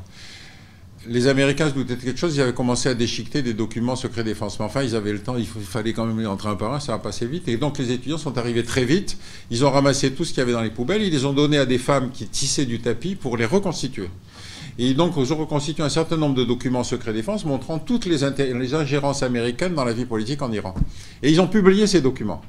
[1.09, 4.23] les Américains se doutaient de quelque chose, ils avaient commencé à déchiqueter des documents secrets
[4.23, 4.59] défense.
[4.59, 6.81] Mais enfin, ils avaient le temps, il fallait quand même les entrer un par un,
[6.81, 7.49] ça va passer vite.
[7.49, 9.17] Et donc les étudiants sont arrivés très vite,
[9.51, 11.59] ils ont ramassé tout ce qu'il y avait dans les poubelles, ils les ont donnés
[11.59, 14.11] à des femmes qui tissaient du tapis pour les reconstituer.
[14.79, 18.25] Et donc, ils ont reconstitué un certain nombre de documents secrets défense montrant toutes les
[18.25, 20.75] ingérences américaines dans la vie politique en Iran.
[21.23, 22.41] Et ils ont publié ces documents.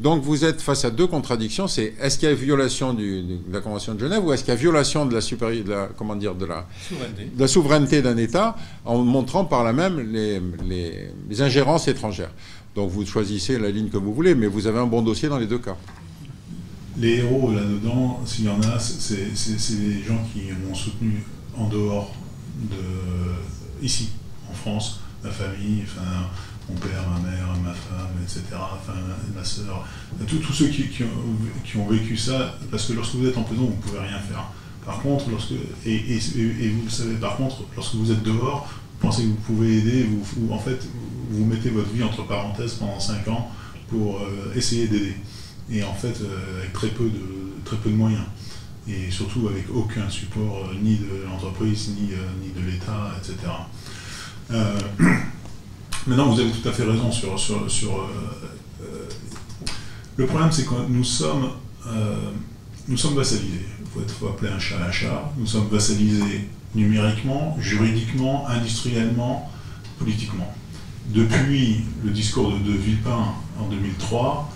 [0.00, 1.68] Donc vous êtes face à deux contradictions.
[1.68, 4.56] C'est est-ce qu'il y a violation de la Convention de Genève ou est-ce qu'il y
[4.56, 9.44] a violation de la, de la, comment dire, de la souveraineté, d'un État en montrant
[9.44, 12.32] par là même les, les, ingérences étrangères.
[12.74, 15.38] Donc vous choisissez la ligne que vous voulez, mais vous avez un bon dossier dans
[15.38, 15.76] les deux cas.
[16.96, 21.22] Les héros là-dedans, s'il y en a, c'est les gens qui m'ont soutenu
[21.56, 22.12] en dehors
[22.70, 24.10] de ici,
[24.50, 26.28] en France, ma famille, enfin
[26.68, 28.94] mon père, ma mère, ma femme, etc., enfin,
[29.34, 29.86] ma soeur,
[30.26, 31.02] tous ceux qui,
[31.76, 34.50] ont, vécu ça, parce que lorsque vous êtes en prison, vous ne pouvez rien faire.
[34.84, 35.52] Par contre, lorsque,
[35.86, 36.18] et,
[36.68, 40.06] vous le savez, par contre, lorsque vous êtes dehors, vous pensez que vous pouvez aider,
[40.36, 40.86] vous, en fait,
[41.30, 43.50] vous mettez votre vie entre parenthèses pendant 5 ans
[43.88, 45.16] pour euh, essayer d'aider.
[45.70, 47.20] Et en fait, euh, avec très peu, de,
[47.64, 48.24] très peu de moyens.
[48.86, 52.10] Et surtout avec aucun support, euh, ni de l'entreprise, ni,
[52.42, 53.36] ni de l'État, etc.
[56.06, 57.38] Maintenant, vous avez tout à fait raison sur.
[57.38, 58.06] sur, sur euh,
[58.82, 59.08] euh,
[60.16, 61.48] le problème, c'est que nous sommes,
[61.86, 62.30] euh,
[62.88, 63.66] nous sommes vassalisés.
[63.96, 65.32] Il faut, appeler un chat un chat.
[65.38, 69.50] Nous sommes vassalisés numériquement, juridiquement, industriellement,
[69.98, 70.52] politiquement.
[71.08, 74.50] Depuis le discours de, de Villepin en 2003,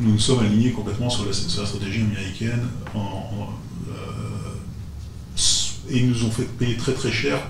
[0.00, 2.68] nous nous sommes alignés complètement sur la, stratégie américaine
[5.90, 7.40] et ils nous ont fait payer très très cher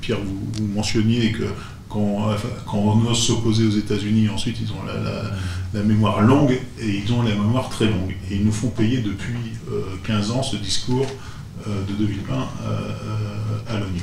[0.00, 1.44] Pierre, vous, mentionniez que
[1.88, 2.36] quand,
[2.74, 7.30] on ose s'opposer aux États-Unis, ensuite ils ont la, mémoire longue et ils ont la
[7.30, 8.16] mémoire très longue.
[8.30, 9.36] Et ils nous font payer depuis
[10.04, 11.06] 15 ans ce discours
[11.66, 12.34] de 2020
[13.68, 14.02] à l'ONU.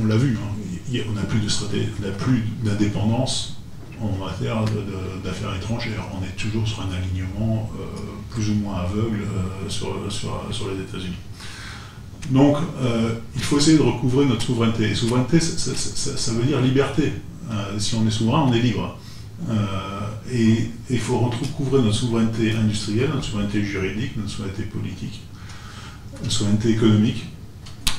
[0.00, 1.88] On l'a vu, hein, on n'a plus de stratégie,
[2.18, 3.56] plus d'indépendance
[4.00, 4.64] en matière
[5.24, 6.04] d'affaires étrangères.
[6.18, 7.70] On est toujours sur un alignement
[8.30, 9.26] plus ou moins aveugle
[9.68, 11.16] sur les États-Unis.
[12.28, 14.90] Donc, euh, il faut essayer de recouvrer notre souveraineté.
[14.90, 17.12] Et souveraineté, ça, veut dire liberté.
[17.50, 18.96] Euh, si on est souverain, on est libre.
[19.48, 19.54] Euh,
[20.32, 25.22] et il faut recouvrer notre souveraineté industrielle, notre souveraineté juridique, notre souveraineté politique,
[26.20, 27.24] notre souveraineté économique.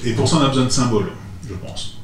[0.05, 1.11] Et pour ça, on a besoin de symboles,
[1.47, 1.97] je pense.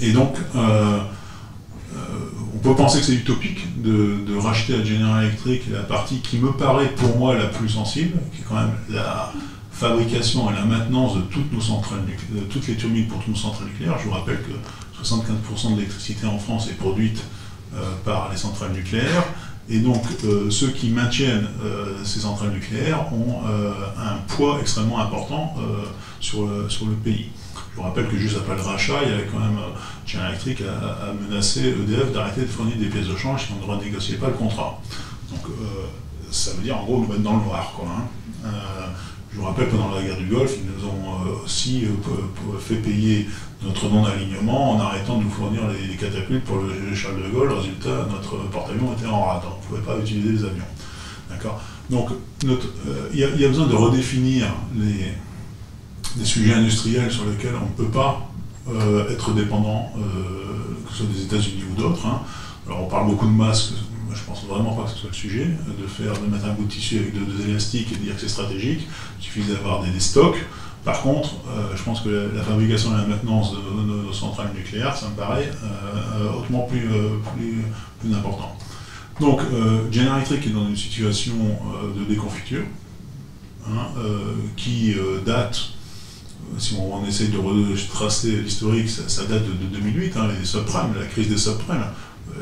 [0.00, 5.82] Et donc, on peut penser que c'est utopique de, de, racheter à General Electric la
[5.82, 9.32] partie qui me paraît pour moi la plus sensible, qui est quand même la,
[9.78, 12.00] fabrication et la maintenance de toutes nos centrales
[12.30, 13.96] de toutes les turbines pour toutes nos centrales nucléaires.
[14.00, 17.22] Je vous rappelle que 75% de l'électricité en France est produite
[17.74, 19.24] euh, par les centrales nucléaires.
[19.70, 23.42] Et donc, euh, ceux qui maintiennent euh, ces centrales nucléaires ont
[23.98, 25.54] un poids extrêmement important
[26.20, 27.30] sur, le, sur le pays.
[27.54, 29.58] Je vous rappelle que juste après le rachat, il y avait quand même
[30.06, 33.70] General Electric a, menacé EDF d'arrêter de fournir des pièces de change si on ne
[33.70, 34.80] renégociait pas le contrat.
[35.30, 35.42] Donc,
[36.32, 37.72] ça veut dire en gros nous mettre dans le noir.
[37.76, 38.48] Quoi, hein.
[39.32, 42.76] Je vous rappelle, pendant la guerre du Golfe, ils nous ont euh, aussi euh, fait
[42.76, 43.28] payer
[43.62, 47.52] notre non-alignement en arrêtant de nous fournir les, catapultes pour le, Charles de Gaulle.
[47.52, 49.42] Résultat, notre porte-avions était en rade.
[49.44, 50.64] On ne pouvait pas utiliser les avions.
[51.28, 51.60] D'accord?
[51.90, 52.08] Donc,
[52.46, 52.56] euh,
[53.12, 54.46] il y, a besoin de redéfinir
[54.76, 55.12] les,
[56.24, 58.30] sujets industriels sur lesquels on ne peut pas
[59.10, 62.04] être dépendant, que ce soit des États-Unis ou d'autres.
[62.06, 62.20] Hein.
[62.66, 63.72] Alors, on parle beaucoup de masques
[64.14, 66.64] je pense vraiment pas que ce soit le sujet, de faire, de mettre un bout
[66.64, 68.86] de tissu avec deux, élastiques et de dire que c'est stratégique.
[69.20, 70.38] Il suffit d'avoir des, stocks.
[70.84, 74.96] Par contre, euh, je pense que la, fabrication et la maintenance de, nos centrales nucléaires,
[74.96, 78.56] ça me paraît euh, hautement plus, euh, plus, important.
[79.20, 79.40] Donc,
[79.90, 81.34] General Electric est dans une situation
[81.96, 82.62] de déconfiture,
[83.66, 83.88] hein,
[84.56, 84.94] qui
[85.26, 85.70] date,
[86.56, 91.28] si on, essaie de retracer l'historique, ça, date de, 2008, hein, les subprimes, la crise
[91.28, 91.82] des subprimes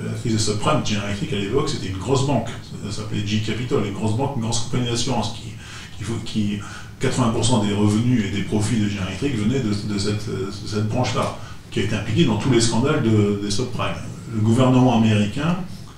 [0.05, 2.48] la crise des subprimes, General Electric à l'époque, c'était une grosse banque.
[2.85, 6.60] Ça s'appelait G Capital, une grosse banque, une grosse compagnie d'assurance qui, qui,
[7.01, 11.36] 80% des revenus et des profits de General Electric venaient de, cette, branche-là,
[11.70, 13.94] qui a été impliquée dans tous les scandales des subprimes.
[14.35, 15.56] Le gouvernement américain,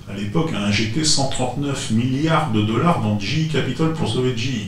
[0.09, 4.67] à l'époque, a injecté 139 milliards de dollars dans G Capital pour sauver GE.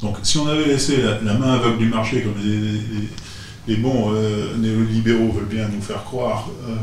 [0.00, 2.34] Donc, si on avait laissé la, main aveugle du marché, comme
[3.66, 6.74] les, bons euh, néolibéraux veulent bien nous faire croire euh,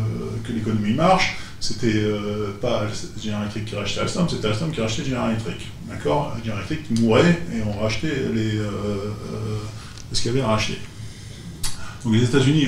[0.44, 2.84] que l'économie marche, c'était euh, pas
[3.22, 5.68] General Electric qui rachetait Alstom, c'était Alstom qui rachetait General Electric.
[5.90, 6.36] D'accord?
[6.44, 9.58] General Electric mourait et on rachetait euh, euh,
[10.12, 10.78] ce qu'il y avait à racheter.
[12.04, 12.68] Donc les États-Unis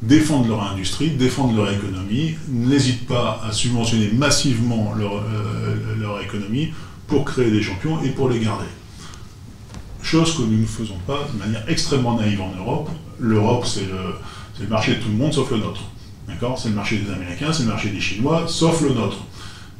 [0.00, 6.72] défendent leur industrie, défendent leur économie, n'hésitent pas à subventionner massivement leur, économie
[7.08, 8.66] pour créer des champions et pour les garder.
[10.02, 12.90] Chose que nous ne faisons pas de manière extrêmement naïve en Europe.
[13.18, 13.88] L'Europe, c'est
[14.60, 15.82] le marché de tout le monde sauf le nôtre.
[16.28, 16.58] D'accord?
[16.58, 19.18] C'est le marché des Américains, c'est le marché des Chinois, sauf le nôtre.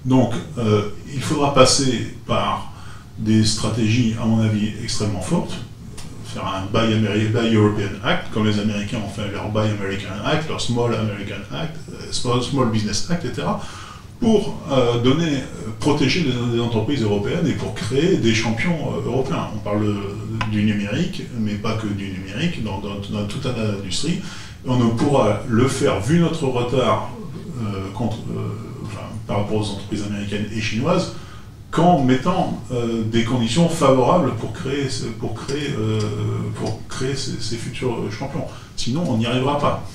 [0.05, 2.73] Donc, euh, il faudra passer par
[3.18, 5.55] des stratégies, à mon avis, extrêmement fortes.
[6.32, 10.60] Faire un Buy, European Act, comme les Américains ont fait leur Buy American Act, leur
[10.60, 13.48] Small American Act, euh, Small, Business Act, etc.,
[14.20, 15.43] pour euh, donner,
[15.81, 19.48] protéger les, entreprises européennes et pour créer des champions européens.
[19.55, 19.94] On parle
[20.51, 24.20] du numérique, mais pas que du numérique, dans, dans toute l'industrie
[24.66, 27.10] on ne pourra le faire, vu notre retard
[27.60, 28.38] euh, euh,
[29.26, 31.14] par rapport aux entreprises américaines et chinoises,
[31.70, 34.88] qu'en mettant euh, des conditions favorables pour créer,
[35.18, 35.74] pour créer,
[36.56, 38.44] pour créer ces, futurs champions.
[38.76, 39.88] Sinon, on n'y arrivera pas.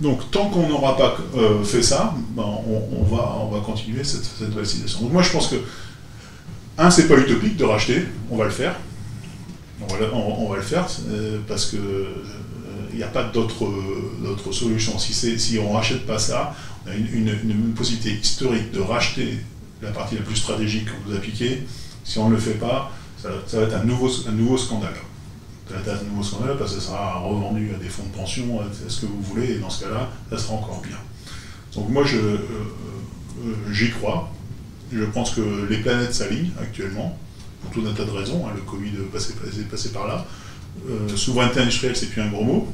[0.00, 1.16] Donc, tant qu'on n'aura pas
[1.62, 5.02] fait ça, ben, on, va, on va continuer cette, cette vaccination.
[5.02, 5.56] Donc, moi, je pense que,
[6.78, 8.76] un, c'est pas utopique de racheter, on va le faire.
[9.82, 10.86] On va le faire,
[11.48, 11.76] parce que
[12.92, 14.98] il n'y a pas d'autre solution.
[14.98, 16.54] Si, on ne rachète pas ça,
[16.86, 19.38] on a une, possibilité historique de racheter
[19.82, 21.62] la partie la plus stratégique qu'on vous a piquée.
[22.04, 22.90] Si on ne le fait pas,
[23.20, 24.08] ça, va être un nouveau,
[24.56, 24.94] scandale.
[25.68, 28.16] Ça va être un nouveau scandale parce que ça sera revendu à des fonds de
[28.16, 30.96] pension, à ce que vous voulez, et dans ce cas-là, ça sera encore bien.
[31.74, 32.38] Donc moi, euh,
[33.46, 34.30] euh, j'y crois.
[34.92, 37.16] Je pense que les planètes s'alignent actuellement,
[37.62, 38.46] pour tout un tas de raisons.
[38.46, 38.52] Hein.
[38.54, 40.26] le Covid est passé, par là.
[40.88, 42.68] Euh, souveraineté industrielle, c'est plus un gros mot.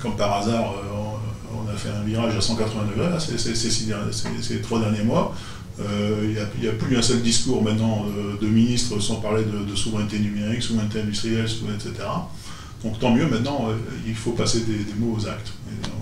[0.00, 5.02] Comme par hasard, euh, on a fait un virage à 180 degrés ces, trois derniers
[5.04, 5.34] mois.
[5.80, 8.06] Euh, il n'y a, plus un seul discours maintenant
[8.40, 12.04] de, ministres sans parler de, souveraineté numérique, souveraineté industrielle, etc.
[12.84, 13.76] Donc tant mieux, maintenant, euh,
[14.06, 15.52] il faut passer des, mots aux actes.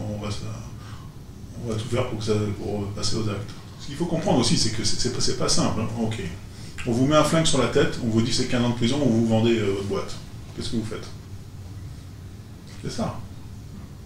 [0.01, 3.51] on, va, tout faire pour, passer aux actes.
[3.81, 5.81] Ce qu'il faut comprendre aussi, c'est que c'est pas, pas simple.
[5.81, 6.09] Hein.
[6.85, 8.75] On vous met un flingue sur la tête, on vous dit c'est qu'un an de
[8.75, 10.17] prison, on vous vendez euh, votre boîte.
[10.57, 11.07] Qu'est-ce que vous faites?
[12.83, 13.21] C'est ça.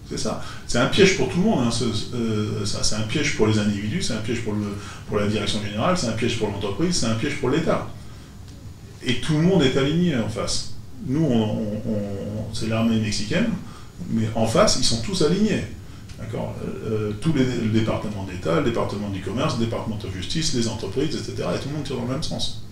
[0.09, 0.41] C'est ça.
[0.65, 1.67] C'est un piège pour tout le monde.
[1.67, 4.77] Hein, euh, c'est un piège pour les individus, c'est un piège pour, le,
[5.07, 7.87] pour la direction générale, c'est un piège pour l'entreprise, c'est un piège pour l'État.
[9.03, 10.73] Et tout le monde est aligné en face.
[11.05, 11.29] Nous,
[12.53, 13.49] c'est l'armée mexicaine,
[14.09, 15.63] mais en face, ils sont tous alignés.
[16.19, 16.55] D'accord?
[16.65, 21.15] Euh, Tous les, le d'État, le département du commerce, le département de justice, les entreprises,
[21.15, 21.47] etc.
[21.55, 22.63] Et tout le monde tire dans le même sens.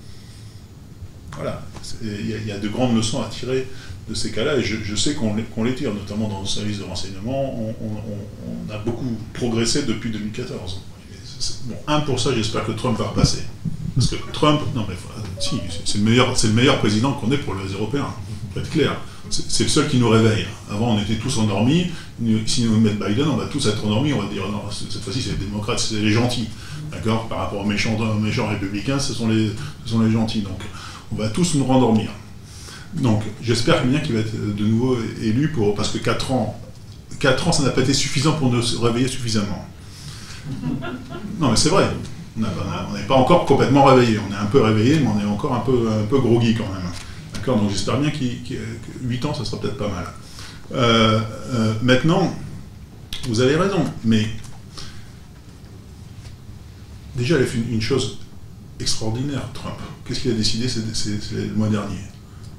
[1.35, 1.61] Voilà.
[2.01, 3.67] Il y, a de grandes leçons à tirer
[4.07, 5.33] de ces cas-là, et je, sais qu'on
[5.63, 7.73] les, tire, notamment dans nos services de renseignement.
[7.81, 10.81] On, a beaucoup progressé depuis 2014.
[11.65, 13.43] Bon, un pour ça, j'espère que Trump va repasser.
[13.95, 14.95] Parce que Trump, non mais
[15.39, 18.07] si, c'est le meilleur, le meilleur président qu'on ait pour les Européens.
[18.51, 18.97] Pour être clair,
[19.29, 20.45] c'est le seul qui nous réveille.
[20.71, 21.87] Avant, on était tous endormis.
[22.45, 24.13] Si nous mettons Biden, on va tous être endormis.
[24.13, 26.47] On va dire non, cette fois-ci, c'est les démocrates, c'est les gentils,
[26.91, 27.27] d'accord?
[27.27, 30.41] Par rapport aux méchants, méchants républicains, ce sont les gentils.
[30.41, 30.59] Donc,
[31.11, 32.09] on va tous nous rendormir.
[32.95, 36.59] Donc, j'espère bien qu'il va être de nouveau élu pour, parce que 4 ans,
[37.19, 39.67] 4 ans, ça n'a pas été suffisant pour nous réveiller suffisamment.
[41.39, 41.89] Non, mais c'est vrai.
[42.37, 44.19] On n'est pas encore complètement réveillé.
[44.19, 46.71] On est un peu réveillé, mais on est encore un peu, un peu groggy quand
[46.71, 46.89] même.
[47.33, 47.57] D'accord?
[47.57, 48.55] Donc j'espère bien que
[49.03, 50.05] 8 ans, ça sera peut-être pas mal.
[50.73, 51.19] Euh,
[51.53, 52.33] euh, maintenant,
[53.27, 54.27] vous avez raison, mais
[57.15, 58.19] déjà, il a fait une, chose
[58.79, 59.75] extraordinaire, Trump.
[60.05, 61.97] Qu'est-ce qu'il a décidé c'est, le mois dernier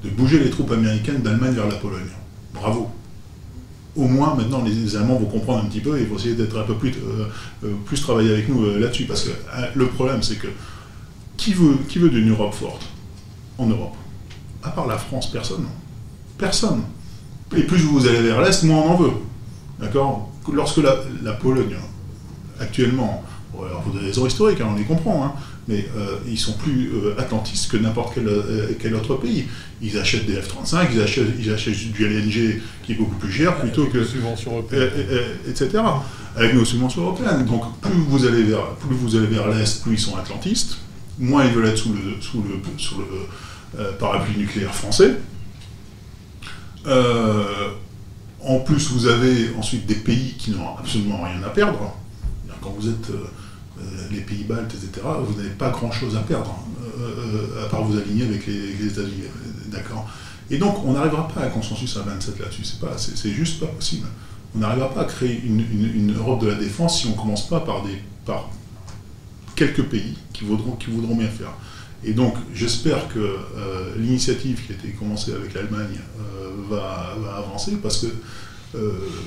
[0.04, 2.08] De bouger les troupes américaines d'Allemagne vers la Pologne.
[2.54, 2.90] Bravo
[3.96, 6.64] au moins maintenant les Allemands vont comprendre un petit peu et vont essayer d'être un
[6.64, 7.26] peu plus, euh,
[7.64, 9.04] euh, travailler avec nous euh, là-dessus.
[9.04, 9.30] Parce que
[9.74, 10.48] le problème, c'est que
[11.36, 12.86] qui veut, qui veut d'une Europe forte
[13.58, 13.94] en Europe?
[14.62, 15.66] À part la France, personne.
[16.38, 16.82] Personne.
[17.56, 19.12] Et plus vous allez vers l'Est, moins on en veut.
[19.80, 20.30] D'accord?
[20.52, 21.76] Lorsque la, Pologne,
[22.58, 25.32] actuellement, pour des raisons historiques, hein, on les comprend, hein,
[25.68, 29.46] mais euh, ils sont plus euh, atlantistes que n'importe quel, euh, quel, autre pays.
[29.82, 33.56] Ils achètent des F-35, ils achètent, ils achètent du LNG qui est beaucoup plus cher
[33.58, 34.04] plutôt que...
[34.04, 34.90] subventions européennes.
[35.48, 35.82] etc.
[36.36, 37.44] Avec nos subventions européennes.
[37.46, 40.78] Donc plus vous allez vers, plus vous allez vers l'Est, plus ils sont atlantistes,
[41.18, 45.16] moins ils veulent être sous le, sous le, sous le parapluie nucléaire français.
[46.86, 51.96] en plus, vous avez ensuite des pays qui n'ont absolument rien à perdre.
[52.62, 53.10] Quand vous êtes
[54.10, 57.98] les pays baltes, etc., vous n'avez pas grand-chose à perdre, hein, euh, à part vous
[57.98, 59.24] aligner avec les, États-Unis.
[59.66, 60.08] D'accord
[60.50, 62.62] Et donc, on n'arrivera pas à un consensus à 27 là-dessus.
[62.96, 64.06] C'est, juste pas possible.
[64.54, 67.60] On n'arrivera pas à créer une, Europe de la défense si on ne commence pas
[67.60, 67.82] par,
[69.54, 70.76] quelques pays qui voudront,
[71.16, 71.52] bien faire.
[72.04, 75.98] Et donc, j'espère que euh, l'initiative qui a été commencée avec l'Allemagne
[76.68, 78.06] va, avancer parce que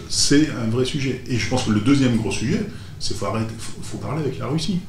[0.08, 1.24] c'est un vrai sujet.
[1.28, 2.66] Et je pense que le deuxième gros sujet,
[3.00, 4.80] c'est faut, parler avec la Russie.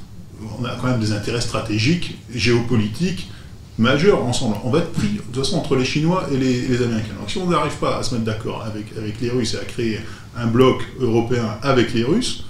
[0.59, 3.31] On a quand même des intérêts stratégiques, géopolitiques
[3.79, 4.57] majeurs ensemble.
[4.65, 7.15] On va être pris de toute façon entre les Chinois et les, Américains.
[7.19, 10.01] Donc si on n'arrive pas à se mettre d'accord avec, les Russes et à créer
[10.37, 12.45] un bloc européen avec les Russes,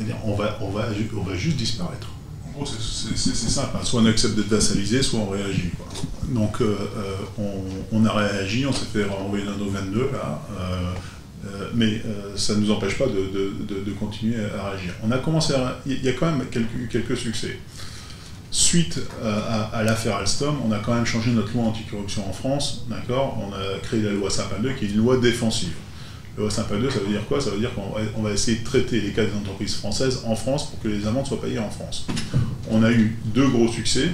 [0.00, 2.08] eh on, va, juste disparaître.
[2.48, 3.76] En gros, c'est simple.
[3.76, 3.84] Hein.
[3.84, 5.70] Soit on accepte d'être vassalisé, soit on réagit.
[6.28, 6.76] Donc euh,
[7.38, 10.42] euh, on, a réagi, on s'est fait renvoyer dans nos 22 là.
[10.58, 10.92] Euh,
[11.74, 14.92] mais euh, ça ne nous empêche pas de, continuer à réagir.
[15.02, 15.54] On a commencé
[15.86, 17.58] Il y a quand même quelques, succès.
[18.50, 23.38] Suite à, l'affaire Alstom, on a quand même changé notre loi anticorruption en France, d'accord?
[23.40, 25.72] On a créé la loi Sapin 2 qui est une loi défensive.
[26.36, 27.40] La loi Sapin 2, ça veut dire quoi?
[27.40, 30.70] Ça veut dire qu'on va, essayer de traiter les cas des entreprises françaises en France
[30.70, 32.06] pour que les amendes soient payées en France.
[32.70, 34.08] On a eu deux gros succès.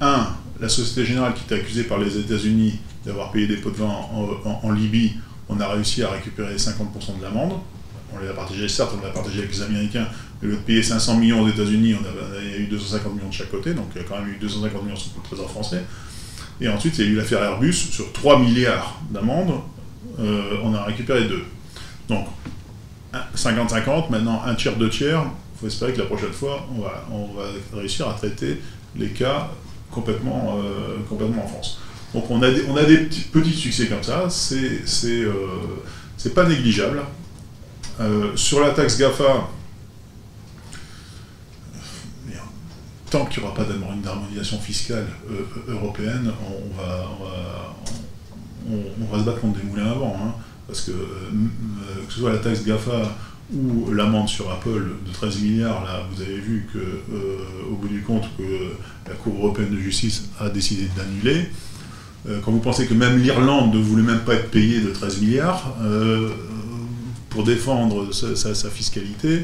[0.00, 0.28] Un,
[0.60, 3.88] la Société Générale qui était accusée par les États-Unis d'avoir payé des pots de vin
[3.88, 5.12] en Libye
[5.54, 7.52] on a réussi à récupérer 50% de l'amende.
[8.14, 10.06] On les a partagés, certes, on l'a partagé avec les Américains,
[10.40, 13.32] mais au lieu de payer 500 millions aux États-Unis, on a, eu 250 millions de
[13.32, 15.82] chaque côté, donc il y a quand même eu 250 millions sur le trésor français.
[16.60, 19.60] Et ensuite, il y a eu l'affaire Airbus, sur 3 milliards d'amendes,
[20.20, 21.44] euh, on a récupéré deux.
[22.08, 22.26] Donc,
[23.34, 26.66] 50-50, maintenant un tiers, deux tiers, il faut espérer que la prochaine fois,
[27.10, 28.60] on va, réussir à traiter
[28.96, 29.50] les cas
[29.90, 31.78] complètement, euh, complètement en France.
[32.14, 32.98] Donc on a des,
[33.32, 35.34] petits, succès comme ça, c'est euh,
[36.34, 37.00] pas négligeable.
[38.00, 39.48] Euh, sur la taxe GAFA,
[43.10, 47.08] tant qu'il n'y aura pas d'harmonisation fiscale euh, européenne, on va,
[48.70, 50.16] on, va, se battre contre des moulins avant.
[50.22, 50.34] Hein.
[50.66, 53.16] parce que que ce soit la taxe GAFA
[53.54, 56.78] ou l'amende sur Apple de 13 milliards, là, vous avez vu que,
[57.70, 58.72] au bout du compte, que
[59.08, 61.48] la Cour européenne de justice a décidé d'annuler.
[62.44, 65.74] Quand vous pensez que même l'Irlande ne voulait même pas être payée de 13 milliards
[67.30, 69.42] pour défendre sa, fiscalité,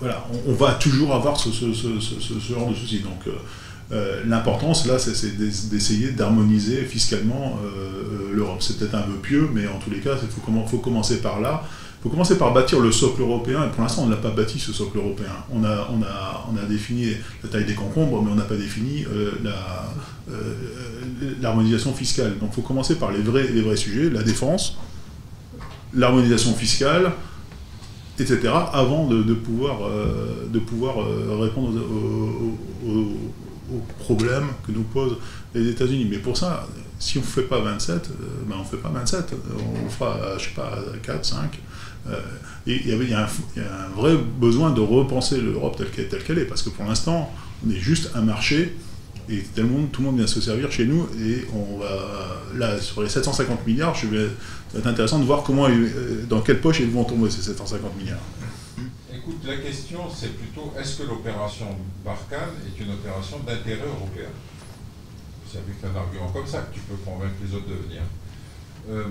[0.00, 3.00] voilà, on, va toujours avoir ce, genre de soucis.
[3.00, 3.28] Donc,
[3.92, 8.58] euh, l'importance, là, c'est d'essayer d'harmoniser fiscalement euh, l'Europe.
[8.60, 11.64] C'est peut-être un peu pieux, mais en tous les cas, il faut, commencer par là.
[12.00, 14.58] Il faut commencer par bâtir le socle européen, et pour l'instant, on n'a pas bâti
[14.58, 15.32] ce socle européen.
[15.52, 17.08] On a, on, a, on a défini
[17.42, 19.32] la taille des concombres, mais on n'a pas défini euh,
[21.42, 22.38] l'harmonisation fiscale.
[22.38, 24.78] Donc il faut commencer par les vrais, les vrais sujets, la défense,
[25.92, 27.12] l'harmonisation fiscale,
[28.18, 29.80] etc., avant de, pouvoir,
[30.50, 31.06] de pouvoir
[31.38, 31.78] répondre
[32.86, 33.06] aux
[33.72, 35.16] aux problèmes que nous posent
[35.54, 36.06] les États-Unis.
[36.10, 36.66] Mais pour ça,
[36.98, 39.34] si on ne fait pas 27, euh, ben on ne fait pas 27.
[39.86, 41.60] On fera, je sais pas, 4, 5.
[42.08, 42.18] Euh,
[42.66, 46.84] il y, a un, vrai besoin de repenser l'Europe telle qu'elle est, parce que pour
[46.84, 47.30] l'instant,
[47.66, 48.76] on est juste un marché
[49.28, 51.08] et tout le, monde, vient se servir chez nous.
[51.20, 54.08] Et on va, là, sur les 750 milliards, je ça
[54.74, 57.96] va être intéressant de voir comment, euh, dans quelle poche ils vont tomber ces 750
[57.96, 58.20] milliards
[59.46, 61.66] la question, c'est plutôt est-ce que l'opération
[62.04, 64.28] Barkhane est une opération d'intérêt européen?
[65.50, 68.02] C'est avec un argument comme ça que tu peux convaincre les autres de venir.
[68.88, 69.04] Euh,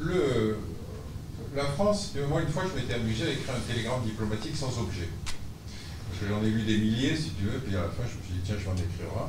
[0.00, 0.58] le,
[1.54, 5.08] la France, moi une fois je m'étais amusé à écrire un télégramme diplomatique sans objet.
[6.08, 8.18] Parce que j'en ai lu des milliers si tu veux, puis à la fin je
[8.18, 9.28] me suis dit tiens je vais en écrire un.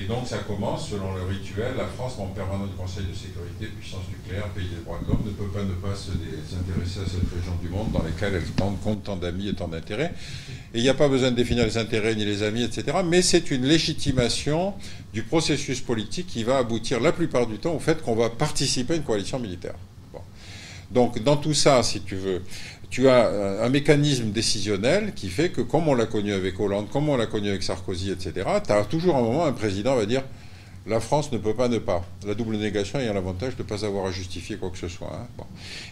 [0.00, 3.66] Et donc ça commence selon le rituel, la France, membre permanent du Conseil de sécurité,
[3.66, 7.28] puissance nucléaire, pays des droits de l'homme, ne peut pas ne pas s'intéresser à cette
[7.34, 10.14] région du monde dans laquelle elle compte tant d'amis et tant d'intérêts.
[10.72, 12.98] Et il n'y a pas besoin de définir les intérêts ni les amis, etc.
[13.04, 14.74] Mais c'est une légitimation
[15.12, 18.92] du processus politique qui va aboutir la plupart du temps au fait qu'on va participer
[18.92, 19.74] à une coalition militaire.
[20.90, 22.42] Donc dans tout ça, si tu veux,
[22.90, 26.88] tu as euh, un mécanisme décisionnel qui fait que, comme on l'a connu avec Hollande,
[26.90, 28.32] comme on l'a connu avec Sarkozy, etc.,
[28.66, 30.22] tu as toujours un moment, un président va dire
[30.88, 32.02] la France ne peut pas ne pas.
[32.26, 35.12] La double négation ayant l'avantage de ne pas avoir à justifier quoi que ce soit.
[35.12, 35.44] Hein.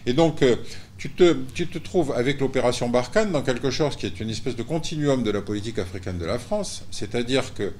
[0.07, 0.55] Et donc, euh,
[0.97, 4.55] tu, te, tu, te, trouves avec l'opération Barkhane dans quelque chose qui est une espèce
[4.55, 6.83] de continuum de la politique africaine de la France.
[6.89, 7.73] C'est-à-dire que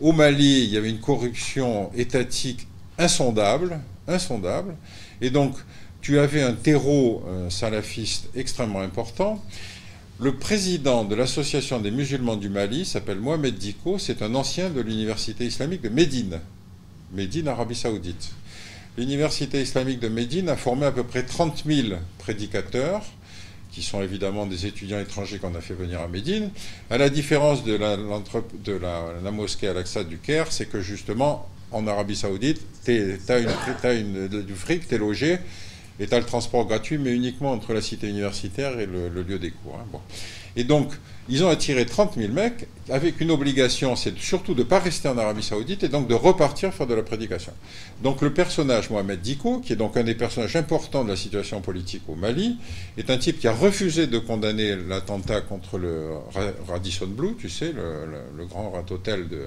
[0.00, 2.66] au Mali, il y avait une corruption étatique
[2.98, 3.78] insondable,
[4.08, 4.74] insondable.
[5.20, 5.54] Et donc,
[6.02, 9.42] tu avais un terreau euh, salafiste extrêmement important.
[10.20, 14.80] Le président de l'association des musulmans du Mali s'appelle Mohamed Diko, c'est un ancien de
[14.80, 16.40] l'université islamique de Médine,
[17.12, 18.32] Médine, Arabie Saoudite.
[18.98, 23.02] L'université islamique de Médine a formé à peu près 30 000 prédicateurs,
[23.70, 26.50] qui sont évidemment des étudiants étrangers qu'on a fait venir à Médine.
[26.90, 32.16] À la différence de la, la, mosquée Al-Aqsa du Caire, c'est que justement, en Arabie
[32.16, 35.38] Saoudite, tu as, du fric, tu es logé,
[36.02, 39.38] et tu as le transport gratuit, mais uniquement entre la cité universitaire et le, lieu
[39.38, 39.78] des cours.
[39.78, 39.98] Hein.
[40.56, 40.92] Et donc,
[41.28, 45.08] ils ont attiré 30 000 mecs avec une obligation, c'est surtout de ne pas rester
[45.08, 47.52] en Arabie Saoudite et donc de repartir faire de la prédication.
[48.02, 51.60] Donc le personnage Mohamed Diko, qui est donc un des personnages importants de la situation
[51.60, 52.58] politique au Mali,
[52.98, 56.08] est un type qui a refusé de condamner l'attentat contre le
[56.66, 59.46] Radisson Blue, tu sais, le, grand rat hôtel de,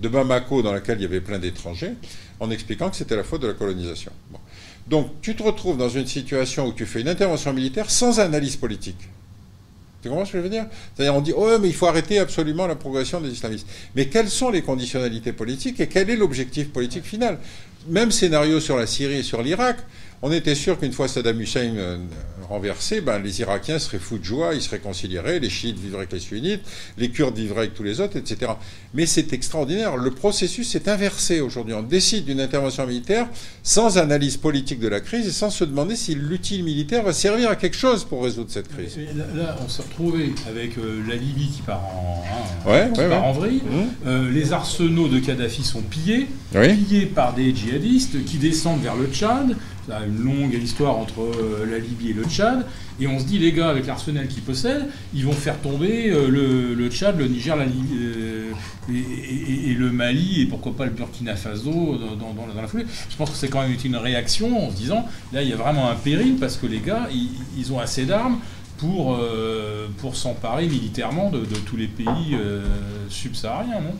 [0.00, 1.94] de, Bamako dans lequel il y avait plein d'étrangers,
[2.38, 4.12] en expliquant que c'était la faute de la colonisation.
[4.86, 8.56] Donc tu te retrouves dans une situation où tu fais une intervention militaire sans analyse
[8.56, 9.08] politique.
[10.02, 10.66] Tu comprends ce que je veux dire?
[10.94, 13.66] C'est-à-dire, on dit, oh, mais il faut arrêter absolument la progression des islamistes.
[13.96, 17.38] Mais quelles sont les conditionnalités politiques et quel est l'objectif politique final?
[17.88, 19.78] Même scénario sur la Syrie et sur l'Irak.
[20.22, 21.98] On était sûr qu'une fois Saddam Hussein euh,
[22.46, 26.12] renversé, ben, les Irakiens seraient fous de joie, ils se réconcilieraient, les chiites vivraient avec
[26.12, 26.62] les sunnites,
[26.98, 28.52] les kurdes vivraient avec tous les autres, etc.
[28.94, 29.96] Mais c'est extraordinaire.
[29.96, 31.74] Le processus s'est inversé aujourd'hui.
[31.74, 33.28] On décide d'une intervention militaire
[33.62, 37.50] sans analyse politique de la crise et sans se demander si l'outil militaire va servir
[37.50, 38.96] à quelque chose pour résoudre cette crise.
[39.34, 42.24] Là, on s'est retrouvé avec euh, la Libye qui part en,
[42.66, 42.90] hein,
[43.22, 43.62] en vrille.
[43.64, 44.06] Mmh.
[44.06, 49.06] Euh, les arsenaux de Kadhafi sont pillés, pillés par des djihadistes qui descendent vers le
[49.06, 49.56] Tchad
[49.90, 52.66] a une longue histoire entre euh, la Libye et le Tchad.
[52.98, 56.74] Et on se dit, les gars, avec l'arsenal qu'ils possèdent, ils vont faire tomber euh,
[56.74, 58.50] le, Tchad, le Niger, euh,
[58.88, 62.86] et, le Mali, et pourquoi pas le Burkina Faso dans, dans, la foulée.
[63.10, 65.56] Je pense que c'est quand même une réaction en se disant, là, il y a
[65.56, 68.38] vraiment un péril parce que les gars, ils, ont assez d'armes
[68.78, 69.18] pour,
[69.98, 72.36] pour s'emparer militairement de, tous les pays
[73.08, 73.94] subsahariens, non?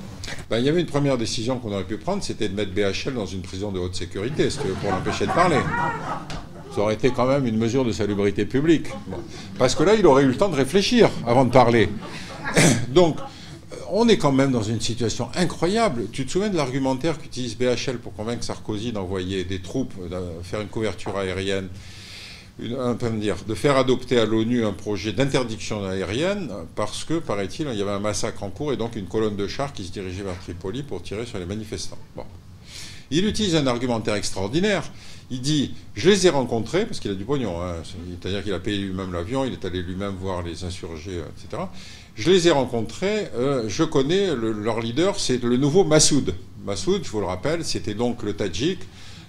[0.51, 3.15] Ben, il y avait une première décision qu'on aurait pu prendre, c'était de mettre BHL
[3.15, 4.48] dans une prison de haute sécurité,
[4.81, 5.59] pour l'empêcher de parler.
[6.74, 8.89] Ça aurait été quand même une mesure de salubrité publique.
[9.59, 11.89] Parce que là, il aurait eu le temps de réfléchir avant de parler.
[12.89, 13.16] Donc,
[13.90, 16.09] on est quand même dans une situation incroyable.
[16.12, 20.61] Tu te souviens de l'argumentaire qu'utilise BHL pour convaincre Sarkozy d'envoyer des troupes, de faire
[20.61, 21.69] une couverture aérienne
[22.59, 27.91] de faire adopter à l'ONU un projet d'interdiction aérienne parce que, paraît-il, il y avait
[27.91, 30.83] un massacre en cours et donc une colonne de chars qui se dirigeait vers Tripoli
[30.83, 31.99] pour tirer sur les manifestants.
[32.15, 32.24] Bon.
[33.11, 34.85] Il utilise un argumentaire extraordinaire.
[35.31, 37.74] Il dit Je les ai rencontrés, parce qu'il a du pognon, hein.
[38.20, 41.62] c'est-à-dire qu'il a payé lui-même l'avion, il est allé lui-même voir les insurgés, etc.
[42.15, 46.35] Je les ai rencontrés, euh, je connais leur leader, c'est le nouveau Massoud.
[46.65, 48.78] Massoud, je vous le rappelle, c'était donc le Tadjik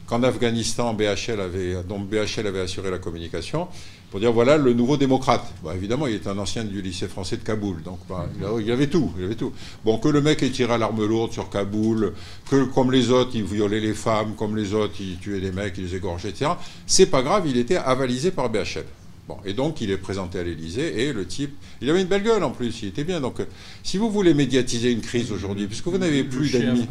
[0.08, 3.68] qu'en Afghanistan, BHL avait, dont BHL avait assuré la communication,
[4.10, 5.54] pour dire voilà le nouveau démocrate.
[5.64, 8.26] Bah, évidemment, il est un ancien du lycée français de Kaboul, donc bah,
[8.60, 9.52] il, avait tout, il avait tout.
[9.84, 12.14] Bon, que le mec ait tiré à l'arme lourde sur Kaboul,
[12.50, 15.78] que comme les autres, il violait les femmes, comme les autres, il tuait des mecs,
[15.78, 16.52] il les égorgeait, etc.
[16.86, 18.86] C'est pas grave, il était avalisé par BHL.
[19.28, 22.24] Bon, et donc il est présenté à l'Élysée et le type, il avait une belle
[22.24, 23.20] gueule en plus, il était bien.
[23.20, 23.46] Donc, euh,
[23.84, 26.88] si vous voulez médiatiser une crise aujourd'hui, puisque vous n'avez plus d'ennemis,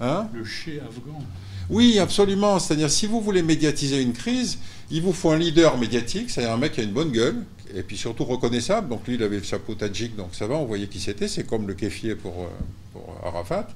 [0.00, 0.26] hein?
[0.34, 1.22] Le chez afghan.
[1.68, 2.58] Oui, absolument.
[2.58, 4.58] C'est-à-dire, si vous voulez médiatiser une crise,
[4.90, 7.44] il vous faut un leader médiatique, c'est-à-dire un mec qui a une bonne gueule,
[7.74, 8.88] et puis surtout reconnaissable.
[8.88, 11.28] Donc lui, il avait le chapeau tadjik, donc ça va, on voyait qui c'était.
[11.28, 12.46] C'est comme le kéfier pour, euh,
[12.92, 13.68] pour Arafat.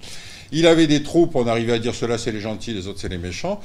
[0.52, 3.08] Il avait des troupes, on arrivait à dire cela c'est les gentils, les autres c'est
[3.08, 3.60] les méchants.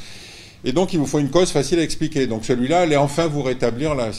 [0.63, 2.25] Et donc, il vous faut une cause facile à expliquer.
[2.27, 4.11] Donc, celui-là allait enfin vous rétablir la,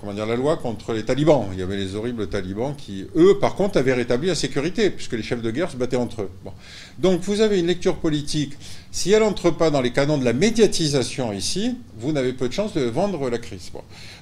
[0.00, 1.46] comment dire, la loi contre les talibans.
[1.52, 5.12] Il y avait les horribles talibans qui, eux, par contre, avaient rétabli la sécurité, puisque
[5.12, 6.30] les chefs de guerre se battaient entre eux.
[6.98, 8.54] Donc, vous avez une lecture politique.
[8.92, 12.52] Si elle n'entre pas dans les canons de la médiatisation ici, vous n'avez peu de
[12.52, 13.70] chance de vendre la crise.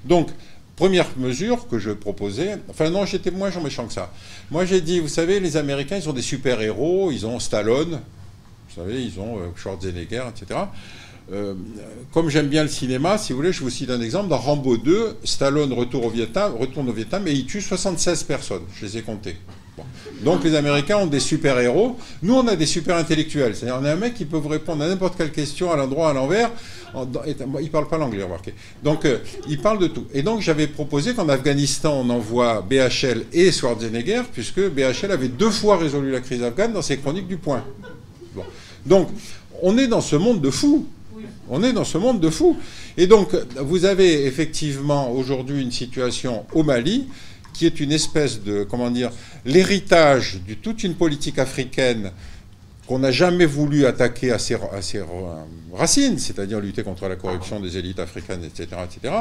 [0.04, 0.28] Donc,
[0.76, 4.12] première mesure que je proposais, enfin non, j'étais moins méchant que ça.
[4.50, 8.00] Moi, j'ai dit, vous savez, les Américains, ils ont des super-héros, ils ont Stallone,
[8.78, 10.60] savez, ils ont euh, Schwarzenegger, etc.
[11.30, 11.54] Euh,
[12.12, 14.28] comme j'aime bien le cinéma, si vous voulez, je vous cite un exemple.
[14.28, 18.62] Dans Rambo 2, Stallone retourne au Vietnam, retourne au Vietnam et il tue 76 personnes.
[18.74, 19.36] Je les ai comptées.
[20.22, 21.96] Donc les Américains ont des super-héros.
[22.22, 23.54] Nous, on a des super-intellectuels.
[23.54, 26.10] C'est-à-dire, on a un mec qui peut vous répondre à n'importe quelle question à l'endroit,
[26.10, 26.50] à l'envers.
[26.94, 28.54] Il ne parle pas l'anglais, remarquez.
[28.82, 29.18] Donc, euh,
[29.48, 30.06] il parle de tout.
[30.14, 35.50] Et donc, j'avais proposé qu'en Afghanistan, on envoie BHL et Schwarzenegger, puisque BHL avait deux
[35.50, 37.62] fois résolu la crise afghane dans ses chroniques du point.
[38.88, 39.08] Donc,
[39.62, 40.86] on est dans ce monde de fous.
[41.50, 42.56] On est dans ce monde de fous.
[42.96, 47.06] Et donc, vous avez effectivement aujourd'hui une situation au Mali
[47.52, 49.10] qui est une espèce de, comment dire,
[49.44, 52.12] l'héritage de toute une politique africaine
[52.86, 55.02] qu'on n'a jamais voulu attaquer à ses, à ses
[55.74, 59.14] racines, c'est-à-dire lutter contre la corruption des élites africaines, etc., etc.,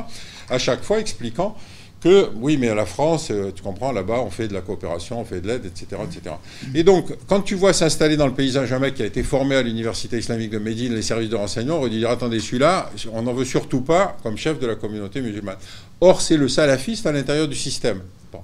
[0.49, 1.57] à chaque fois expliquant
[2.01, 5.19] que oui, mais à la France, euh, tu comprends, là-bas, on fait de la coopération,
[5.19, 6.35] on fait de l'aide, etc., etc.
[6.75, 9.55] Et donc, quand tu vois s'installer dans le paysage un mec qui a été formé
[9.55, 13.23] à l'université islamique de Médine, les services de renseignement, on va dire attendez, celui-là, on
[13.23, 15.57] n'en veut surtout pas comme chef de la communauté musulmane.
[15.99, 18.01] Or, c'est le salafiste à l'intérieur du système.
[18.31, 18.41] Bon.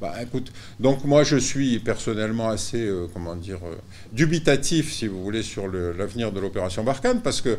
[0.00, 3.76] Bah, écoute, donc moi je suis personnellement assez, euh, comment dire, euh,
[4.12, 7.58] dubitatif, si vous voulez, sur l'avenir de l'opération Barkhane, parce que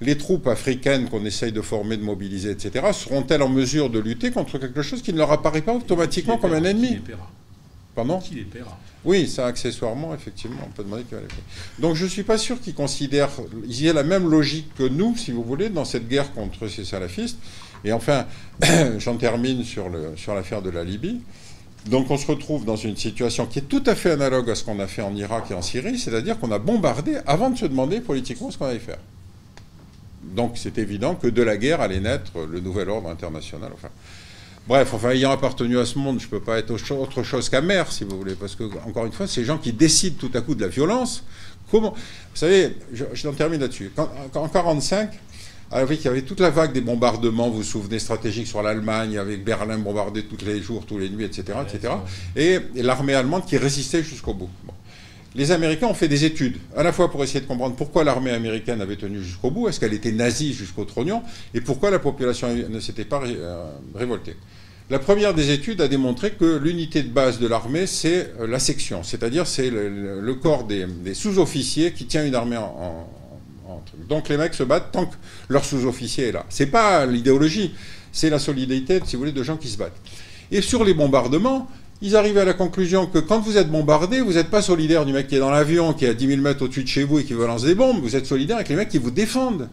[0.00, 4.30] les troupes africaines qu'on essaye de former, de mobiliser, etc., seront-elles en mesure de lutter
[4.30, 7.30] contre quelque chose qui ne leur apparaît pas automatiquement comme un ennemi Qui les paiera
[7.94, 11.42] Pardon Qui les paiera Oui, ça, accessoirement, effectivement, on peut demander qui va les payer.
[11.80, 13.30] Donc je ne suis pas sûr qu'ils considèrent...
[13.64, 16.68] Il y a la même logique que nous, si vous voulez, dans cette guerre contre
[16.68, 17.38] ces salafistes.
[17.84, 18.26] Et enfin,
[18.98, 21.20] j'en termine sur l'affaire sur de la Libye.
[21.86, 24.62] Donc on se retrouve dans une situation qui est tout à fait analogue à ce
[24.62, 27.64] qu'on a fait en Irak et en Syrie, c'est-à-dire qu'on a bombardé avant de se
[27.64, 28.98] demander politiquement ce qu'on allait faire
[30.34, 33.70] donc c'est évident que de la guerre allait naître le nouvel ordre international.
[33.74, 33.88] Enfin,
[34.66, 37.84] bref, enfin, ayant appartenu à ce monde, je ne peux pas être autre chose qu'amer,
[37.90, 40.54] si vous voulez, parce que, encore une fois, ces gens qui décident tout à coup
[40.54, 41.24] de la violence,
[41.70, 41.92] comment...
[41.92, 43.90] Vous savez, je, je termine là-dessus.
[43.96, 45.10] en 1945,
[45.70, 49.18] alors, il y avait toute la vague des bombardements, vous vous souvenez, stratégiques sur l'Allemagne,
[49.18, 51.58] avec Berlin bombardé tous les jours, tous les nuits, etc.
[51.62, 51.92] etc.
[52.36, 54.48] et, l'armée allemande qui résistait jusqu'au bout
[55.38, 58.32] les Américains ont fait des études, à la fois pour essayer de comprendre pourquoi l'armée
[58.32, 61.22] américaine avait tenu jusqu'au bout, est-ce qu'elle était nazie jusqu'au trognon,
[61.54, 64.34] et pourquoi la population ne s'était pas euh, révoltée.
[64.90, 68.58] La première des études a démontré que l'unité de base de l'armée, c'est euh, la
[68.58, 73.06] section, c'est-à-dire c'est le, corps des, sous-officiers qui tient une armée en,
[74.08, 75.14] Donc les mecs se battent tant que
[75.48, 76.46] leur sous-officier est là.
[76.48, 77.74] C'est pas l'idéologie,
[78.10, 80.00] c'est la solidité, si vous voulez, de gens qui se battent.
[80.50, 81.68] Et sur les bombardements,
[82.00, 85.12] ils arrivent à la conclusion que quand vous êtes bombardé, vous n'êtes pas solidaire du
[85.12, 87.18] mec qui est dans l'avion, qui est à 10 000 mètres au-dessus de chez vous
[87.18, 89.68] et qui vous lance des bombes, vous êtes solidaire avec les mecs qui vous défendent.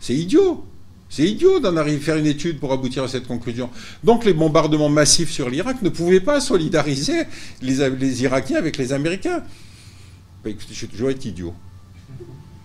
[0.00, 0.64] C'est idiot.
[1.08, 3.70] C'est idiot d'en arriver à faire une étude pour aboutir à cette conclusion.
[4.02, 7.24] Donc les bombardements massifs sur l'Irak ne pouvaient pas solidariser
[7.62, 9.42] les, Irakiens avec les Américains.
[10.44, 11.54] Bah, écoutez, je toujours été idiot.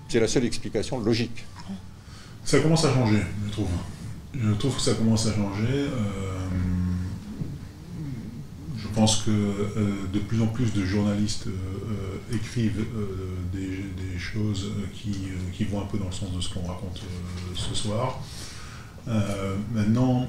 [0.07, 1.45] C'est la seule explication logique.
[2.43, 3.67] Ça commence à changer, je trouve.
[4.33, 5.67] Je trouve que ça commence à changer.
[5.69, 5.89] Euh,
[8.90, 12.86] je pense que euh, de plus en plus de journalistes euh, euh, écrivent
[13.53, 17.02] des, choses qui, vont un peu dans le sens de ce qu'on raconte
[17.56, 18.20] ce soir.
[19.74, 20.28] maintenant,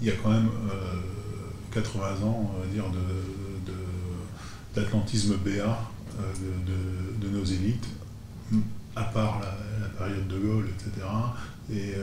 [0.00, 0.48] il y a quand même
[1.72, 2.84] 80 ans, dire,
[4.74, 5.90] d'atlantisme de, BA
[7.20, 7.88] de, nos élites.
[8.94, 11.06] à part la, période de Gaulle, etc.
[11.72, 11.94] Et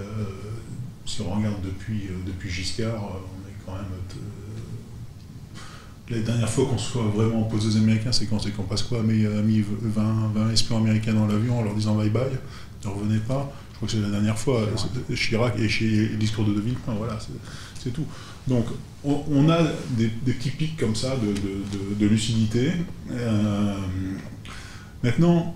[1.06, 3.86] si on regarde depuis, depuis Giscard, on est quand même
[6.12, 9.00] la dernière fois qu'on soit vraiment opposé aux Américains, c'est quand c'est qu'on passe quoi
[9.00, 12.24] a mis 20, 20 espions américains dans l'avion en leur disant bye bye,
[12.84, 13.52] ne revenez pas.
[13.72, 14.68] Je crois que c'est la dernière fois,
[15.16, 17.18] Chirac et chez le discours de De Villepin, voilà,
[17.82, 18.06] c'est tout.
[18.48, 18.66] Donc
[19.04, 22.72] on, a des, petits pics comme ça de, lucidité.
[23.12, 23.76] Euh,
[25.04, 25.56] maintenant,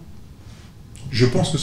[1.12, 1.58] je pense que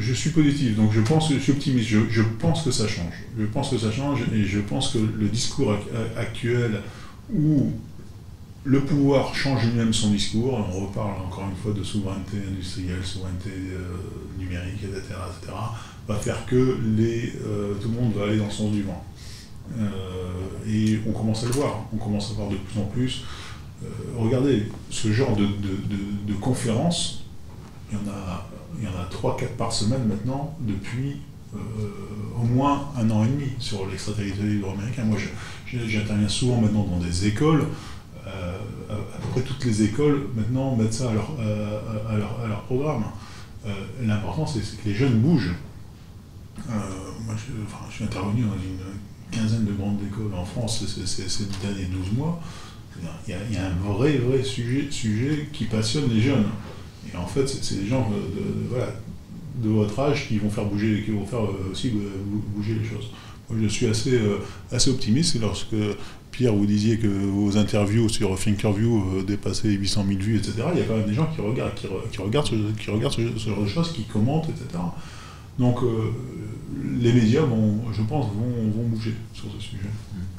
[0.00, 1.88] je, suis positif, donc je pense que je suis optimiste.
[1.88, 3.14] Je, pense que ça change.
[3.38, 5.76] Je pense que ça change et je pense que le discours
[6.16, 6.80] actuel
[7.32, 7.72] où
[8.68, 13.48] le pouvoir change lui-même son discours, on reparle encore une fois de souveraineté industrielle, souveraineté
[13.48, 13.96] euh,
[14.38, 15.52] numérique, etc., etc.,
[16.06, 19.02] va faire que euh, tout le monde va aller dans le sens du vent.
[19.78, 19.88] Euh,
[20.68, 23.24] et on commence à le voir, on commence à voir de plus en plus.
[24.18, 27.24] regardez, ce genre de, conférences,
[27.90, 31.22] il y en a, il y en a 3-4 par semaine maintenant depuis
[32.38, 35.04] au moins un an et demi sur l'extraterritorial américain.
[35.04, 35.16] Moi,
[35.66, 37.64] j'interviens souvent maintenant dans des écoles
[38.90, 43.04] à, peu près toutes les écoles maintenant mettent ça à leur, euh, à leur, programme.
[43.66, 43.70] Euh,
[44.02, 45.54] l'important, c'est que les jeunes bougent.
[46.66, 48.78] moi, je, suis intervenu dans une
[49.30, 52.40] quinzaine de grandes écoles en France ces derniers 12 mois.
[53.26, 56.46] Il y, a, un vrai, vrai sujet, sujet qui passionne les jeunes.
[57.12, 58.10] Et en fait, c'est des gens
[59.62, 61.92] de, votre âge qui vont faire bouger, qui vont faire aussi
[62.54, 63.10] bouger les choses.
[63.48, 64.20] Moi, je suis assez,
[64.72, 65.76] assez optimiste lorsque
[66.38, 70.52] Pierre, vous disiez que vos interviews sur Thinkerview euh, dépassaient 800 000 vues, etc.
[70.72, 73.48] Il y a quand même des gens qui regardent, qui, regardent, ce, qui regardent ce,
[73.50, 74.80] genre de choses, qui commentent, etc.
[75.58, 76.12] Donc euh,
[77.00, 79.88] les médias, vont, je pense, vont, bouger sur ce sujet.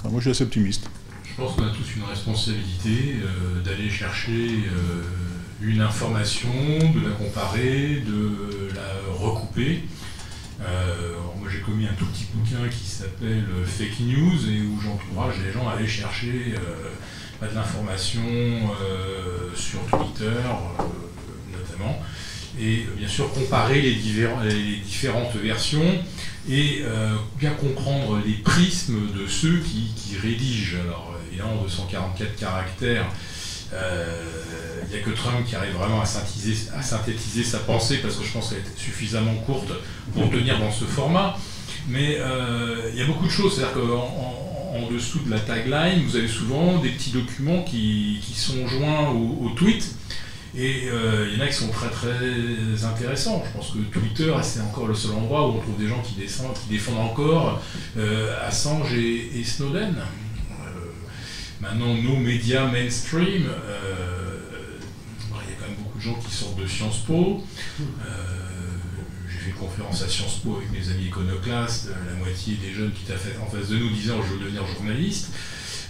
[0.05, 0.89] moi, je suis assez optimiste.
[1.25, 4.47] Je pense qu'on a tous une responsabilité euh, d'aller chercher
[5.61, 9.83] une information, de la comparer, de la recouper.
[10.61, 14.79] Euh, moi j'ai commis un tout petit bouquin qui s'appelle euh, Fake News et où
[14.81, 18.21] j'encourage les gens à aller chercher euh, de l'information
[19.55, 20.41] sur Twitter
[21.53, 21.97] notamment
[22.59, 26.03] et bien sûr comparer les, différentes versions
[26.49, 26.83] et
[27.37, 30.79] bien comprendre les prismes de ceux qui, qui rédigent.
[30.83, 33.07] Alors évidemment 244 caractères
[34.89, 38.25] il euh, n'y a que Trump qui arrive vraiment à synthétiser, sa pensée parce que
[38.25, 39.71] je pense qu'elle est suffisamment courte
[40.13, 41.37] pour tenir dans ce format.
[41.87, 43.55] Mais euh, il y a beaucoup de choses.
[43.55, 48.67] C'est-à-dire qu'en en, dessous de la tagline, vous avez souvent des petits documents qui, sont
[48.67, 49.95] joints au, tweet.
[50.55, 53.43] Et euh, il y en a qui sont très très intéressants.
[53.45, 56.15] Je pense que Twitter, c'est encore le seul endroit où on trouve des gens qui,
[56.15, 57.61] descendent, qui défendent encore
[58.47, 59.95] Assange et Snowden.
[61.61, 63.43] Maintenant, nos médias mainstream,
[66.15, 67.43] qui sortent de Sciences Po.
[67.79, 67.83] Euh,
[69.29, 72.91] j'ai fait une conférence à Sciences Po avec mes amis iconoclastes, la moitié des jeunes
[72.91, 75.31] qui étaient en face de nous disant je veux devenir journaliste.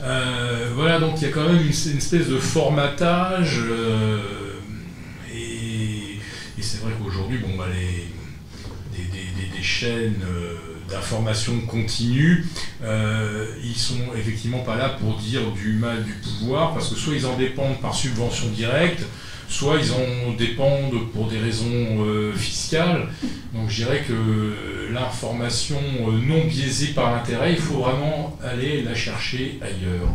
[0.01, 3.61] Euh, voilà, donc il y a quand même une, espèce de formatage.
[5.33, 6.19] et,
[6.61, 10.21] c'est vrai qu'aujourd'hui, bon, bah, les, des, chaînes
[10.89, 12.45] d'information continue,
[12.83, 17.15] euh, ils sont effectivement pas là pour dire du mal du pouvoir, parce que soit
[17.15, 19.03] ils en dépendent par subvention directe,
[19.49, 23.07] soit ils en dépendent pour des raisons euh, fiscales.
[23.53, 28.95] Donc je dirais que l'information euh, non biaisée par l'intérêt, il faut vraiment aller la
[28.95, 30.13] chercher ailleurs.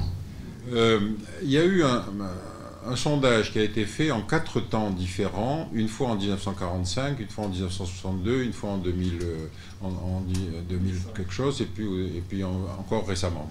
[1.42, 5.88] Il y a eu un, sondage qui a été fait en quatre temps différents, une
[5.88, 9.48] fois en 1945, une fois en 1962, une fois en 2000, euh,
[9.82, 10.22] en,
[10.68, 13.48] 2000 quelque chose, et puis, encore récemment.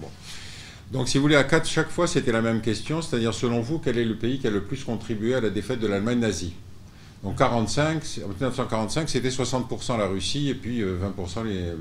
[0.92, 3.78] Donc si vous voulez, à quatre, chaque fois, c'était la même question, c'est-à-dire selon vous,
[3.78, 6.54] quel est le pays qui a le plus contribué à la défaite de l'Allemagne nazie?
[7.24, 10.84] Donc 45, en 1945, c'était 60% la Russie et puis 20%
[11.46, 11.74] euh,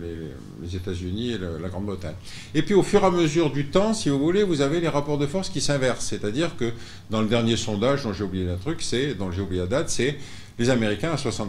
[0.61, 2.15] les, États-Unis et la Grande-Bretagne.
[2.55, 4.87] Et puis au fur et à mesure du temps, si vous voulez, vous avez les
[4.87, 6.05] rapports de force qui s'inversent.
[6.05, 6.71] C'est-à-dire que
[7.09, 9.89] dans le dernier sondage, dont j'ai oublié un truc, c'est, dont j'ai oublié la date,
[9.89, 10.17] c'est
[10.57, 11.47] les Américains à 60%.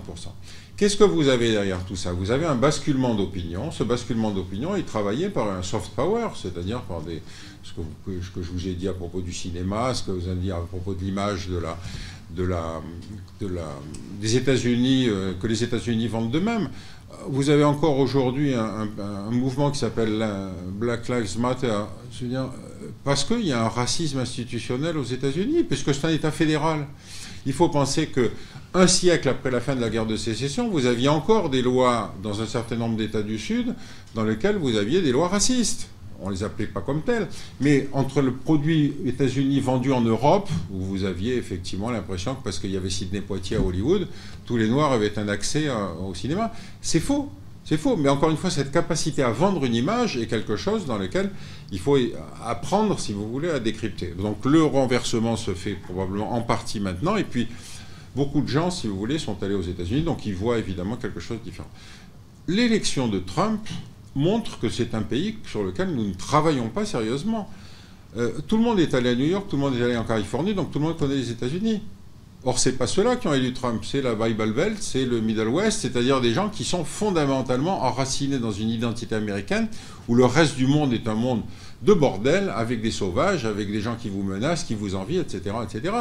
[0.77, 2.13] Qu'est-ce que vous avez derrière tout ça?
[2.13, 3.71] Vous avez un basculement d'opinion.
[3.71, 7.01] Ce basculement d'opinion est travaillé par un soft power, c'est-à-dire par
[7.63, 10.51] ce que, je vous ai dit à propos du cinéma, ce que vous avez dit
[10.51, 11.49] à propos de l'image
[14.21, 16.69] des États-Unis, euh, que les États-Unis vendent d'eux-mêmes.
[17.29, 20.27] Vous avez encore aujourd'hui un, mouvement qui s'appelle
[20.73, 21.85] Black Lives Matter,
[22.23, 22.51] dire,
[23.05, 26.89] parce qu'il y a un racisme institutionnel aux États-Unis, puisque c'est un État fédéral.
[27.47, 28.31] Il faut penser que
[28.75, 32.13] un siècle après la fin de la guerre de sécession, vous aviez encore des lois
[32.23, 33.73] dans un certain nombre d'États du Sud
[34.15, 35.89] dans lesquelles vous aviez des lois racistes.
[36.21, 37.29] on les appelait pas comme tels,
[37.61, 42.59] mais entre le produit États-Unis vendu en Europe, où vous aviez effectivement l'impression que parce
[42.59, 44.09] qu'il y avait Sidney Poitier à Hollywood,
[44.45, 45.69] tous les Noirs avaient un accès
[46.05, 46.53] au cinéma.
[46.81, 47.31] C'est faux.
[47.67, 50.85] C'est faux, mais encore une fois, cette capacité à vendre une image est quelque chose
[50.85, 51.31] dans lequel
[51.73, 51.97] il faut
[52.45, 54.15] apprendre, si vous voulez, à décrypter.
[54.19, 57.49] Donc le renversement se fait probablement en partie maintenant, et puis
[58.15, 61.21] beaucoup de gens, si vous voulez, sont allés aux États-Unis, donc ils voient évidemment quelque
[61.21, 61.71] chose de différent.
[62.47, 63.61] L'élection de Trump
[64.15, 67.49] montre que c'est un pays sur lequel nous ne travaillons pas sérieusement.
[68.17, 70.05] Euh, tout le monde est allé à New York, tout le monde est allé en
[70.05, 71.83] Californie, donc tout le monde connaît les États-Unis.
[72.47, 75.21] Or, ce n'est pas ceux-là qui ont élu Trump, c'est la Bible Belt, c'est le
[75.21, 79.69] Middle West, c'est-à-dire des gens qui sont fondamentalement enracinés dans une identité américaine,
[80.09, 81.43] où le reste du monde est un monde
[81.85, 85.57] de bordel, avec des sauvages, avec des gens qui vous menacent, qui vous envient, etc.
[85.63, 85.95] etc.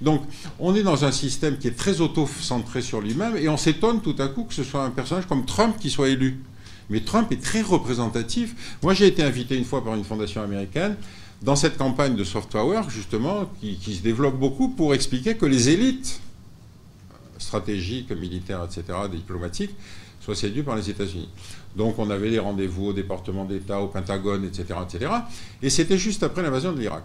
[0.00, 0.22] Donc,
[0.58, 4.16] on est dans un système qui est très auto-centré sur lui-même, et on s'étonne tout
[4.18, 6.40] à coup que ce soit un personnage comme Trump qui soit élu.
[6.90, 8.78] Mais Trump est très représentatif.
[8.82, 10.96] Moi, j'ai été invité une fois par une fondation américaine
[11.42, 15.68] dans cette campagne de soft power, justement, qui, se développe beaucoup pour expliquer que les
[15.68, 16.20] élites
[17.38, 19.70] stratégiques, militaires, etc., diplomatiques,
[20.20, 21.28] soient séduites par les États-Unis.
[21.76, 25.10] Donc on avait des rendez-vous au département d'État, au Pentagone, etc., etc.
[25.62, 27.04] Et c'était juste après l'invasion de l'Irak.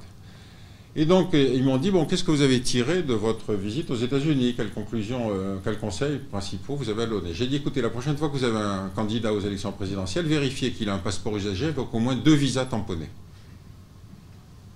[0.96, 3.90] Et donc, euh, ils m'ont dit, bon, qu'est-ce que vous avez tiré de votre visite
[3.90, 4.54] aux États-Unis?
[4.56, 7.34] Quelles conclusions, euh, quels conseils principaux vous avez à donner?
[7.34, 10.72] J'ai dit, écoutez, la prochaine fois que vous avez un candidat aux élections présidentielles, vérifiez
[10.72, 13.10] qu'il a un passeport usagé avec au moins deux visas tamponnés.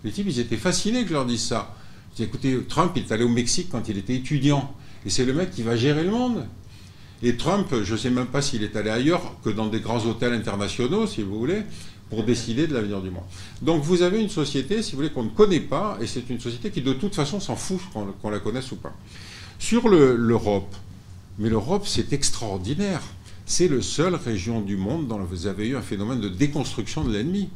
[0.03, 1.75] Les types, ils étaient fascinés que je leur dise ça.
[2.15, 4.73] J'ai dit, écoutez, Trump, il est allé au Mexique quand il était étudiant.
[5.05, 6.47] Et c'est le mec qui va gérer le monde.
[7.23, 10.05] Et Trump, je ne sais même pas s'il est allé ailleurs que dans des grands
[10.05, 11.63] hôtels internationaux, si vous voulez
[12.09, 13.23] pour décider de l'avenir du monde.
[13.61, 16.39] Donc vous avez une société, si vous voulez, qu'on ne connaît pas, et c'est une
[16.39, 17.79] société qui de toute façon s'en fout
[18.21, 18.93] qu'on la connaisse ou pas.
[19.59, 20.73] Sur l'Europe,
[21.39, 23.01] mais l'Europe c'est extraordinaire.
[23.45, 27.13] C'est la seule région du monde dont vous avez eu un phénomène de déconstruction de
[27.13, 27.49] l'ennemi.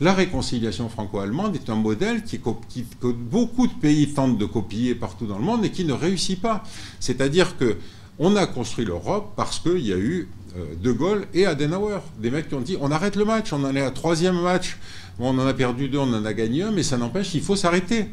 [0.00, 5.26] La réconciliation franco-allemande est un modèle qui, que beaucoup de pays tentent de copier partout
[5.26, 6.62] dans le monde et qui ne réussit pas.
[7.00, 7.76] C'est-à-dire que
[8.18, 11.98] on a construit l'Europe parce qu'il y a eu euh, de Gaulle et Adenauer.
[12.18, 14.78] Des mecs qui ont dit on arrête le match, on en est à troisième match,
[15.18, 17.56] on en a perdu deux, on en a gagné un, mais ça n'empêche qu'il faut
[17.56, 18.06] s'arrêter.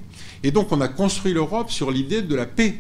[0.44, 2.76] Et donc on a construit l'Europe sur l'idée de la paix.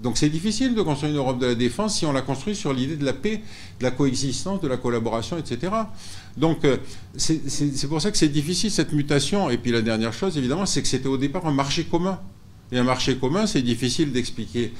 [0.00, 2.72] Donc c'est difficile de construire une Europe de la défense si on la construit sur
[2.72, 3.40] l'idée de la paix,
[3.78, 5.72] de la coexistence, de la collaboration, etc.
[6.36, 6.76] Donc euh,
[7.16, 9.48] c'est pour ça que c'est difficile cette mutation.
[9.50, 12.20] Et puis la dernière chose, évidemment, c'est que c'était au départ un marché commun.
[12.72, 14.72] Et un marché commun, c'est difficile d'expliquer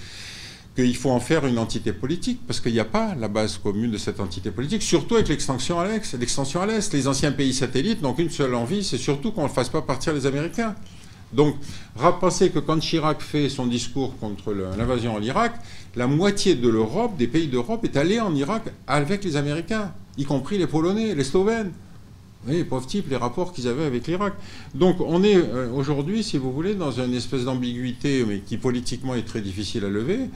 [0.76, 3.90] qu'il faut en faire une entité politique, parce qu'il n'y a pas la base commune
[3.90, 6.14] de cette entité politique, surtout avec l'extension à l'Est.
[6.18, 9.48] L'extension à l'Est, les anciens pays satellites n'ont qu'une seule envie, c'est surtout qu'on ne
[9.48, 10.76] fasse pas partir les Américains.
[11.32, 11.56] Donc,
[12.20, 15.54] pensez que quand Chirac fait son discours contre l'invasion en Irak,
[15.96, 20.24] la moitié de l'Europe, des pays d'Europe, est allée en Irak avec les Américains, y
[20.24, 21.72] compris les Polonais, les Slovènes.
[22.42, 24.34] Vous voyez, les pauvres types, les rapports qu'ils avaient avec l'Irak.
[24.72, 29.16] Donc on est euh, aujourd'hui, si vous voulez, dans une espèce d'ambiguïté, mais qui politiquement
[29.16, 30.28] est très difficile à lever.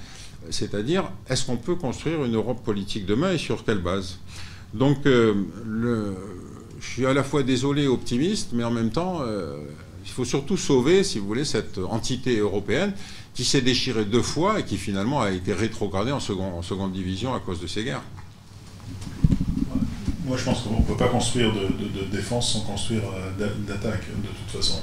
[0.49, 4.19] C'est-à-dire, est-ce qu'on peut construire une Europe politique demain et sur quelle base?
[4.73, 5.35] Donc, euh,
[6.81, 9.59] je suis à la fois désolé et optimiste, mais en même temps, euh,
[10.05, 12.93] il faut surtout sauver, si vous voulez, cette entité européenne
[13.35, 17.41] qui s'est déchirée deux fois et qui finalement a été rétrogradée en, seconde division à
[17.41, 18.03] cause de ces guerres.
[20.25, 24.29] Moi, je pense qu'on ne peut pas construire de, défense sans construire euh, d'attaque, de
[24.29, 24.81] toute façon.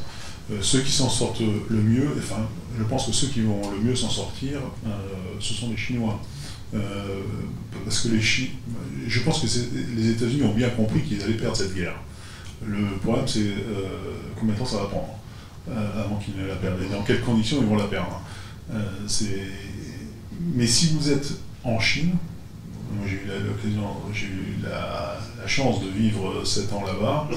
[0.61, 2.47] Ceux qui s'en sortent le mieux, enfin,
[2.77, 4.89] je pense que ceux qui vont le mieux s'en sortir, euh,
[5.39, 6.19] ce sont les Chinois.
[6.73, 7.21] Euh,
[7.85, 8.51] parce que les Chi
[9.07, 9.47] je pense que
[9.95, 11.95] les États-Unis ont bien compris qu'ils allaient perdre cette guerre.
[12.65, 13.53] Le problème, c'est
[14.37, 15.15] combien de temps ça va prendre
[15.69, 18.21] avant qu'ils ne la perdent et dans quelles conditions ils vont la perdre.
[20.53, 21.31] mais si vous êtes
[21.63, 22.17] en Chine,
[22.93, 23.21] moi j'ai eu
[24.13, 25.17] j'ai eu la,
[25.47, 27.29] chance de vivre sept ans là-bas.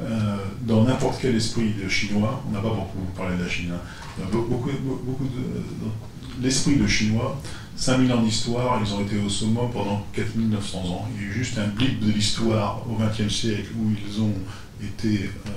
[0.00, 3.70] Euh, dans n'importe quel esprit de chinois, on n'a pas beaucoup parlé de la Chine,
[3.72, 3.80] hein.
[4.30, 4.70] Beaucoup,
[5.04, 7.40] beaucoup de, l'esprit de chinois,
[7.76, 11.08] 5000 ans d'histoire, ils ont été au sommet pendant 4900 ans.
[11.14, 14.34] Il y a eu juste un blip de l'histoire au XXe siècle où ils ont
[14.82, 15.50] été euh,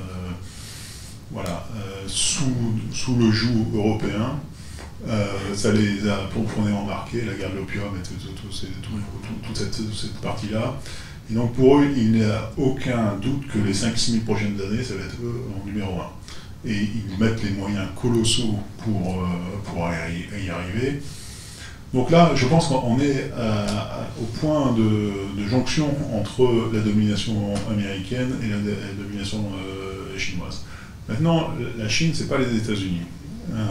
[1.32, 2.46] voilà, euh, sous,
[2.92, 4.40] sous, le joug européen.
[5.54, 8.54] ça les a profondément marqués, la guerre de l'opium et toute
[9.56, 10.76] cette, cette partie-là.
[11.30, 14.84] Et donc pour eux, il n'y a aucun doute que les 5-6 000 prochaines années,
[14.84, 16.04] ça va être eux en numéro 1.
[16.66, 19.26] Et ils mettent les moyens colossaux pour, euh,
[19.64, 21.02] pour y arriver.
[21.94, 23.32] Donc là, je pense qu'on est
[24.20, 28.58] au point de, jonction entre la domination américaine et la,
[29.02, 30.66] domination euh, chinoise.
[31.08, 33.04] Maintenant, la Chine, ce n'est pas les États-Unis.
[33.54, 33.66] Euh,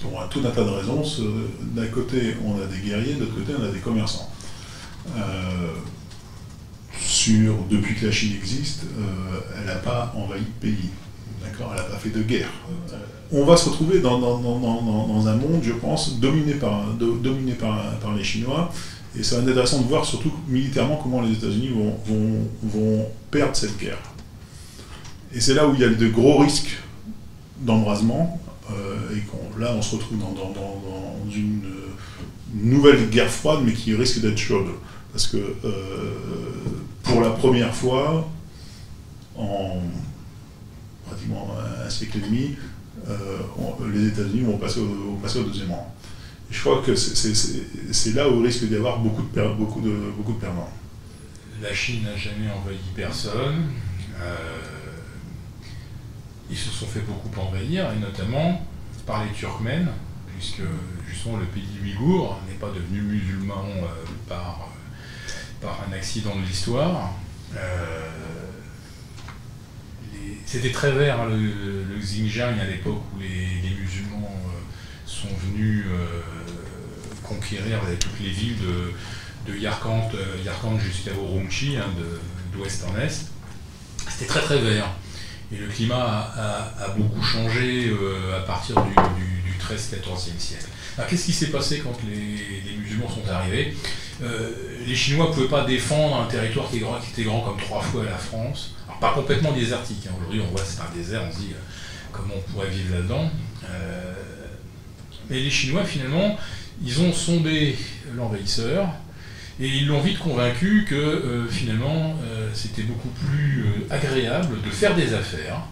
[0.00, 1.02] pour un tout un tas de raisons.
[1.74, 4.32] D'un côté, on a des guerriers, de l'autre côté, on a des commerçants
[7.70, 8.84] depuis que la Chine existe,
[9.58, 10.90] elle n'a pas envahi de pays.
[11.44, 12.50] D'accord Elle n'a pas fait de guerre.
[13.32, 16.84] on va se retrouver dans, un monde, je pense, dominé par,
[18.16, 18.70] les Chinois.
[19.18, 23.78] Et ça va être intéressant de voir, surtout militairement, comment les États-Unis vont, perdre cette
[23.78, 23.98] guerre.
[25.34, 26.78] Et c'est là où il y a de gros risques
[27.60, 28.38] d'embrasement.
[28.70, 30.54] Euh, et là, on se retrouve dans,
[31.34, 31.62] une
[32.54, 34.68] nouvelle guerre froide, mais qui risque d'être chaude.
[35.12, 36.12] Parce que euh,
[37.02, 38.28] pour la première fois,
[39.36, 39.78] en
[41.92, 42.56] siècle et demi,
[43.92, 45.94] les États-Unis vont passer au, deuxième rang
[46.52, 50.70] je crois que c'est là où il risque d'y avoir beaucoup de, beaucoup, de, perdants.
[51.62, 53.70] La Chine n'a jamais envahi personne.
[54.20, 54.36] Euh,
[56.50, 58.60] ils se sont fait beaucoup envahir, et notamment
[59.06, 59.88] par les Turkmènes,
[60.36, 60.62] puisque
[61.08, 63.86] justement le pays ouïghour n'est pas devenu musulman euh,
[64.28, 64.68] par,
[65.60, 67.12] par un accident de l'histoire.
[67.56, 68.08] Euh,
[70.46, 74.36] c'était très vert hein, le, Xinjiang à l'époque où les, musulmans
[75.06, 75.86] sont venus
[77.22, 81.86] conquérir toutes les villes de, de Yarkand, euh, jusqu'à Urumqi, hein,
[82.52, 83.26] d'ouest en est.
[84.08, 84.86] C'était très très vert.
[85.52, 90.66] Et le climat a, beaucoup changé euh, à partir du, du, 13-14e siècle.
[91.08, 93.74] Qu'est-ce qui s'est passé quand les, musulmans sont arrivés?
[94.22, 94.50] Euh,
[94.86, 98.16] Les Chinois ne pouvaient pas défendre un territoire qui, était grand comme trois fois la
[98.16, 98.74] France.
[99.02, 100.06] Pas complètement désertique.
[100.06, 100.14] Hein.
[100.16, 101.52] Aujourd'hui on voit c'est un désert, on se dit
[102.12, 103.28] comment on pourrait vivre là-dedans.
[105.28, 106.38] mais les Chinois finalement,
[106.84, 107.76] ils ont sondé
[108.16, 108.86] l'envahisseur
[109.60, 114.70] et ils l'ont vite convaincu que euh, finalement euh, c'était beaucoup plus euh, agréable de
[114.70, 115.62] faire des affaires,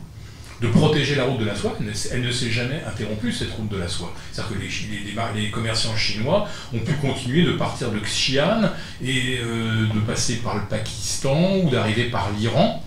[0.60, 1.78] de protéger la route de la soie.
[2.12, 4.12] Elle ne s'est jamais interrompue, cette route de la soie.
[4.32, 8.70] C'est-à-dire que les, commerçants chinois ont pu continuer de partir de Xi'an
[9.02, 12.84] et de passer par le Pakistan ou d'arriver par l'Iran.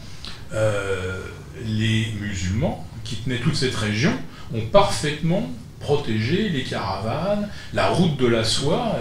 [0.54, 4.14] Les musulmans qui tenaient toute cette région
[4.54, 5.50] ont parfaitement
[5.84, 8.98] protéger les caravanes, la route de la soie,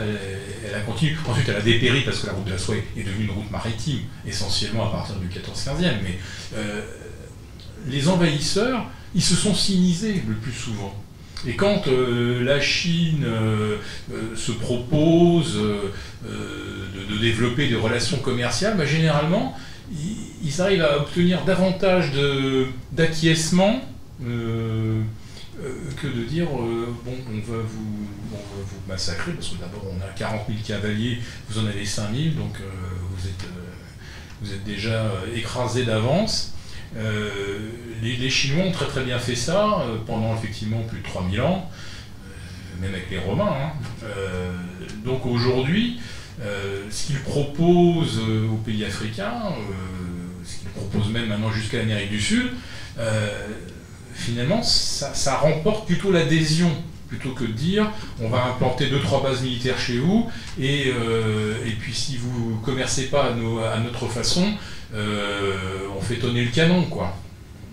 [0.67, 1.15] elle, a continué.
[1.27, 3.51] Ensuite, elle a dépéri parce que la route de la soie est devenue une route
[3.51, 6.03] maritime, essentiellement à partir du 14-15e.
[6.03, 6.19] Mais
[6.57, 6.83] euh,
[7.87, 10.95] les envahisseurs, ils se sont sinisés le plus souvent.
[11.47, 13.77] Et quand euh, la Chine euh,
[14.37, 15.57] se propose
[16.25, 19.57] de, développer des relations commerciales, bah, généralement,
[19.93, 22.13] ils, ils, arrivent à obtenir davantage
[22.93, 23.81] d'acquiescement
[25.63, 28.09] euh, que de dire euh, bon, on va, vous,
[28.89, 32.57] massacrer, parce que d'abord on a 40 000 cavaliers, vous en avez 5 000, donc
[32.59, 32.65] euh,
[33.11, 33.45] vous, êtes,
[34.41, 36.55] vous êtes déjà écrasé d'avance.
[38.03, 41.71] Les, Chinois ont très très bien fait ça pendant effectivement plus de 3000 ans,
[42.81, 43.55] même avec les Romains.
[43.57, 44.07] Hein.
[45.05, 46.01] donc aujourd'hui,
[46.41, 49.53] ce qu'ils proposent aux pays africains,
[50.75, 52.51] proposent même maintenant jusqu'à l'Amérique du Sud,
[54.15, 56.71] finalement, ça, remporte plutôt l'adhésion
[57.09, 57.91] plutôt que de dire
[58.23, 62.59] on va implanter deux trois bases militaires chez vous et, euh, et puis si vous
[62.65, 64.55] commercez pas à, notre façon,
[64.95, 67.15] euh, on fait tonner le canon quoi.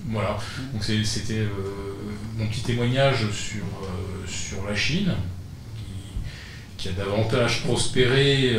[0.09, 0.37] Voilà.
[0.73, 1.47] Donc c'était euh,
[2.37, 3.63] mon petit témoignage sur,
[4.27, 5.13] sur la Chine
[6.77, 8.57] qui, a davantage prospéré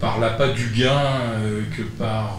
[0.00, 1.02] par l'appât du gain
[1.76, 2.38] que par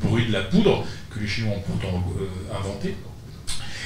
[0.00, 2.02] bruit de la poudre que les Chinois ont pourtant
[2.58, 2.94] inventé.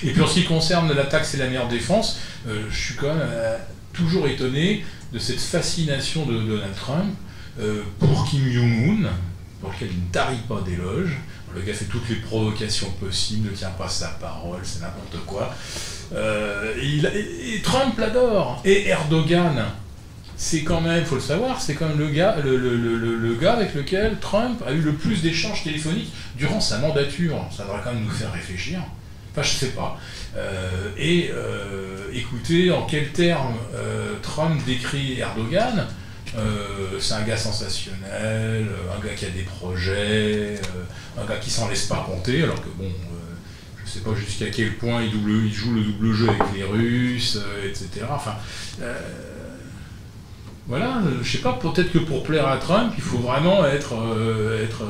[0.02, 3.08] Et puis en ce qui concerne l'attaque, c'est la meilleure défense, euh, je suis quand
[3.08, 3.56] même euh,
[3.92, 7.14] toujours étonné de cette fascination de Donald Trump
[7.60, 9.08] euh, pour Kim Jong-un,
[9.60, 11.16] pour lequel il ne tarit pas d'éloges.
[11.54, 15.54] Le gars fait toutes les provocations possibles, ne tient pas sa parole, c'est n'importe quoi.
[16.12, 18.60] et, Trump l'adore.
[18.64, 19.64] Et Erdogan,
[20.36, 23.54] c'est quand même, il faut le savoir, c'est quand même le gars, le, le, gars
[23.54, 27.44] avec lequel Trump a eu le plus d'échanges téléphoniques durant sa mandature.
[27.56, 28.80] Ça devrait quand même nous faire réfléchir.
[29.32, 29.98] Enfin, je sais pas.
[30.36, 35.86] Euh, et euh, écoutez, en quels termes euh, Trump décrit Erdogan?
[36.98, 40.60] C'est un gars sensationnel, un gars qui a des projets,
[41.16, 42.90] un gars qui s'en laisse pas compter, alors que bon,
[43.84, 47.38] je sais pas jusqu'à quel point il, il, joue le double jeu avec les Russes,
[47.64, 48.06] etc.
[48.10, 48.34] Enfin,
[50.66, 53.94] voilà, je sais pas, peut-être que pour plaire à Trump, il faut vraiment être,
[54.62, 54.84] être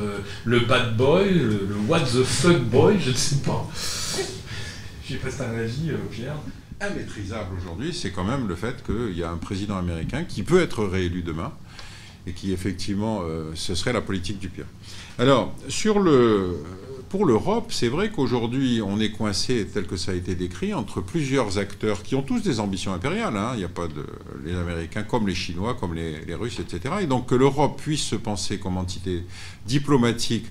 [0.45, 3.69] le bad boy, le, what the fuck boy, je ne sais pas.
[5.07, 6.37] J'ai pas un avis, euh, Pierre.
[6.81, 10.61] Immaîtrisable aujourd'hui, c'est quand même le fait qu'il y a un président américain qui peut
[10.61, 11.53] être réélu demain
[12.27, 14.65] et qui effectivement, euh, ce serait la politique du pire.
[15.19, 16.57] Alors, sur le,
[17.15, 21.01] pour l'Europe, c'est vrai qu'aujourd'hui, on est coincé, tel que ça a été décrit, entre
[21.01, 23.37] plusieurs acteurs qui ont tous des ambitions impériales.
[23.37, 23.53] Hein.
[23.55, 23.87] Il n'y a pas.
[24.45, 26.93] Les Américains, comme les Chinois, comme les, Russes, etc.
[27.03, 29.23] Et donc que l'Europe puisse se penser comme entité
[29.65, 30.47] diplomatique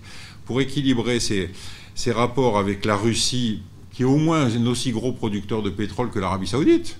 [0.45, 1.49] pour équilibrer ses,
[1.95, 3.61] ses rapports avec la Russie,
[3.91, 6.97] qui est au moins un aussi gros producteur de pétrole que l'Arabie Saoudite.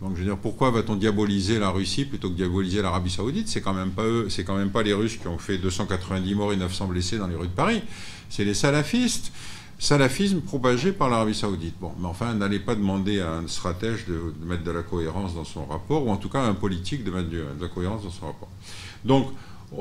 [0.00, 3.48] Donc je veux dire, pourquoi va-t-on diaboliser la Russie plutôt que diaboliser l'Arabie Saoudite?
[3.48, 6.34] C'est quand même pas eux, c'est quand même pas les Russes qui ont fait 290
[6.34, 7.82] morts et 900 blessés dans les rues de Paris.
[8.28, 9.32] C'est les salafistes.
[9.78, 11.74] Salafisme propagé par l'Arabie Saoudite.
[11.80, 15.44] Bon, mais enfin, n'allez pas demander à un stratège de, mettre de la cohérence dans
[15.44, 18.10] son rapport, ou en tout cas à un politique de mettre de, la cohérence dans
[18.10, 18.48] son rapport.
[19.04, 19.28] Donc,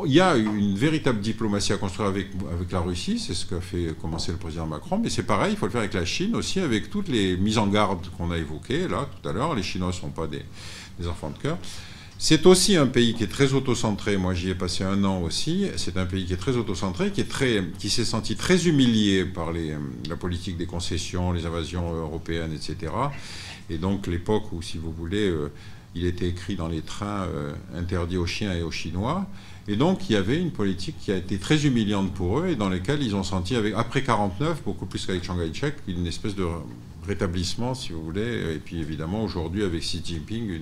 [0.06, 3.61] il y a une véritable diplomatie à construire avec, avec la Russie, c'est ce qu'a
[3.61, 6.36] fait commencer le président Macron, mais c'est pareil, il faut le faire avec la Chine
[6.36, 9.56] aussi, avec toutes les mises en garde qu'on a évoquées là tout à l'heure.
[9.56, 10.44] Les Chinois ne sont pas des,
[11.07, 11.57] enfants de cœur.
[12.18, 14.15] C'est aussi un pays qui est très autocentré.
[14.15, 15.68] Moi, j'y ai passé un an aussi.
[15.76, 19.26] C'est un pays qui est très autocentré, qui est très, qui s'est senti très humilié
[19.26, 22.94] par la politique des concessions, les invasions européennes, etc.
[23.70, 25.52] Et donc l'époque où, si vous voulez, euh,
[25.95, 29.28] il était écrit dans les trains euh, interdit aux chiens et aux Chinois.
[29.68, 32.56] Et donc, il y avait une politique qui a été très humiliante pour eux et
[32.56, 36.35] dans laquelle ils ont senti, avec, après 49, beaucoup plus qu'avec Shanghai Chek, une espèce
[36.35, 36.45] de
[37.07, 38.56] rétablissement, si vous voulez.
[38.56, 40.60] Et puis, évidemment, aujourd'hui, avec Xi Jinping,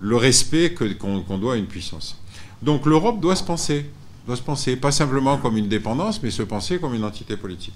[0.00, 2.18] le respect qu'on doit à une puissance.
[2.62, 3.86] Donc, l'Europe doit se penser,
[4.26, 7.74] doit se penser, pas simplement comme une dépendance, mais se penser comme une entité politique.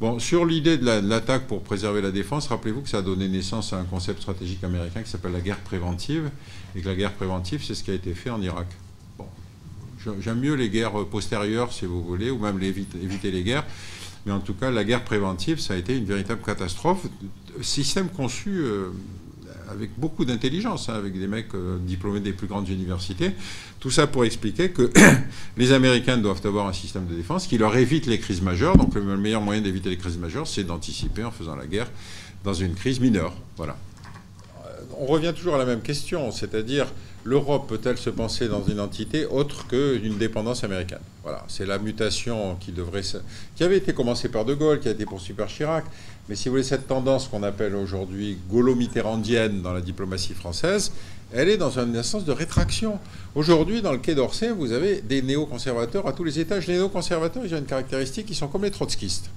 [0.00, 3.74] Bon, sur l'idée de l'attaque pour préserver la défense, rappelez-vous que ça a donné naissance
[3.74, 6.30] à un concept stratégique américain qui s'appelle la guerre préventive,
[6.74, 8.66] et que la guerre préventive, c'est ce qui a été fait en Irak.
[10.20, 13.64] J'aime mieux les guerres postérieures, si vous voulez, ou même éviter les guerres.
[14.26, 17.06] Mais en tout cas, la guerre préventive, ça a été une véritable catastrophe.
[17.60, 18.90] Système conçu euh,
[19.70, 23.32] avec beaucoup d'intelligence, hein, avec des mecs euh, diplômés des plus grandes universités.
[23.80, 24.90] Tout ça pour expliquer que
[25.56, 28.76] les Américains doivent avoir un système de défense qui leur évite les crises majeures.
[28.76, 31.90] Donc le meilleur moyen d'éviter les crises majeures, c'est d'anticiper en faisant la guerre
[32.44, 33.34] dans une crise mineure.
[33.56, 33.76] Voilà.
[34.64, 34.68] Euh,
[34.98, 36.86] on revient toujours à la même question, c'est-à-dire
[37.24, 41.00] l'Europe peut-elle se penser dans une entité autre qu'une dépendance américaine?
[41.22, 43.02] Voilà, c'est la mutation qui devrait,
[43.54, 45.84] qui avait été commencée par De Gaulle, qui a été poursuivie par Chirac,
[46.28, 50.92] mais si vous voulez cette tendance qu'on appelle aujourd'hui gaulo-mitterrandienne dans la diplomatie française,
[51.32, 52.98] elle est dans un instance de rétraction.
[53.34, 56.66] Aujourd'hui, dans le Quai d'Orsay, vous avez des néoconservateurs à tous les étages.
[56.66, 59.30] Les néoconservateurs, ils ont une caractéristique, ils sont comme les trotskistes.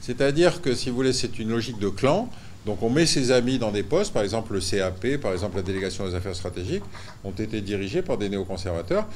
[0.00, 2.30] C'est-à-dire que, si vous voulez, c'est une logique de clan.
[2.66, 5.62] Donc on met ses amis dans des postes, par exemple le CAP, par exemple la
[5.62, 6.84] délégation des affaires stratégiques,
[7.22, 9.06] ont été dirigés par des néoconservateurs.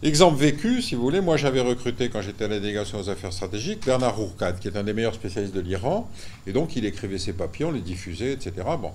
[0.00, 3.32] Exemple vécu, si vous voulez, moi j'avais recruté quand j'étais à la délégation aux affaires
[3.32, 6.08] stratégiques Bernard Rourkad, qui est un des meilleurs spécialistes de l'Iran,
[6.46, 8.52] et donc il écrivait ses papiers, on les diffusait, etc.
[8.80, 8.92] Bon.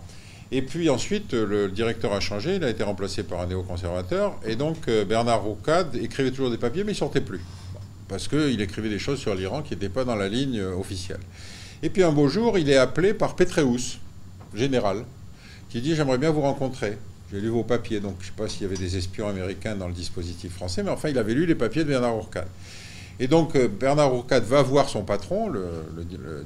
[0.53, 4.55] Et puis ensuite, le directeur a changé, il a été remplacé par un néoconservateur, et
[4.55, 7.41] donc euh, Bernard Rourkad écrivait toujours des papiers, mais il sortait plus,
[8.07, 11.19] parce qu'il écrivait des choses sur l'Iran qui n'étaient pas dans la ligne euh, officielle.
[11.83, 13.99] Et puis un beau jour, il est appelé par Petreus,
[14.55, 15.03] général,
[15.69, 16.97] qui dit J'aimerais bien vous rencontrer.
[17.29, 19.75] J'ai lu vos papiers, donc je ne sais pas s'il y avait des espions américains
[19.75, 22.47] dans le dispositif français, mais enfin, il avait lu les papiers de Bernard Ourcade.
[23.19, 25.63] Et donc, euh, Bernard Ourcade va voir son patron, le,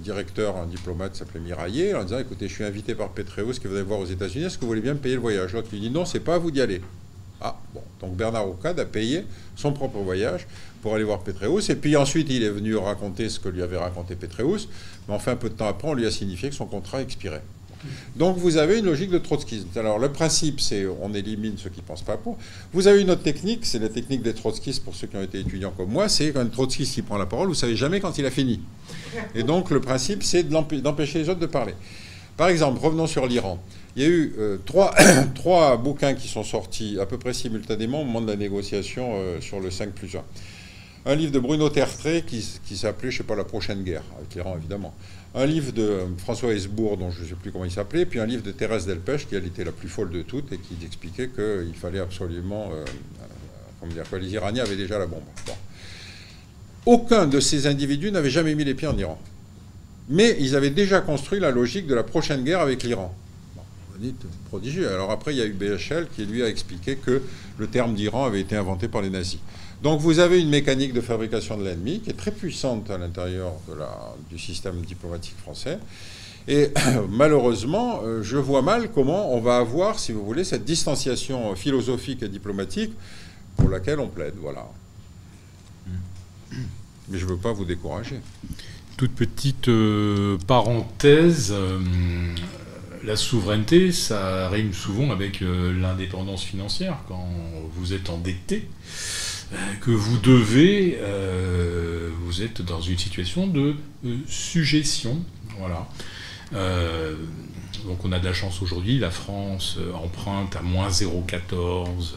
[0.02, 3.84] directeur, un diplomate s'appelait Miraillé, en disant Écoutez, je suis invité par Petreus qui va
[3.84, 5.54] voir aux États-Unis, est-ce que vous voulez bien me payer le voyage?
[5.54, 6.82] L'autre lui dit Non, c'est pas à vous d'y aller.
[7.42, 7.82] Ah, bon.
[8.02, 10.48] Donc Bernard Ourcade a payé son propre voyage
[10.82, 11.70] pour aller voir Petreus.
[11.70, 14.68] Et puis ensuite, il est venu raconter ce que lui avait raconté Petreus.
[15.08, 17.44] Mais enfin, peu de temps après, on lui a signifié que son contrat expirait.
[18.16, 19.68] Donc vous avez une logique de trotskisme.
[19.76, 22.38] Alors le principe, c'est on élimine ceux qui ne pensent pas pour.
[22.74, 25.40] Vous avez une autre technique, c'est la technique des trotskistes pour ceux qui ont été
[25.40, 26.10] étudiants comme moi.
[26.10, 28.62] C'est quand un trotskiste qui prend la parole, vous savez jamais quand il a fini.
[29.36, 31.74] Et donc le principe, c'est d'empêcher les autres de parler.
[32.36, 33.60] Par exemple, revenons sur l'Iran.
[33.98, 34.58] Il y a eu euh,
[35.36, 39.42] trois, bouquins qui sont sortis à peu près simultanément au moment de la négociation euh,
[39.42, 40.24] sur le 5 plus 1
[41.08, 44.36] un livre de Bruno Tertré qui, s'appelait, je ne sais pas, La prochaine guerre, avec
[44.36, 44.94] l'Iran évidemment.
[45.36, 48.26] Un livre de François Hesbourg, dont je ne sais plus comment il s'appelait, puis un
[48.26, 51.30] livre de Thérèse Delpech, qui elle était la plus folle de toutes et qui expliquait
[51.30, 52.72] qu'il fallait absolument.
[52.74, 52.84] Euh,
[53.80, 55.22] comment dire, que les Iraniens avaient déjà la bombe.
[56.86, 59.18] Aucun de ces individus n'avait jamais mis les pieds en Iran.
[60.10, 63.16] Mais ils avaient déjà construit la logique de la prochaine guerre avec l'Iran.
[63.98, 64.90] Dites prodigieux.
[64.90, 67.22] Alors après, il y a eu BHL qui lui a expliqué que
[67.58, 69.40] le terme d'Iran avait été inventé par les nazis.
[69.84, 73.54] Donc vous avez une mécanique de fabrication de l'ennemi qui est très puissante à l'intérieur
[74.30, 75.78] du système diplomatique français.
[76.48, 76.72] Et
[77.10, 82.24] malheureusement, euh, je vois mal comment on va avoir, si vous voulez, cette distanciation philosophique
[82.24, 82.94] et diplomatique
[83.58, 84.36] pour laquelle on plaide.
[84.42, 84.66] Voilà.
[87.10, 88.20] Mais je ne veux pas vous décourager.
[88.96, 91.80] Toute petite euh, parenthèse, euh,
[93.08, 97.28] la souveraineté, ça rime souvent avec l'indépendance financière quand
[97.74, 98.68] vous êtes endetté.
[99.82, 101.00] que vous devez,
[102.22, 103.76] vous êtes dans une situation de
[104.28, 105.24] suggestion.
[105.58, 105.88] Voilà.
[107.86, 112.14] donc on a de la chance aujourd'hui, la France emprunte à moins 0,14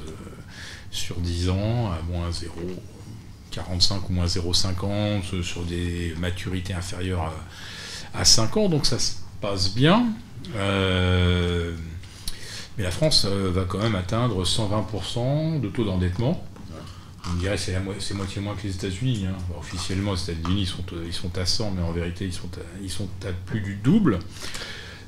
[0.90, 7.32] sur 10 ans, à moins 0,45 ou moins 0,50 sur des maturités inférieures
[8.12, 10.06] à, 5 ans, donc ça se passe bien.
[10.56, 11.74] Euh,
[12.76, 16.44] mais la France euh, va quand même atteindre 120% de taux d'endettement.
[17.30, 17.62] On dirait que
[18.00, 19.26] c'est moitié moins que les États-Unis.
[19.28, 19.36] Hein.
[19.58, 22.48] Officiellement, les États-Unis sont, ils sont à 100, mais en vérité, ils sont
[22.82, 24.18] ils sont à plus du double.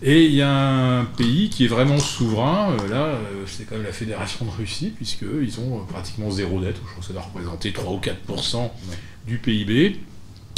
[0.03, 3.85] Et il y a un pays qui est vraiment souverain, euh, là, c'est quand même
[3.85, 7.73] la Fédération de Russie, puisqu'ils ont pratiquement zéro dette, je crois que ça doit représenter
[7.73, 8.71] 3 ou 4%
[9.27, 10.01] du PIB,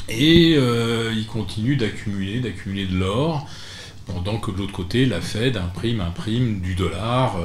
[0.08, 3.46] et ils continuent d'accumuler, d'accumuler de l'or,
[4.06, 7.36] pendant que de l'autre côté, la Fed imprime, imprime du dollar,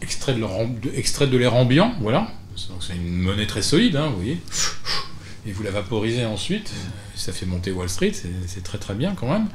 [0.00, 4.40] extrait, de l'air ambiant, voilà, c'est une monnaie très solide, hein, vous voyez,
[5.46, 6.72] et vous la vaporisez ensuite,
[7.14, 8.12] ça fait monter Wall Street,
[8.46, 9.48] c'est très très bien quand même.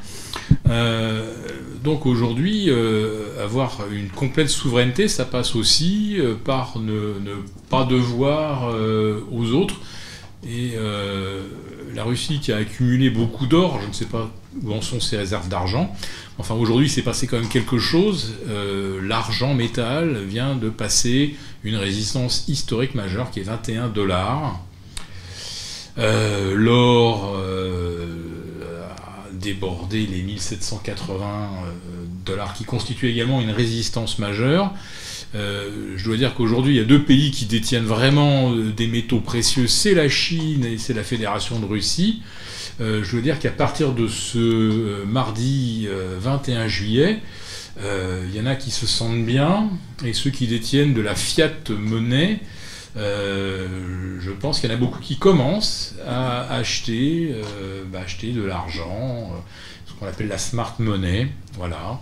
[0.70, 1.34] Euh,
[1.84, 7.14] donc aujourd'hui, euh, avoir une complète souveraineté, ça passe aussi euh, par ne,
[7.70, 8.74] pas devoir
[9.32, 9.76] aux autres.
[10.48, 10.74] Et
[11.96, 14.30] la Russie qui a accumulé beaucoup d'or, je ne sais pas
[14.64, 15.96] où en sont ses réserves d'argent.
[16.38, 18.34] Enfin aujourd'hui, c'est passé quand même quelque chose.
[19.02, 24.60] L'argent métal vient de passer une résistance historique majeure qui est 21 dollars.
[25.98, 27.38] L'or
[29.42, 31.72] déborder les 1780 euh,
[32.26, 34.74] dollars qui constituent également une résistance majeure.
[35.34, 38.88] Euh, je dois dire qu'aujourd'hui, il y a deux pays qui détiennent vraiment euh, des
[38.88, 42.22] métaux précieux, c'est la Chine et c'est la Fédération de Russie.
[42.80, 45.88] je veux dire qu'à partir de ce mardi
[46.20, 47.20] 21 juillet,
[47.80, 49.70] il y en a qui se sentent bien,
[50.04, 52.40] et ceux qui détiennent de la fiat monnaie
[52.98, 58.32] euh, je pense qu'il y en a beaucoup qui commencent à acheter, euh, bah, acheter
[58.32, 59.38] de l'argent, euh,
[59.86, 62.02] ce qu'on appelle la smart money, voilà.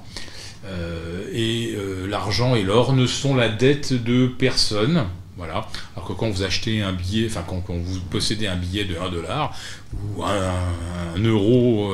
[1.34, 1.78] Et
[2.08, 5.06] l'argent et l'or ne sont la dette de personne.
[5.38, 5.68] Voilà.
[5.96, 9.10] Alors que quand vous achetez un billet, enfin quand, vous possédez un billet de 1
[9.10, 9.58] dollar
[9.94, 11.94] ou un, euro,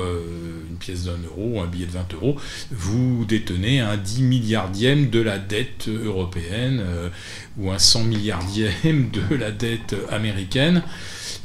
[0.70, 2.38] une pièce d'un euro, un billet de 20 euros,
[2.72, 6.84] vous détenez un 10 milliardième de la dette européenne
[7.60, 10.82] ou un 100 milliardième de la dette américaine.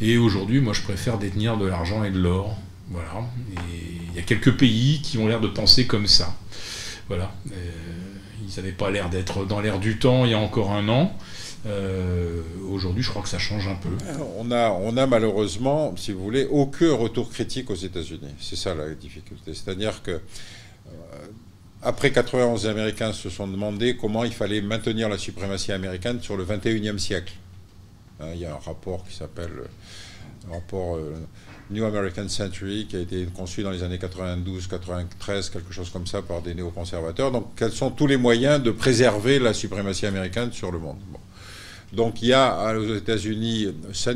[0.01, 2.57] Et aujourd'hui, moi, je préfère détenir de l'argent et de l'or.
[2.91, 3.27] Voilà.
[4.11, 6.35] Il y a quelques pays qui ont l'air de penser comme ça.
[7.11, 7.33] Voilà.
[7.51, 7.57] Euh,
[8.41, 11.13] ils n'avaient pas l'air d'être dans l'air du temps il y a encore un an.
[11.67, 13.91] Euh, aujourd'hui, je crois que ça change un peu.
[14.39, 18.33] On a, malheureusement, si vous voulez, aucun retour critique aux États-Unis.
[18.41, 19.55] C'est ça la difficulté.
[19.55, 20.21] C'est-à-dire que
[21.83, 26.37] après 91, les Américains se sont demandé comment il fallait maintenir la suprématie américaine sur
[26.37, 27.33] le 21e siècle.
[28.21, 31.15] Hein, il y a un rapport qui s'appelle le rapport euh,
[31.71, 36.07] New American Century qui a été conçu dans les années 92, 93, quelque chose comme
[36.07, 37.31] ça par des néoconservateurs.
[37.31, 40.99] Donc quels sont tous les moyens de préserver la suprématie américaine sur le monde?
[41.93, 43.69] Donc il y a aux États-Unis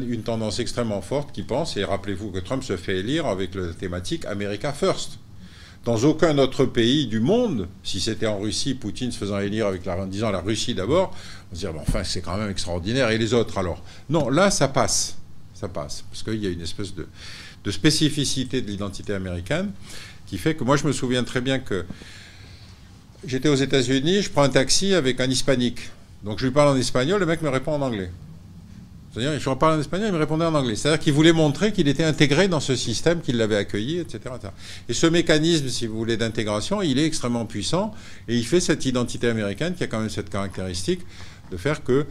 [0.09, 3.73] une tendance extrêmement forte qui pense, et rappelez-vous que Trump se fait élire avec la
[3.73, 5.19] thématique America First.
[5.85, 9.87] Dans aucun autre pays du monde, si c'était en Russie, Poutine se faisant élire avec
[9.87, 11.15] en disant la Russie d'abord,
[11.53, 13.11] on se dirait, enfin, c'est quand même extraordinaire.
[13.11, 13.83] Et les autres alors?
[14.09, 15.19] Non, là, ça passe.
[15.53, 16.03] Ça passe.
[16.11, 17.07] Parce qu'il y a une espèce de,
[17.71, 19.71] spécificité de l'identité américaine
[20.27, 21.85] qui fait que moi, je me souviens très bien que
[23.27, 25.91] j'étais aux États-Unis, je prends un taxi avec un hispanique.
[26.25, 28.11] Donc je lui parle en espagnol, le mec me répond en anglais.
[29.15, 30.75] C'est-à-dire, je reparle en espagnol, il me répondait en anglais.
[30.75, 34.21] C'est-à-dire qu'il voulait montrer qu'il était intégré dans ce système, qu'il l'avait accueilli, etc.,
[34.89, 37.95] Et ce mécanisme, si vous voulez, d'intégration, il est extrêmement puissant
[38.27, 41.03] et il fait cette identité américaine qui a quand même cette caractéristique
[41.53, 42.07] de faire que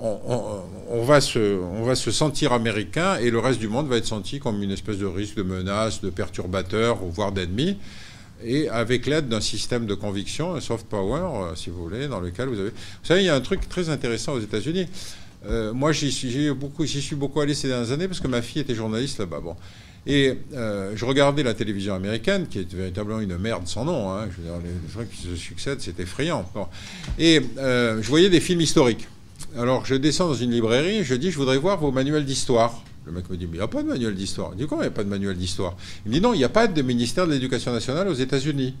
[0.00, 4.70] on, va se, sentir américain et le reste du monde va être senti comme une
[4.70, 7.76] espèce de risque, de menace, de perturbateur, voire d'ennemi.
[8.44, 12.20] Et avec l'aide d'un système de conviction, un soft power, euh, si vous voulez, dans
[12.20, 12.70] lequel vous avez.
[12.70, 14.86] Vous savez, il y a un truc très intéressant aux États-Unis.
[15.46, 18.62] Euh, moi, j'y suis, beaucoup, suis beaucoup allé ces dernières années parce que ma fille
[18.62, 19.40] était journaliste là-bas.
[19.40, 19.56] Bon.
[20.06, 24.12] Et euh, je regardais la télévision américaine, qui est véritablement une merde sans nom.
[24.12, 24.28] Hein.
[24.30, 26.48] Je veux dire, les trucs qui se succèdent, c'est effrayant.
[27.18, 29.08] Et je voyais des films historiques.
[29.56, 32.82] Alors, je descends dans une librairie, je dis, je voudrais voir vos manuels d'histoire.
[33.06, 34.52] Le mec me dit, mais il n'y a pas de manuel d'histoire.
[34.52, 35.74] Je dis, comment il n'y a pas de manuel d'histoire?
[36.04, 38.74] Il me dit, non, il n'y a pas de ministère de l'Éducation nationale aux États-Unis.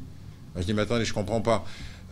[0.56, 1.64] Je dis, mais attendez, je comprends pas.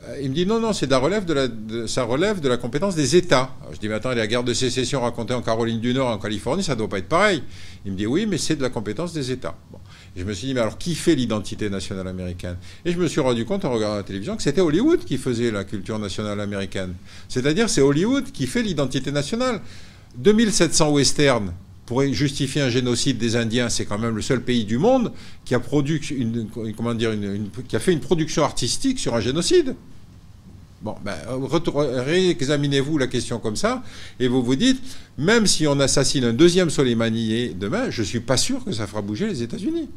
[0.09, 3.51] Euh, il me dit non, non, c'est ça relève de la compétence des États.
[3.73, 6.63] je dis mais attends, la guerre de sécession racontée en Caroline du Nord, en Californie,
[6.63, 7.43] ça ne doit pas être pareil.
[7.85, 9.57] Il me dit oui, mais c'est de la compétence des États.
[10.17, 12.57] Je me suis dit, mais alors qui fait l'identité nationale américaine?
[12.85, 15.51] Et je me suis rendu compte en regardant la télévision que c'était Hollywood qui faisait
[15.51, 16.95] la culture nationale américaine.
[17.29, 19.61] C'est-à-dire, c'est Hollywood qui fait l'identité nationale.
[20.17, 21.53] 2700 westerns
[21.85, 25.13] pour justifier un génocide des Indiens, c'est quand même le seul pays du monde
[25.45, 26.01] qui a, produit
[26.77, 27.13] comment dire,
[27.69, 29.77] qui a fait une production artistique sur un génocide.
[30.83, 31.17] Bon, ben,
[32.05, 33.83] réexaminez-vous la question comme ça,
[34.21, 34.83] et vous vous dites,
[35.17, 38.87] même si on assassine un deuxième Soleimani demain, je ne suis pas sûr que ça
[38.87, 39.89] fera bouger les États-Unis.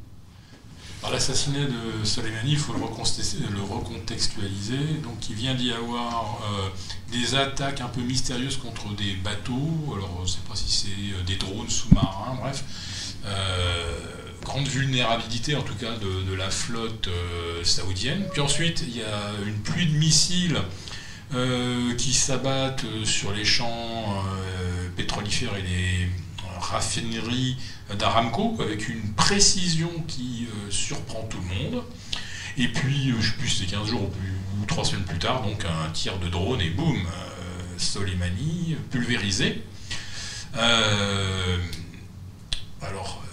[1.11, 4.77] L'assassinat de Soleimani, il faut le, recontextualiser.
[5.01, 6.69] Donc, il vient d'y avoir euh,
[7.11, 9.95] des attaques un peu mystérieuses contre des bateaux.
[9.95, 12.64] Alors, je ne sais pas si c'est euh, des drones sous-marins, bref.
[13.26, 18.26] Euh, grande vulnérabilité en tout cas de, la flotte euh, saoudienne.
[18.32, 20.60] Puis ensuite, il y a une pluie de missiles
[21.34, 26.10] euh, qui s'abattent sur les champs euh, pétrolifères et les
[26.60, 27.57] raffineries
[27.98, 31.84] d'Aramco avec une précision qui surprend tout le monde.
[32.57, 35.64] Et puis, je ne sais plus, c'était 15 jours ou, 3 semaines plus tard, donc
[35.66, 36.99] un tir de drone et boum,
[37.78, 39.64] Soleimani pulvérisé.
[42.82, 43.24] alors,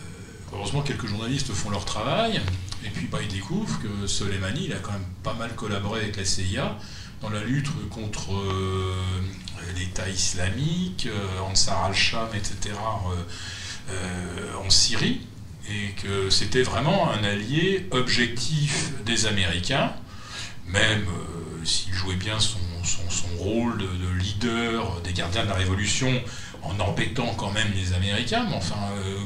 [0.56, 2.40] heureusement, quelques journalistes font leur travail,
[2.84, 6.16] et puis bah, ils découvrent que Soleimani, il a quand même pas mal collaboré avec
[6.16, 6.78] la CIA
[7.20, 8.94] dans la lutte contre euh,
[9.76, 12.74] l'État islamique, euh, Ansar al-Sham, etc.,
[13.90, 15.20] euh, en Syrie,
[15.70, 19.92] et que c'était vraiment un allié objectif des Américains,
[20.66, 21.06] même
[21.64, 22.58] s'il jouait bien son,
[23.38, 26.10] rôle de, leader des gardiens de la Révolution
[26.66, 28.76] en embêtant quand même les Américains, mais enfin,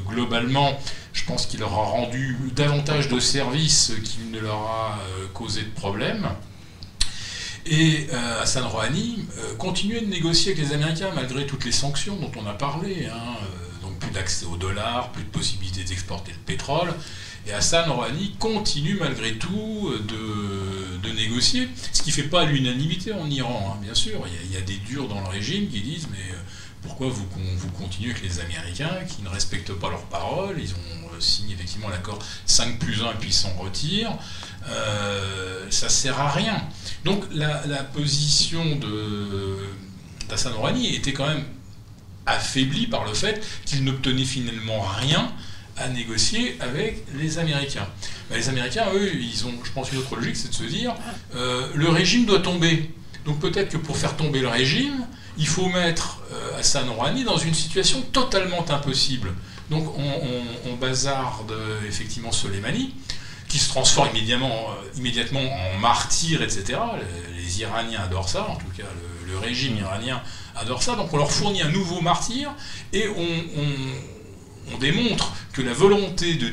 [0.07, 0.77] globalement,
[1.13, 5.61] je pense qu'il leur a rendu davantage de services qu'il ne leur a euh, causé
[5.61, 6.27] de problèmes.
[7.65, 12.15] Et euh, Hassan Rouhani euh, continuait de négocier avec les Américains malgré toutes les sanctions
[12.15, 13.07] dont on a parlé.
[13.07, 13.37] Hein,
[13.81, 16.93] donc plus d'accès au dollar, plus de possibilité d'exporter le pétrole.
[17.47, 23.29] Et Hassan Rouhani continue malgré tout de, négocier, ce qui ne fait pas l'unanimité en
[23.29, 24.23] Iran, hein, bien sûr.
[24.27, 26.35] Il y, il y, a, des durs dans le régime qui disent mais
[26.81, 27.25] pourquoi vous,
[27.77, 31.89] continuez avec les Américains qui ne respectent pas leurs paroles Ils ont euh, signé effectivement
[31.89, 34.17] l'accord 5 plus 1 et puis ils s'en retirent.
[34.69, 36.61] Euh, ça sert à rien.
[37.05, 38.63] Donc la, position
[40.29, 41.43] d'Hassan Rouhani était quand même
[42.25, 45.31] affaiblie par le fait qu'il n'obtenait finalement rien
[45.77, 47.87] à négocier avec les Américains.
[48.31, 50.93] Les Américains, eux, ils ont, je pense, une autre logique, c'est de se dire,
[51.35, 52.91] euh, le régime doit tomber.
[53.25, 55.05] Donc peut-être que pour faire tomber le régime,
[55.41, 59.33] il faut mettre euh, Hassan Rouhani dans une situation totalement impossible.
[59.71, 61.53] Donc on, bazarde
[61.87, 62.93] effectivement Soleimani,
[63.47, 66.79] qui se transforme immédiatement, euh, immédiatement en martyr, etc.
[67.35, 68.87] Les, Iraniens adorent ça, en tout cas
[69.27, 70.21] le, régime iranien
[70.55, 70.95] adore ça.
[70.95, 72.53] Donc on leur fournit un nouveau martyr
[72.93, 73.27] et on,
[74.77, 76.49] démontre que la volonté de,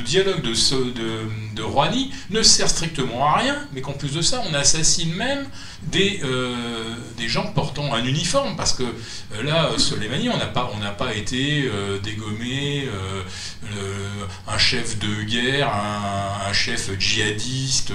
[0.00, 5.12] dialogue de, Rouhani ne sert strictement à rien, mais qu'en plus de ça, on assassine
[5.14, 5.46] même
[5.82, 6.94] des, euh,
[7.26, 11.98] gens portant un uniforme, parce que euh, là, Soleimani, on n'a pas, on été euh,
[11.98, 12.88] dégommé
[14.46, 15.70] un chef de guerre,
[16.48, 17.92] un, chef djihadiste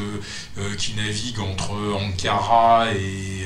[0.78, 3.46] qui navigue entre Ankara et,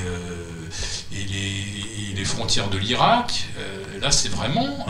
[1.12, 3.46] les, les, frontières de l'Irak.
[4.00, 4.86] là, c'est vraiment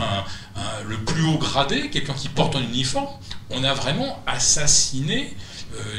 [0.87, 3.07] le plus haut gradé, quelqu'un qui porte un uniforme.
[3.49, 5.35] On a vraiment assassiné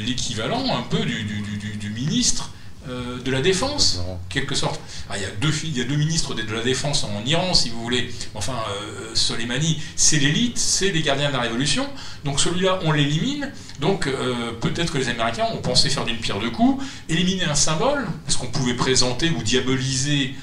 [0.07, 2.51] l'équivalent un peu du, du, du ministre
[2.89, 4.01] euh, de la défense,
[4.31, 4.81] quelque sorte.
[5.11, 7.52] Ah, il, y a deux, il y a deux ministres de la défense en Iran,
[7.52, 8.11] si vous voulez.
[8.35, 11.86] Enfin, euh, Soleimani, c'est l'élite, c'est les gardiens de la révolution.
[12.24, 13.52] Donc celui-là, on l'élimine.
[13.81, 17.55] Donc euh, peut-être que les Américains ont pensé faire d'une pierre deux coups, éliminer un
[17.55, 20.35] symbole, parce qu'on pouvait présenter ou diaboliser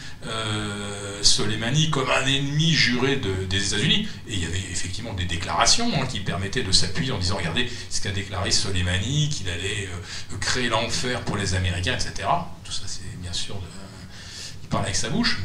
[1.22, 4.08] Soleimani comme un ennemi juré des États-Unis.
[4.28, 7.70] Et il y avait effectivement des déclarations hein, qui permettaient de s'appuyer en disant regardez
[7.90, 12.28] ce qu'a déclaré Soleimani, qu'il allait euh, créer l'enfer pour les Américains, etc.
[12.64, 13.56] Tout ça, c'est bien sûr.
[14.64, 15.40] Il parle avec sa bouche.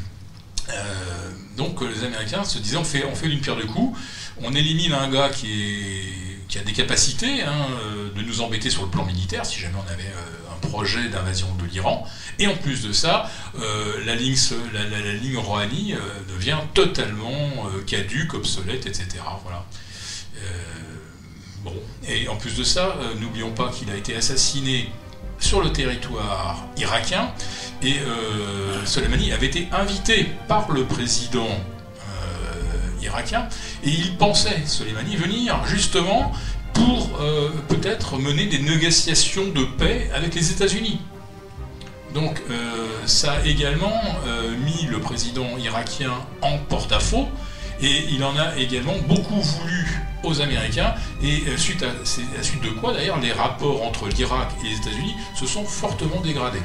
[0.68, 3.98] Euh, donc les Américains se disaient on fait, on fait d'une pierre deux coups,
[4.40, 5.58] on élimine un gars qui,
[6.54, 9.90] a des capacités hein, euh, de nous embêter sur le plan militaire si jamais on
[9.90, 10.12] avait
[10.62, 12.06] projet d'invasion de l'Iran,
[12.38, 13.28] et en plus de ça,
[13.58, 14.36] euh, la, ligne,
[14.72, 15.98] la, ligne Rouhani euh,
[16.32, 19.08] devient totalement euh, caduque, obsolète, etc.
[19.44, 19.64] Voilà.
[21.62, 21.74] bon.
[22.08, 24.90] Et en plus de ça, n'oublions pas qu'il a été assassiné
[25.38, 27.30] sur le territoire irakien
[27.82, 27.94] et
[28.84, 31.48] Soleimani avait été invité par le président
[33.00, 33.48] irakien
[33.84, 36.32] et il pensait, Soleimani, venir justement
[36.72, 37.10] pour
[37.68, 41.00] peut-être mener des négociations de paix avec les États-Unis.
[42.14, 43.92] Donc euh, ça a également
[44.26, 46.12] euh, mis le président irakien
[46.42, 47.28] en porte-à-faux
[47.80, 52.62] et il en a également beaucoup voulu aux Américains, et euh, suite à, la suite
[52.62, 56.62] de quoi d'ailleurs les rapports entre l'Irak et les États-Unis se sont fortement dégradés.